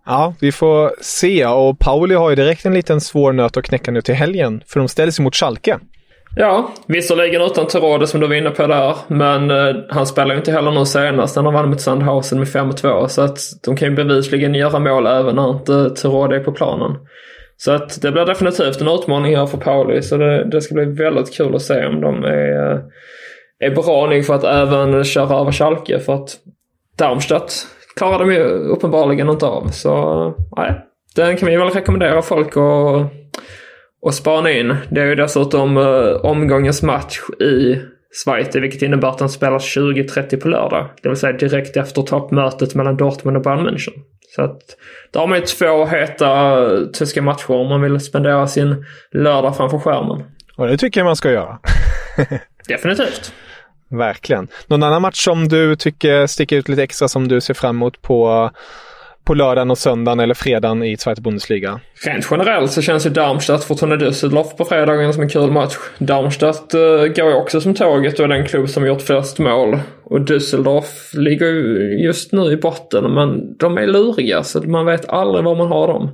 Ja, 0.05 0.33
vi 0.39 0.51
får 0.51 0.91
se 1.01 1.45
och 1.45 1.79
Pauli 1.79 2.15
har 2.15 2.29
ju 2.29 2.35
direkt 2.35 2.65
en 2.65 2.73
liten 2.73 3.01
svår 3.01 3.33
nöt 3.33 3.57
att 3.57 3.63
knäcka 3.63 3.91
nu 3.91 4.01
till 4.01 4.15
helgen. 4.15 4.63
För 4.67 4.79
de 4.79 4.87
ställs 4.87 5.19
mot 5.19 5.35
Schalke. 5.35 5.79
Ja, 6.37 6.73
visserligen 6.87 7.41
utan 7.41 7.67
Terode 7.67 8.07
som 8.07 8.19
du 8.19 8.27
var 8.27 8.35
inne 8.35 8.49
på 8.49 8.67
där. 8.67 8.95
Men 9.07 9.51
eh, 9.51 9.75
han 9.89 10.07
spelar 10.07 10.31
ju 10.31 10.37
inte 10.37 10.51
heller 10.51 10.71
nu 10.71 10.85
senast 10.85 11.35
när 11.35 11.43
de 11.43 11.53
vann 11.53 11.69
mot 11.69 11.81
Sandhausen 11.81 12.39
med 12.39 12.47
5-2. 12.47 13.07
Så 13.07 13.21
att 13.21 13.39
de 13.65 13.75
kan 13.75 13.89
ju 13.89 13.95
bevisligen 13.95 14.55
göra 14.55 14.79
mål 14.79 15.07
även 15.07 15.35
när 15.35 15.49
inte 15.49 15.89
Terode 15.89 16.35
är 16.35 16.39
på 16.39 16.51
planen. 16.51 16.91
Så 17.57 17.71
att 17.71 18.01
det 18.01 18.11
blir 18.11 18.25
definitivt 18.25 18.81
en 18.81 18.87
utmaning 18.87 19.35
här 19.35 19.45
för 19.45 19.57
Pauli. 19.57 20.01
Så 20.01 20.17
det, 20.17 20.49
det 20.49 20.61
ska 20.61 20.75
bli 20.75 20.85
väldigt 20.85 21.33
kul 21.37 21.55
att 21.55 21.61
se 21.61 21.85
om 21.85 22.01
de 22.01 22.23
är, 22.23 22.71
eh, 22.71 22.79
är 23.59 23.75
bra 23.75 24.09
nog 24.09 24.25
för 24.25 24.33
att 24.33 24.43
även 24.43 25.03
köra 25.03 25.39
över 25.39 25.51
Schalke. 25.51 25.99
För 25.99 26.13
att 26.13 26.29
Darmstadt 26.97 27.67
klarar 27.95 28.19
de 28.19 28.31
ju 28.31 28.43
uppenbarligen 28.43 29.29
inte 29.29 29.45
av. 29.45 29.67
Så 29.67 30.33
nej, 30.57 30.81
den 31.15 31.37
kan 31.37 31.49
vi 31.49 31.57
väl 31.57 31.69
rekommendera 31.69 32.21
folk 32.21 32.57
att, 32.57 33.11
att 34.07 34.15
spana 34.15 34.51
in. 34.51 34.75
Det 34.89 35.01
är 35.01 35.05
ju 35.05 35.15
dessutom 35.15 35.77
uh, 35.77 36.25
omgångens 36.25 36.83
match 36.83 37.19
i 37.39 37.81
Schweiz, 38.23 38.55
vilket 38.55 38.81
innebär 38.81 39.07
att 39.07 39.17
den 39.17 39.29
spelas 39.29 39.77
20.30 39.77 40.41
på 40.41 40.47
lördag. 40.47 40.89
Det 41.01 41.09
vill 41.09 41.17
säga 41.17 41.33
direkt 41.33 41.77
efter 41.77 42.01
toppmötet 42.01 42.75
mellan 42.75 42.97
Dortmund 42.97 43.37
och 43.37 43.43
Bayern 43.43 43.67
München. 43.67 43.93
Så 44.35 44.41
att 44.41 44.61
där 45.13 45.19
har 45.19 45.27
man 45.27 45.39
ju 45.39 45.45
två 45.45 45.85
heta 45.85 46.67
tyska 46.93 47.21
matcher 47.21 47.51
om 47.51 47.67
man 47.67 47.81
vill 47.81 47.99
spendera 47.99 48.47
sin 48.47 48.85
lördag 49.11 49.57
framför 49.57 49.79
skärmen. 49.79 50.23
Och 50.57 50.67
det 50.67 50.77
tycker 50.77 50.99
jag 50.99 51.05
man 51.05 51.15
ska 51.15 51.31
göra. 51.31 51.59
Definitivt. 52.67 53.33
Verkligen. 53.89 54.47
Någon 54.67 54.83
annan 54.83 55.01
match 55.01 55.23
som 55.23 55.47
du 55.47 55.75
tycker 55.75 56.27
sticker 56.27 56.57
ut 56.57 56.69
lite 56.69 56.83
extra 56.83 57.07
som 57.07 57.27
du 57.27 57.41
ser 57.41 57.53
fram 57.53 57.75
emot 57.75 58.01
på 58.01 58.51
på 59.25 59.33
lördagen 59.33 59.71
och 59.71 59.77
söndagen 59.77 60.19
eller 60.19 60.33
fredagen 60.33 60.83
i 60.83 60.97
Zweite 60.97 61.21
Bundesliga. 61.21 61.79
Rent 62.05 62.27
generellt 62.31 62.71
så 62.71 62.81
känns 62.81 63.05
ju 63.05 63.09
Darmstadt 63.09 63.63
Fortuna 63.63 63.95
Düsseldorf 63.95 64.57
på 64.57 64.65
fredagen 64.65 65.13
som 65.13 65.23
en 65.23 65.29
kul 65.29 65.51
match. 65.51 65.75
Darmstadt 65.97 66.75
uh, 66.75 67.07
går 67.07 67.29
ju 67.29 67.33
också 67.33 67.61
som 67.61 67.73
tåget 67.73 68.19
och 68.19 68.25
är 68.25 68.29
den 68.29 68.45
klubb 68.45 68.69
som 68.69 68.87
gjort 68.87 69.01
flest 69.01 69.39
mål. 69.39 69.79
Och 70.03 70.19
Düsseldorf 70.19 71.13
ligger 71.13 71.47
ju 71.47 71.97
just 72.05 72.31
nu 72.31 72.51
i 72.51 72.57
botten 72.57 73.13
men 73.13 73.57
de 73.57 73.77
är 73.77 73.87
luriga 73.87 74.43
så 74.43 74.61
man 74.61 74.85
vet 74.85 75.09
aldrig 75.09 75.45
var 75.45 75.55
man 75.55 75.67
har 75.67 75.87
dem. 75.87 76.11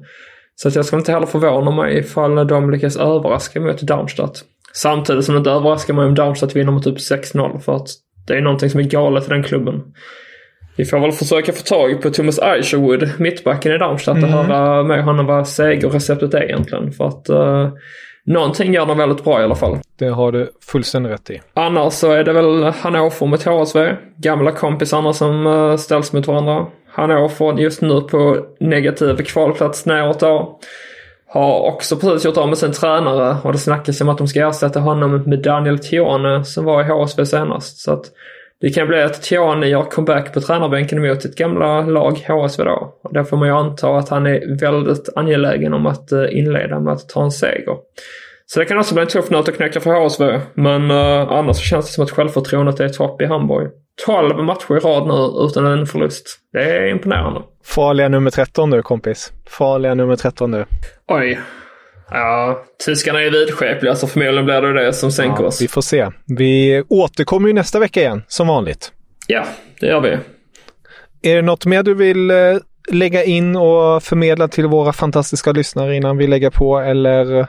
Så 0.62 0.68
att 0.68 0.76
jag 0.76 0.86
ska 0.86 0.98
inte 0.98 1.12
heller 1.12 1.28
förvåna 1.28 1.72
mig 1.72 1.98
ifall 1.98 2.48
de 2.48 2.72
lyckas 2.72 2.98
överraska 2.98 3.60
mot 3.60 3.82
Darmstadt. 3.82 4.44
Samtidigt 4.74 5.26
som 5.26 5.36
det 5.36 5.38
inte 5.38 5.52
överraskar 5.52 5.94
mig 5.94 6.06
om 6.06 6.16
Darmstadt 6.16 6.56
vinner 6.56 6.72
med 6.72 6.84
typ 6.84 6.98
6-0 6.98 7.60
för 7.60 7.76
att 7.76 7.88
det 8.28 8.34
är 8.34 8.42
någonting 8.42 8.70
som 8.70 8.80
är 8.80 8.84
galet 8.84 9.26
i 9.26 9.30
den 9.30 9.44
klubben. 9.44 9.84
Vi 10.76 10.86
får 10.86 11.00
väl 11.00 11.12
försöka 11.12 11.54
få 11.54 11.64
tag 11.64 12.02
på 12.02 12.10
Thomas 12.10 12.40
Eicherwood, 12.40 13.10
mittbacken 13.20 13.72
i 13.72 13.78
Darmstadt, 13.78 14.18
mm. 14.18 14.34
och 14.34 14.46
höra 14.46 14.84
med 14.84 15.04
honom 15.04 15.26
vad 15.26 15.48
segerreceptet 15.48 16.34
är 16.34 16.44
egentligen. 16.44 16.92
För 16.92 17.08
att 17.08 17.30
uh, 17.30 17.70
någonting 18.26 18.74
gör 18.74 18.86
de 18.86 18.98
väldigt 18.98 19.24
bra 19.24 19.42
i 19.42 19.44
alla 19.44 19.56
fall. 19.56 19.78
Det 20.00 20.08
har 20.08 20.32
du 20.32 20.52
fullständigt 20.72 21.12
rätt 21.12 21.30
i. 21.30 21.42
Annars 21.54 21.94
så 21.94 22.12
är 22.12 22.24
det 22.24 22.34
väl 22.34 22.64
Hannover 22.64 23.26
mot 23.26 23.44
HSV. 23.44 23.96
Gamla 24.18 24.52
kompisarna 24.52 25.14
som 25.14 25.48
uh, 25.48 25.78
ställs 25.78 26.14
mot 26.14 26.28
varandra. 26.28 26.66
Han 26.92 27.12
är 27.12 27.60
just 27.60 27.82
nu 27.82 28.02
på 28.02 28.46
negativ 28.60 29.16
kvalplats 29.16 29.86
neråt 29.86 30.20
då. 30.20 30.60
Har 31.28 31.60
också 31.60 31.98
precis 31.98 32.26
gjort 32.26 32.38
av 32.38 32.48
med 32.48 32.58
sin 32.58 32.72
tränare 32.72 33.38
och 33.44 33.52
det 33.52 33.58
snackas 33.58 34.02
om 34.02 34.10
att 34.10 34.18
de 34.18 34.28
ska 34.28 34.50
ersätta 34.50 34.80
honom 34.80 35.24
med 35.26 35.40
Daniel 35.40 35.80
Tione 35.80 36.46
som 36.46 36.66
var 36.66 36.82
i 36.82 36.88
HSV 36.88 37.26
senast. 37.26 37.78
Så 37.78 37.92
att 37.92 38.06
det 38.62 38.70
kan 38.70 38.88
bli 38.88 39.02
att 39.02 39.22
Tione 39.22 39.68
gör 39.68 39.84
comeback 39.84 40.34
på 40.34 40.42
tränarbänken 40.42 41.02
mot 41.02 41.22
sitt 41.22 41.36
gamla 41.36 41.82
lag 41.82 42.12
HSV 42.28 42.64
då. 42.64 42.96
Och 43.04 43.14
där 43.14 43.24
får 43.24 43.38
man 43.38 43.48
ju 43.48 43.54
anta 43.54 43.98
att 43.98 44.10
han 44.10 44.26
är 44.26 44.60
väldigt 44.60 45.10
angelägen 45.16 45.74
om 45.74 45.86
att 45.86 46.12
eh, 46.12 46.38
inleda 46.38 46.80
med 46.80 46.94
att 46.94 47.10
ta 47.10 47.24
en 47.24 47.32
seger. 47.32 47.76
Så 48.54 48.60
det 48.60 48.66
kan 48.66 48.78
också 48.78 48.94
bli 48.94 49.02
en 49.02 49.08
tuff 49.08 49.30
nöt 49.30 49.50
att 49.50 49.56
knäcka 49.56 49.80
för 49.80 50.04
HSV. 50.04 50.40
Men 50.54 50.92
uh, 50.92 51.32
annars 51.32 51.58
så 51.58 51.64
känns 51.64 51.86
det 51.86 51.92
som 51.92 52.04
att 52.04 52.12
självförtroendet 52.12 52.80
är 52.80 52.90
topp 52.90 53.22
i 53.22 53.26
Hamburg. 53.26 53.72
12 54.06 54.44
matcher 54.44 54.78
i 54.78 54.80
rad 54.80 55.08
nu 55.08 55.46
utan 55.46 55.66
en 55.66 55.86
förlust. 55.86 56.40
Det 56.54 56.64
är 56.64 56.88
imponerande. 56.88 57.42
Farliga 57.66 58.10
nummer 58.10 58.32
13 58.32 58.70
nu 58.70 58.82
kompis. 58.82 59.32
Farliga 59.50 59.94
nummer 59.94 60.16
13 60.16 60.52
nu. 60.52 60.66
Oj. 61.08 61.40
Ja, 62.10 62.64
tyskarna 62.86 63.22
är 63.22 63.32
vidskepliga 63.32 63.96
så 63.96 64.08
förmodligen 64.08 64.46
blir 64.46 64.62
det 64.62 64.86
det 64.86 64.94
som 64.94 65.12
sänker 65.12 65.44
ja, 65.44 65.48
oss. 65.48 65.62
Vi 65.62 65.68
får 65.68 65.82
se. 65.82 66.10
Vi 66.28 66.84
återkommer 66.90 67.48
ju 67.48 67.54
nästa 67.54 67.80
vecka 67.80 68.00
igen, 68.00 68.24
som 68.28 68.48
vanligt. 68.48 68.92
Ja, 69.28 69.46
det 69.80 69.88
gör 69.88 70.02
vi. 70.02 70.18
Är 71.32 71.36
det 71.36 71.42
något 71.42 71.66
mer 71.66 71.84
du 71.84 71.94
vill 71.94 72.32
eh, 72.32 72.38
lägga 72.92 73.24
in 73.24 73.56
och 73.56 74.04
förmedla 74.04 74.48
till 74.48 74.68
våra 74.68 74.94
fantastiska 74.94 75.52
lyssnare 75.52 75.96
innan 75.96 76.18
vi 76.18 76.28
lägger 76.28 76.50
på 76.50 76.80
eller 76.80 77.48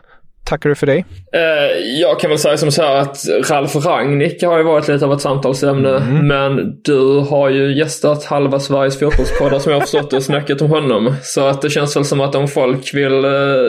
tackar 0.53 0.69
du 0.69 0.75
för 0.75 0.87
dig. 0.87 1.05
Eh, 1.33 2.01
jag 2.01 2.21
kan 2.21 2.31
väl 2.31 2.39
säga 2.39 2.57
som 2.57 2.73
så 2.73 2.83
här 2.83 2.97
att 2.97 3.19
Ralf 3.51 3.77
Rangnick 3.77 4.43
har 4.43 4.59
ju 4.59 4.65
varit 4.65 4.89
lite 4.89 5.05
av 5.05 5.13
ett 5.13 5.21
samtalsämne. 5.21 5.97
Mm. 5.97 6.27
Men 6.27 6.81
du 6.83 7.19
har 7.31 7.49
ju 7.49 7.79
gästat 7.79 8.25
halva 8.25 8.61
Sveriges 8.61 8.99
fotbollspoddar 8.99 9.59
som 9.59 9.73
jag 9.73 9.79
har 9.79 9.87
förstått 9.87 10.13
och 10.13 10.23
snackat 10.23 10.63
om 10.63 10.71
honom. 10.71 11.15
Så 11.23 11.47
att 11.47 11.63
det 11.63 11.71
känns 11.71 11.97
väl 11.97 12.05
som 12.05 12.21
att 12.21 12.35
om 12.35 12.49
folk 12.49 12.95
vill 12.95 13.25
uh, 13.25 13.67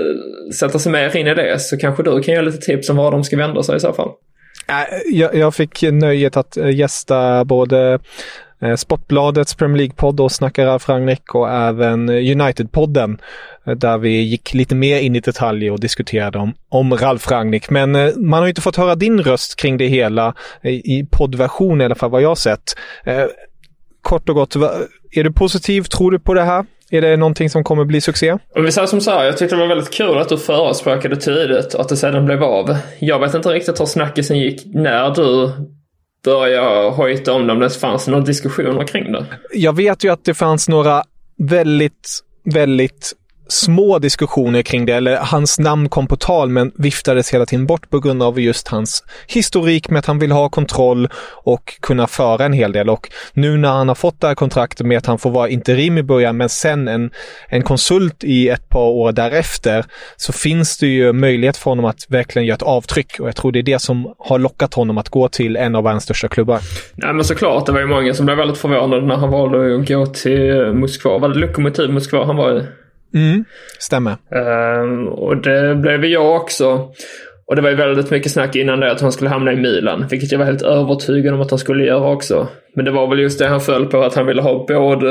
sätta 0.60 0.80
sig 0.80 0.92
mer 0.92 1.18
in 1.18 1.28
i 1.28 1.36
det 1.36 1.60
så 1.60 1.78
kanske 1.78 2.04
du 2.04 2.22
kan 2.22 2.34
ge 2.34 2.42
lite 2.42 2.58
tips 2.58 2.90
om 2.90 2.98
var 2.98 3.12
de 3.12 3.24
ska 3.24 3.38
vända 3.38 3.64
sig 3.64 3.76
i 3.76 3.80
så 3.80 3.94
fall. 3.94 4.10
Jag, 5.12 5.36
jag 5.36 5.56
fick 5.56 5.82
nöjet 5.92 6.38
att 6.38 6.58
gästa 6.74 7.46
både 7.46 8.00
Sportbladets 8.78 9.56
Premier 9.56 9.78
League-podd 9.78 10.20
och 10.20 10.32
snackar 10.32 10.66
Ralf 10.66 10.90
Rangnick 10.90 11.36
och 11.36 11.50
även 11.50 12.10
United-podden 12.10 13.18
där 13.66 13.98
vi 13.98 14.22
gick 14.22 14.54
lite 14.54 14.76
mer 14.76 15.00
in 15.00 15.16
i 15.16 15.20
detalj 15.20 15.72
och 15.72 15.80
diskuterade 15.80 16.38
om, 16.38 16.54
om 16.70 16.94
Ralf 16.94 17.32
Rangnick. 17.32 17.70
Men 17.70 17.96
eh, 17.96 18.16
man 18.16 18.42
har 18.42 18.48
inte 18.48 18.62
fått 18.62 18.76
höra 18.76 18.96
din 18.96 19.22
röst 19.22 19.56
kring 19.56 19.78
det 19.78 19.88
hela 19.88 20.34
i 20.64 21.06
poddversion 21.12 21.82
i 21.82 21.86
alla 21.86 21.96
fall 21.96 22.10
vad 22.10 22.22
jag 22.22 22.38
sett. 22.38 22.76
Eh, 23.06 23.26
kort 24.02 24.30
och 24.30 24.36
gott, 24.36 24.56
är 25.12 25.24
du 25.24 25.34
positiv? 25.34 25.82
Tror 25.82 26.12
du 26.12 26.20
på 26.20 26.34
det 26.34 26.44
här? 26.44 26.66
Är 26.92 27.02
det 27.02 27.18
någonting 27.18 27.50
som 27.50 27.64
kommer 27.64 27.86
bli 27.86 28.02
succé? 28.02 28.32
Om 28.32 28.64
vi 28.64 28.72
säger 28.72 28.88
som 28.88 29.02
så 29.02 29.12
här, 29.12 29.26
jag 29.26 29.38
tyckte 29.38 29.56
det 29.56 29.60
var 29.60 29.68
väldigt 29.68 29.94
kul 29.94 30.18
att 30.18 30.30
du 30.30 30.38
förespråkade 30.38 31.16
tidigt 31.16 31.76
att 31.76 31.90
det 31.90 31.98
sedan 31.98 32.26
blev 32.26 32.44
av. 32.44 32.78
Jag 33.00 33.20
vet 33.20 33.34
inte 33.34 33.50
riktigt 33.50 33.82
hur 33.82 33.86
snackisen 33.86 34.40
gick 34.40 34.62
när 34.66 35.16
du 35.16 35.52
började 36.24 36.90
hojta 36.90 37.34
om 37.34 37.48
det, 37.48 37.54
om 37.54 37.60
det 37.60 37.70
fanns 37.70 38.08
några 38.08 38.24
diskussioner 38.24 38.88
kring 38.88 39.12
det. 39.12 39.26
Jag 39.54 39.76
vet 39.76 40.04
ju 40.04 40.10
att 40.10 40.26
det 40.26 40.34
fanns 40.34 40.70
några 40.70 41.04
väldigt, 41.38 42.20
väldigt 42.44 43.14
små 43.48 44.00
diskussioner 44.00 44.62
kring 44.62 44.86
det, 44.86 44.94
eller 44.94 45.18
hans 45.18 45.60
namn 45.60 45.90
kom 45.90 46.08
på 46.08 46.16
tal 46.16 46.50
men 46.50 46.72
viftades 46.76 47.34
hela 47.34 47.46
tiden 47.46 47.66
bort 47.66 47.90
på 47.90 48.00
grund 48.00 48.24
av 48.24 48.40
just 48.40 48.68
hans 48.68 49.04
historik 49.28 49.90
med 49.90 50.00
att 50.00 50.06
han 50.06 50.20
vill 50.20 50.32
ha 50.32 50.50
kontroll 50.50 51.10
och 51.44 51.74
kunna 51.82 52.08
föra 52.08 52.46
en 52.46 52.54
hel 52.54 52.72
del. 52.72 52.90
Och 52.90 53.10
nu 53.34 53.58
när 53.58 53.70
han 53.72 53.88
har 53.88 53.96
fått 53.96 54.22
det 54.22 54.28
här 54.28 54.36
kontraktet 54.36 54.88
med 54.88 54.98
att 54.98 55.06
han 55.06 55.20
får 55.20 55.32
vara 55.32 55.50
interim 55.50 55.98
i 55.98 56.04
början 56.04 56.38
men 56.38 56.50
sen 56.50 56.88
en, 56.88 57.12
en 57.48 57.62
konsult 57.62 58.24
i 58.24 58.50
ett 58.50 58.70
par 58.70 58.90
år 58.90 59.12
därefter 59.12 59.86
så 60.18 60.34
finns 60.34 60.78
det 60.78 60.88
ju 60.88 61.14
möjlighet 61.14 61.58
för 61.58 61.72
honom 61.72 61.86
att 61.86 62.06
verkligen 62.10 62.46
göra 62.46 62.56
ett 62.56 62.62
avtryck 62.62 63.20
och 63.20 63.28
jag 63.28 63.36
tror 63.36 63.52
det 63.52 63.60
är 63.60 63.64
det 63.64 63.80
som 63.80 64.14
har 64.20 64.40
lockat 64.40 64.74
honom 64.74 64.98
att 64.98 65.10
gå 65.10 65.28
till 65.28 65.56
en 65.56 65.76
av 65.76 65.84
världens 65.84 66.04
största 66.04 66.28
klubbar. 66.28 66.60
Nej 66.96 67.14
men 67.14 67.24
såklart, 67.24 67.66
det 67.66 67.72
var 67.72 67.80
ju 67.80 67.88
många 67.88 68.14
som 68.14 68.26
blev 68.26 68.38
väldigt 68.38 68.58
förvånade 68.58 69.06
när 69.06 69.16
han 69.16 69.32
valde 69.32 69.76
att 69.76 69.88
gå 69.88 70.06
till 70.06 70.74
Moskva. 70.74 71.18
Var 71.18 71.30
det 71.30 71.40
Lokomotiv 71.40 71.90
Moskva 71.90 72.26
han 72.26 72.36
var 72.36 72.60
i? 72.60 72.64
Mm, 73.14 73.46
stämmer. 73.80 74.12
Um, 74.82 75.08
och 75.08 75.38
det 75.38 75.76
blev 75.76 76.06
jag 76.06 76.36
också. 76.36 76.90
Och 77.46 77.56
det 77.56 77.62
var 77.62 77.70
ju 77.70 77.76
väldigt 77.76 78.12
mycket 78.12 78.32
snack 78.32 78.56
innan 78.56 78.80
det 78.80 78.92
att 78.92 79.02
han 79.02 79.12
skulle 79.12 79.30
hamna 79.30 79.54
i 79.54 79.56
Milan, 79.56 80.06
vilket 80.10 80.32
jag 80.32 80.40
var 80.40 80.46
helt 80.46 80.62
övertygad 80.62 81.34
om 81.34 81.42
att 81.42 81.50
han 81.50 81.60
skulle 81.60 81.86
göra 81.86 82.12
också. 82.12 82.48
Men 82.76 82.86
det 82.86 82.92
var 82.92 83.08
väl 83.08 83.20
just 83.20 83.40
det 83.40 83.48
han 83.48 83.62
föll 83.62 83.86
på, 83.86 84.04
att 84.04 84.16
han 84.16 84.26
ville 84.26 84.42
ha 84.42 84.66
både, 84.68 85.08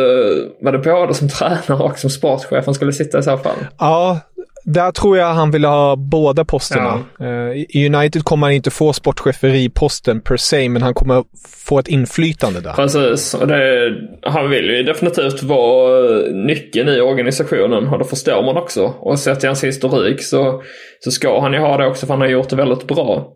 var 0.60 0.72
det 0.72 0.78
både 0.78 1.14
som 1.14 1.28
tränare 1.38 1.82
och 1.84 1.98
som 1.98 2.10
sportchef 2.10 2.64
han 2.64 2.74
skulle 2.74 2.92
sitta 2.92 3.18
i 3.18 3.22
så 3.22 3.38
fall? 3.38 3.56
Ja, 3.78 4.20
där 4.64 4.92
tror 4.92 5.18
jag 5.18 5.26
han 5.26 5.50
vill 5.50 5.64
ha 5.64 5.96
båda 5.96 6.44
posterna. 6.44 7.04
Ja. 7.18 7.26
Uh, 7.26 7.56
I 7.68 7.86
United 7.94 8.24
kommer 8.24 8.46
han 8.46 8.54
inte 8.54 8.70
få 8.70 8.92
sportcheferiposten 8.92 10.20
per 10.20 10.36
se, 10.36 10.68
men 10.68 10.82
han 10.82 10.94
kommer 10.94 11.24
få 11.66 11.78
ett 11.78 11.88
inflytande 11.88 12.60
där. 12.60 12.72
Precis, 12.72 13.34
och 13.34 13.46
det, 13.46 13.90
han 14.22 14.50
vill 14.50 14.64
ju 14.64 14.82
definitivt 14.82 15.42
vara 15.42 16.20
nyckeln 16.32 16.88
i 16.88 17.00
organisationen 17.00 17.88
och 17.88 17.98
det 17.98 18.04
förstår 18.04 18.42
man 18.42 18.56
också. 18.56 18.84
Och 18.84 19.18
sett 19.18 19.40
till 19.40 19.48
hans 19.48 19.64
historik 19.64 20.22
så, 20.22 20.62
så 21.00 21.10
ska 21.10 21.40
han 21.40 21.52
ju 21.52 21.58
ha 21.58 21.76
det 21.76 21.86
också 21.86 22.06
för 22.06 22.14
han 22.14 22.20
har 22.20 22.28
gjort 22.28 22.48
det 22.48 22.56
väldigt 22.56 22.86
bra. 22.86 23.32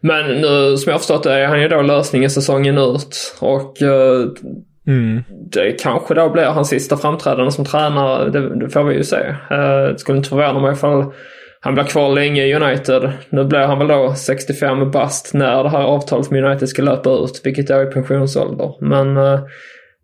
Men 0.00 0.40
nu 0.40 0.76
som 0.76 0.90
jag 0.90 0.94
har 0.94 0.98
förstått 0.98 1.22
det 1.22 1.32
är 1.32 1.46
han 1.46 1.62
ju 1.62 1.68
då 1.68 1.82
lösningen 1.82 2.30
säsongen 2.30 2.78
ut 2.78 3.36
och 3.40 3.82
uh, 3.82 4.28
Mm. 4.86 5.22
Det 5.52 5.72
kanske 5.72 6.14
då 6.14 6.30
blir 6.30 6.44
hans 6.44 6.68
sista 6.68 6.96
framträdande 6.96 7.52
som 7.52 7.64
tränare. 7.64 8.30
Det, 8.30 8.60
det 8.60 8.70
får 8.70 8.84
vi 8.84 8.94
ju 8.94 9.04
se. 9.04 9.16
Uh, 9.50 9.92
det 9.92 9.98
skulle 9.98 10.18
inte 10.18 10.28
förvåna 10.28 10.60
mig 10.60 10.72
ifall 10.72 11.12
han 11.60 11.74
blir 11.74 11.84
kvar 11.84 12.14
länge 12.14 12.44
i 12.44 12.54
United. 12.54 13.12
Nu 13.30 13.44
blir 13.44 13.58
han 13.58 13.78
väl 13.78 13.88
då 13.88 14.14
65 14.14 14.90
bast 14.90 15.34
när 15.34 15.62
det 15.62 15.70
här 15.70 15.82
avtalet 15.82 16.30
med 16.30 16.44
United 16.44 16.68
ska 16.68 16.82
löpa 16.82 17.10
ut, 17.10 17.40
vilket 17.44 17.70
är 17.70 17.88
i 17.88 17.92
pensionsålder. 17.92 18.74
Men 18.80 19.16
uh, 19.16 19.40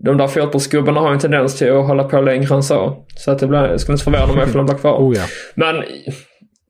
de 0.05 0.17
där 0.17 0.27
fotbollsgubbarna 0.27 1.01
har 1.01 1.13
en 1.13 1.19
tendens 1.19 1.59
till 1.59 1.73
att 1.73 1.87
hålla 1.87 2.05
på 2.05 2.21
längre 2.21 2.55
än 2.55 2.63
så. 2.63 3.05
Så 3.17 3.31
att 3.31 3.39
det, 3.39 3.47
blir, 3.47 3.69
det 3.69 3.79
skulle 3.79 3.95
inte 3.95 4.05
förvåna 4.05 4.33
mig 4.33 4.45
ifall 4.45 4.57
han 4.57 4.67
blir 4.67 4.77
kvar. 4.77 4.99
Oh, 4.99 5.17
ja. 5.17 5.25
Men 5.55 5.85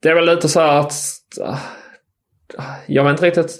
det 0.01 0.09
är 0.09 0.15
väl 0.15 0.25
lite 0.25 0.47
så 0.47 0.59
här 0.59 0.79
att 0.79 0.93
jag 2.87 3.03
vet 3.03 3.11
inte 3.11 3.25
riktigt 3.25 3.51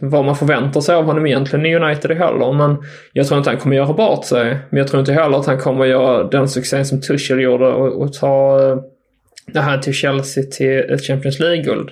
vad 0.00 0.24
man 0.24 0.36
förväntar 0.36 0.80
sig 0.80 0.94
av 0.94 1.04
honom 1.04 1.26
egentligen 1.26 1.66
i 1.66 1.76
United 1.76 2.10
heller. 2.10 2.52
Men 2.52 2.76
jag 3.12 3.26
tror 3.26 3.38
inte 3.38 3.50
han 3.50 3.58
kommer 3.58 3.76
göra 3.76 3.92
bort 3.92 4.24
sig. 4.24 4.58
Men 4.70 4.78
jag 4.78 4.88
tror 4.88 5.00
inte 5.00 5.12
heller 5.12 5.38
att 5.38 5.46
han 5.46 5.58
kommer 5.58 5.84
göra 5.84 6.24
den 6.24 6.48
succén 6.48 6.86
som 6.86 7.00
Tuchel 7.00 7.40
gjorde 7.40 7.66
och, 7.66 8.02
och 8.02 8.12
ta 8.12 8.62
eh, 8.62 8.76
det 9.46 9.60
här 9.60 9.78
till 9.78 9.94
Chelsea 9.94 10.44
till 10.44 10.78
ett 10.78 11.06
Champions 11.06 11.40
League-guld. 11.40 11.90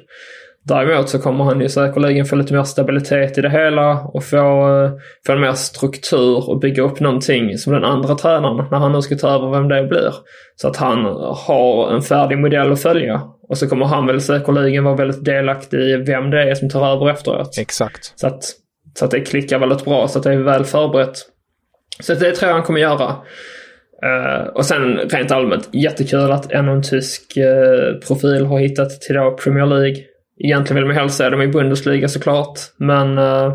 Däremot 0.68 1.08
så 1.08 1.18
kommer 1.18 1.44
han 1.44 1.60
ju 1.60 1.68
säkerligen 1.68 2.26
få 2.26 2.36
lite 2.36 2.54
mer 2.54 2.62
stabilitet 2.62 3.38
i 3.38 3.40
det 3.40 3.50
hela 3.50 4.00
och 4.00 4.24
få, 4.24 4.36
eh, 4.36 4.90
få 5.26 5.32
en 5.32 5.40
mer 5.40 5.52
struktur 5.52 6.50
och 6.50 6.60
bygga 6.60 6.82
upp 6.82 7.00
någonting 7.00 7.58
som 7.58 7.72
den 7.72 7.84
andra 7.84 8.14
tränaren, 8.14 8.66
när 8.70 8.78
han 8.78 8.92
nu 8.92 9.02
ska 9.02 9.16
ta 9.16 9.28
över 9.28 9.50
vem 9.50 9.68
det 9.68 9.84
blir. 9.84 10.14
Så 10.56 10.68
att 10.68 10.76
han 10.76 11.04
har 11.46 11.92
en 11.94 12.02
färdig 12.02 12.38
modell 12.38 12.72
att 12.72 12.82
följa. 12.82 13.22
Och 13.48 13.58
så 13.58 13.68
kommer 13.68 13.86
han 13.86 14.06
väl 14.06 14.20
säkerligen 14.20 14.84
vara 14.84 14.96
väldigt 14.96 15.24
delaktig 15.24 15.78
i 15.78 15.96
vem 15.96 16.30
det 16.30 16.50
är 16.50 16.54
som 16.54 16.70
tar 16.70 16.92
över 16.92 17.10
efteråt. 17.10 17.58
Exakt. 17.58 18.12
Så 18.16 18.26
att, 18.26 18.44
så 18.98 19.04
att 19.04 19.10
det 19.10 19.20
klickar 19.20 19.58
väldigt 19.58 19.84
bra, 19.84 20.08
så 20.08 20.18
att 20.18 20.24
det 20.24 20.32
är 20.32 20.36
väl 20.36 20.64
förberett. 20.64 21.18
Så 22.00 22.14
det 22.14 22.32
tror 22.32 22.48
jag 22.48 22.54
han 22.54 22.62
kommer 22.62 22.80
göra. 22.80 23.16
Uh, 24.06 24.48
och 24.54 24.66
sen 24.66 24.96
rent 24.96 25.30
allmänt, 25.30 25.68
jättekul 25.72 26.30
att 26.30 26.52
ännu 26.52 26.72
en 26.72 26.82
tysk 26.82 27.22
uh, 27.36 28.00
profil 28.06 28.46
har 28.46 28.58
hittat 28.58 29.00
till 29.00 29.14
då 29.14 29.36
Premier 29.44 29.66
League. 29.66 29.96
Egentligen 30.38 30.76
vill 30.76 30.86
man 30.86 30.96
helst 30.96 31.16
se 31.16 31.28
dem 31.28 31.42
i 31.42 31.48
Bundesliga 31.48 32.08
såklart. 32.08 32.58
Men 32.76 33.18
uh, 33.18 33.52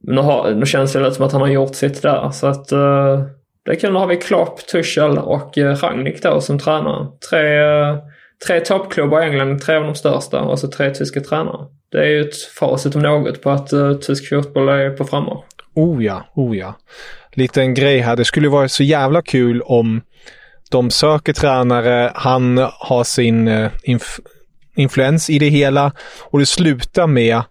nu, 0.00 0.20
har, 0.20 0.50
nu 0.50 0.66
känns 0.66 0.92
det 0.92 1.00
lite 1.00 1.14
som 1.14 1.26
att 1.26 1.32
han 1.32 1.40
har 1.40 1.48
gjort 1.48 1.74
sitt 1.74 2.02
där. 2.02 2.30
Så 2.30 2.46
att 2.46 2.72
eh, 2.72 3.22
det 3.64 3.76
kan 3.76 3.90
ha 3.90 3.92
Nu 3.92 3.98
har 3.98 4.06
vi 4.06 4.16
Klopp, 4.16 4.66
Tuchel 4.66 5.18
och 5.18 5.58
eh, 5.58 5.76
Rangnick 5.76 6.22
då 6.22 6.40
som 6.40 6.58
tränare. 6.58 7.06
Tre, 7.30 7.60
tre 8.46 8.60
toppklubbar 8.60 9.22
i 9.22 9.24
England, 9.24 9.58
tre 9.58 9.76
av 9.76 9.82
de 9.82 9.94
största 9.94 10.40
och 10.40 10.58
så 10.58 10.68
tre 10.68 10.94
tyska 10.94 11.20
tränare. 11.20 11.66
Det 11.92 11.98
är 11.98 12.06
ju 12.06 12.20
ett 12.20 12.36
facit 12.36 12.96
om 12.96 13.02
något 13.02 13.42
på 13.42 13.50
att 13.50 13.70
tysk 14.00 14.28
fotboll 14.28 14.68
är 14.68 14.90
på 14.90 15.04
frammarsch. 15.04 15.44
Oh 15.74 16.04
ja, 16.04 16.24
oh 16.34 16.56
ja 16.56 16.74
liten 17.38 17.74
grej 17.74 17.98
här. 17.98 18.16
Det 18.16 18.24
skulle 18.24 18.48
vara 18.48 18.68
så 18.68 18.82
jävla 18.82 19.22
kul 19.22 19.62
om 19.62 20.00
de 20.70 20.90
söker 20.90 21.32
tränare, 21.32 22.12
han 22.14 22.58
har 22.72 23.04
sin 23.04 23.48
uh, 23.48 23.70
inf 23.82 24.20
influens 24.78 25.30
i 25.30 25.38
det 25.38 25.48
hela 25.48 25.92
och 26.20 26.38
det 26.38 26.46
slutar 26.46 27.06
med 27.06 27.42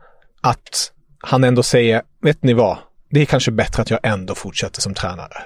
att 0.41 0.91
han 1.19 1.43
ändå 1.43 1.63
säger, 1.63 2.01
vet 2.21 2.43
ni 2.43 2.53
vad? 2.53 2.77
Det 3.09 3.21
är 3.21 3.25
kanske 3.25 3.51
bättre 3.51 3.81
att 3.81 3.89
jag 3.89 3.99
ändå 4.03 4.35
fortsätter 4.35 4.81
som 4.81 4.93
tränare. 4.93 5.37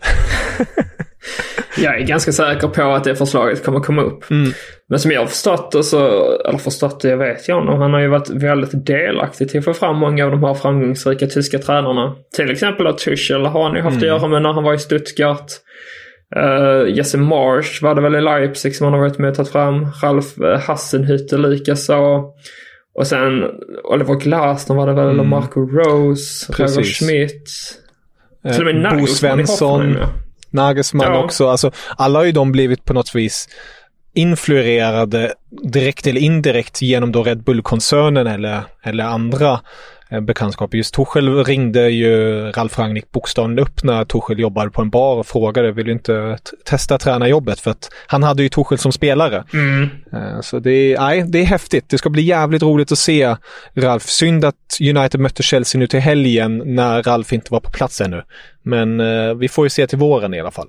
jag 1.78 1.96
är 1.96 2.06
ganska 2.06 2.32
säker 2.32 2.68
på 2.68 2.84
att 2.84 3.04
det 3.04 3.16
förslaget 3.16 3.66
kommer 3.66 3.80
komma 3.80 4.02
upp. 4.02 4.32
Mm. 4.32 4.52
Men 4.90 5.00
som 5.00 5.12
jag 5.12 5.22
har 5.22 5.28
förstått 5.28 5.72
det, 5.72 5.84
så, 5.84 6.08
eller 6.40 6.58
förstått 6.58 7.02
det, 7.02 7.10
jag 7.10 7.18
vet 7.18 7.48
jag 7.48 7.56
honom, 7.56 7.82
han 7.82 7.94
har 7.94 8.00
ju 8.00 8.08
varit 8.08 8.30
väldigt 8.30 8.86
delaktig 8.86 9.50
till 9.50 9.60
att 9.60 9.66
få 9.66 9.74
fram 9.74 9.98
många 9.98 10.26
av 10.26 10.32
de 10.32 10.44
här 10.44 10.54
framgångsrika 10.54 11.28
tyska 11.28 11.60
tränarna. 11.60 12.16
Till 12.36 12.52
exempel 12.52 12.88
att 12.88 12.98
Tuchel 12.98 13.46
har 13.46 13.64
han 13.64 13.76
ju 13.76 13.82
haft 13.82 13.98
mm. 13.98 14.04
att 14.04 14.22
göra 14.22 14.28
med 14.28 14.42
när 14.42 14.54
han 14.54 14.64
var 14.64 14.74
i 14.74 14.80
Stuttgart. 14.80 15.52
Uh, 16.36 16.90
Jesse 16.90 17.18
Marsh 17.18 17.84
var 17.84 17.96
det 17.96 18.02
väl 18.02 18.16
i 18.16 18.22
Leipzig 18.22 18.76
som 18.76 18.86
han 18.86 18.94
har 18.94 19.00
varit 19.00 19.18
med 19.18 19.30
och 19.30 19.36
tagit 19.36 19.52
fram. 19.52 19.88
Ralf 20.04 20.40
uh, 20.40 20.58
Hassenhütte 20.58 21.38
likaså. 21.38 22.26
Och 22.96 23.08
sen 23.08 23.44
Oliver 23.84 24.16
Glasner 24.16 24.76
var 24.76 24.88
det 24.88 24.94
väl, 24.94 25.04
mm. 25.04 25.20
eller 25.20 25.30
Marco 25.30 25.60
Rose, 25.60 26.54
Roger 26.54 26.84
Schmidt. 26.84 27.50
Uh, 28.46 28.52
Till 28.52 28.68
och 28.68 28.76
med 28.76 28.98
Bo 29.00 29.08
Svensson. 29.08 29.98
Nagelsmann 30.50 31.14
ja. 31.14 31.24
också. 31.24 31.48
Alltså, 31.48 31.72
alla 31.98 32.20
har 32.20 32.26
ju 32.26 32.32
de 32.32 32.52
blivit 32.52 32.86
på 32.86 32.94
något 32.94 33.16
vis 33.16 33.50
influerade 34.14 35.34
direkt 35.64 36.08
eller 36.08 36.22
indirekt 36.22 36.82
genom 36.82 37.12
då 37.12 37.24
Red 37.24 37.44
Bull-koncernen 37.44 38.28
eller, 38.28 38.62
eller 38.84 39.04
andra 39.04 39.48
Eh, 39.54 39.60
bekantskap. 40.22 40.74
Just 40.74 40.94
Tuchel 40.94 41.44
ringde 41.44 41.90
ju 41.90 42.42
Ralf 42.52 42.80
Rangnick 42.80 43.12
bokstavligen 43.12 43.60
upp 43.60 43.84
när 43.84 44.06
Tuchel 44.06 44.40
jobbade 44.40 44.72
på 44.72 44.82
en 44.82 44.90
bar 44.90 45.16
och 45.16 45.28
frågade 45.28 45.72
vill 45.72 45.86
du 45.86 45.92
inte 45.92 46.38
testa 46.66 46.98
tränarjobbet 46.98 47.60
för 47.60 47.72
att 47.72 47.90
han 48.08 48.24
hade 48.24 48.44
ju 48.44 48.50
Tuchel 48.50 48.78
som 48.78 48.92
spelare. 48.92 49.44
Mm. 49.54 49.90
Eh, 50.14 50.42
så 50.42 50.60
det 50.60 50.72
är, 50.72 51.00
nej, 51.00 51.24
det 51.28 51.40
är 51.40 51.46
häftigt. 51.46 51.90
Det 51.90 51.98
ska 51.98 52.10
bli 52.10 52.22
jävligt 52.22 52.64
roligt 52.64 52.92
att 52.92 52.98
se 52.98 53.36
Ralf. 53.74 54.04
Synd 54.04 54.46
att 54.46 54.56
United 54.82 55.20
mötte 55.20 55.44
Chelsea 55.44 55.80
nu 55.80 55.88
till 55.88 56.00
helgen 56.00 56.62
när 56.66 57.04
Ralf 57.04 57.34
inte 57.34 57.54
var 57.54 57.60
på 57.60 57.72
plats 57.72 58.02
ännu. 58.02 58.24
Men 58.64 59.00
eh, 59.00 59.34
vi 59.34 59.48
får 59.48 59.66
ju 59.66 59.70
se 59.70 59.88
till 59.88 59.98
våren 59.98 60.34
i 60.34 60.40
alla 60.40 60.52
fall. 60.52 60.68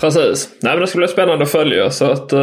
Precis. 0.00 0.48
Nej, 0.62 0.72
men 0.72 0.80
det 0.80 0.86
ska 0.86 0.98
bli 0.98 1.08
spännande 1.08 1.44
att 1.44 1.50
följa. 1.50 1.90
Så 1.90 2.04
att, 2.04 2.32
uh, 2.32 2.40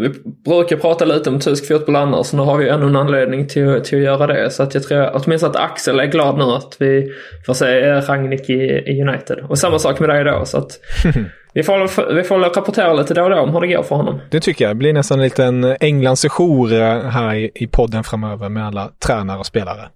vi 0.00 0.10
brukar 0.44 0.76
prata 0.76 1.04
lite 1.04 1.30
om 1.30 1.40
tysk 1.40 1.68
fotboll 1.68 1.96
annars. 1.96 2.32
Nu 2.32 2.42
har 2.42 2.56
vi 2.56 2.68
ännu 2.68 2.86
en 2.86 2.96
anledning 2.96 3.48
till, 3.48 3.80
till 3.84 3.98
att 3.98 4.04
göra 4.04 4.26
det. 4.26 4.50
Så 4.50 4.62
att 4.62 4.74
jag 4.74 4.82
tror 4.82 5.10
åtminstone 5.14 5.50
att 5.50 5.56
Axel 5.56 6.00
är 6.00 6.06
glad 6.06 6.38
nu 6.38 6.44
att 6.44 6.76
vi 6.78 7.12
får 7.46 7.54
se 7.54 8.00
Ragnik 8.00 8.50
i, 8.50 8.62
i 8.86 9.02
United. 9.02 9.38
Och 9.48 9.58
samma 9.58 9.78
sak 9.78 10.00
med 10.00 10.08
dig 10.08 10.24
då. 10.24 10.44
Så 10.44 10.58
att 10.58 10.80
vi, 11.54 11.62
får, 11.62 12.14
vi 12.14 12.22
får 12.22 12.38
rapportera 12.38 12.92
lite 12.92 13.14
då 13.14 13.22
och 13.22 13.30
då 13.30 13.36
om 13.36 13.54
hur 13.54 13.60
det 13.60 13.66
går 13.66 13.82
för 13.82 13.96
honom. 13.96 14.20
Det 14.30 14.40
tycker 14.40 14.64
jag. 14.64 14.70
Det 14.70 14.78
blir 14.78 14.92
nästan 14.92 15.18
en 15.18 15.24
liten 15.24 15.76
Englandssejour 15.80 16.68
här 17.08 17.34
i, 17.34 17.50
i 17.54 17.66
podden 17.66 18.04
framöver 18.04 18.48
med 18.48 18.66
alla 18.66 18.90
tränare 19.06 19.38
och 19.38 19.46
spelare. 19.46 19.88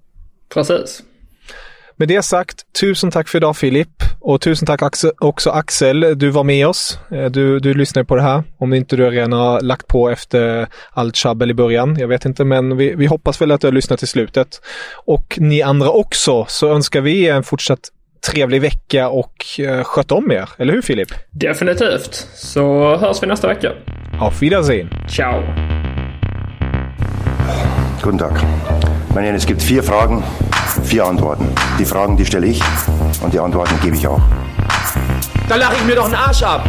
Precis. 0.55 1.03
Med 2.01 2.09
det 2.09 2.23
sagt, 2.23 2.73
tusen 2.81 3.11
tack 3.11 3.29
för 3.29 3.39
idag 3.39 3.57
Filip. 3.57 3.89
Och 4.21 4.41
tusen 4.41 4.67
tack 4.67 4.83
också 5.19 5.51
Axel, 5.51 6.19
du 6.19 6.31
var 6.31 6.45
med 6.45 6.67
oss. 6.67 6.99
Eh, 7.11 7.25
du, 7.25 7.59
du 7.59 7.75
lyssnade 7.75 8.05
på 8.05 8.17
det 8.17 8.23
här. 8.23 8.43
Om 8.59 8.75
inte 8.75 8.97
du 8.97 9.11
redan 9.11 9.33
har 9.33 9.61
lagt 9.61 9.87
på 9.87 10.11
efter 10.11 10.69
allt 10.91 11.17
tjabbel 11.17 11.51
i 11.51 11.55
början. 11.55 11.97
Jag 11.99 12.09
vet 12.09 12.25
inte, 12.25 12.45
men 12.45 12.77
vi, 12.77 12.95
vi 12.95 13.07
hoppas 13.07 13.41
väl 13.41 13.51
att 13.51 13.61
du 13.61 13.67
har 13.67 13.73
lyssnat 13.73 13.99
till 13.99 14.09
slutet. 14.09 14.61
Och 14.95 15.39
ni 15.41 15.63
andra 15.63 15.91
också, 15.91 16.45
så 16.49 16.75
önskar 16.75 17.01
vi 17.01 17.29
en 17.29 17.43
fortsatt 17.43 17.81
trevlig 18.31 18.61
vecka 18.61 19.09
och 19.09 19.45
uh, 19.59 19.83
sköt 19.83 20.13
om 20.13 20.33
er. 20.33 20.49
Eller 20.59 20.73
hur 20.73 20.83
Filip? 20.83 21.09
Definitivt. 21.31 22.15
Så 22.35 22.97
hörs 22.97 23.23
vi 23.23 23.27
nästa 23.27 23.49
vecka. 23.49 23.73
Auf 24.21 24.43
Wiedersehen. 24.43 24.89
Ciao. 25.09 25.43
Guten 28.03 28.19
Tag. 28.19 28.33
Meine, 29.15 29.37
es 29.37 29.47
gibt 29.47 29.61
vier 29.61 29.83
Fragen, 29.83 30.23
vier 30.91 31.07
Antworten. 31.07 31.47
Die 31.79 31.85
Fragen, 31.85 32.17
die 32.17 32.27
stelle 32.27 32.49
ich 32.49 32.61
und 33.21 33.33
die 33.33 33.39
Antworten 33.39 33.79
gebe 33.81 33.95
ich 33.95 34.09
auch. 34.09 34.21
Da 35.49 35.55
lache 35.55 35.77
ich 35.77 35.85
mir 35.85 35.95
doch 35.95 36.07
einen 36.07 36.17
Arsch 36.17 36.43
ab. 36.43 36.69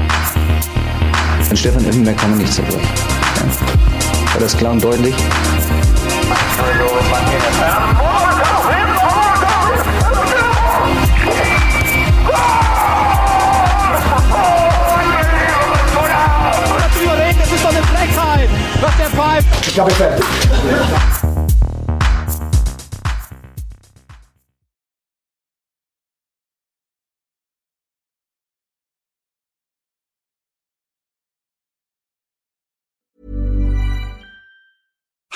An 1.49 1.57
Stefan 1.57 1.83
Effenberg 1.83 2.17
kann 2.17 2.29
man 2.29 2.37
nicht 2.37 2.53
zerbrechen. 2.53 2.87
Ja. 2.87 4.33
War 4.33 4.41
das 4.41 4.55
klar 4.55 4.73
und 4.73 4.83
deutlich? 4.83 5.15
Das 17.39 17.51
ist 17.51 17.65
doch 17.65 17.69
eine 17.69 17.83
Frechheit! 17.83 18.49
Was 18.81 18.97
der 18.97 19.07
pfeift! 19.07 19.47
Ich 19.67 19.79
habe 19.79 19.91
fertig. 19.91 20.25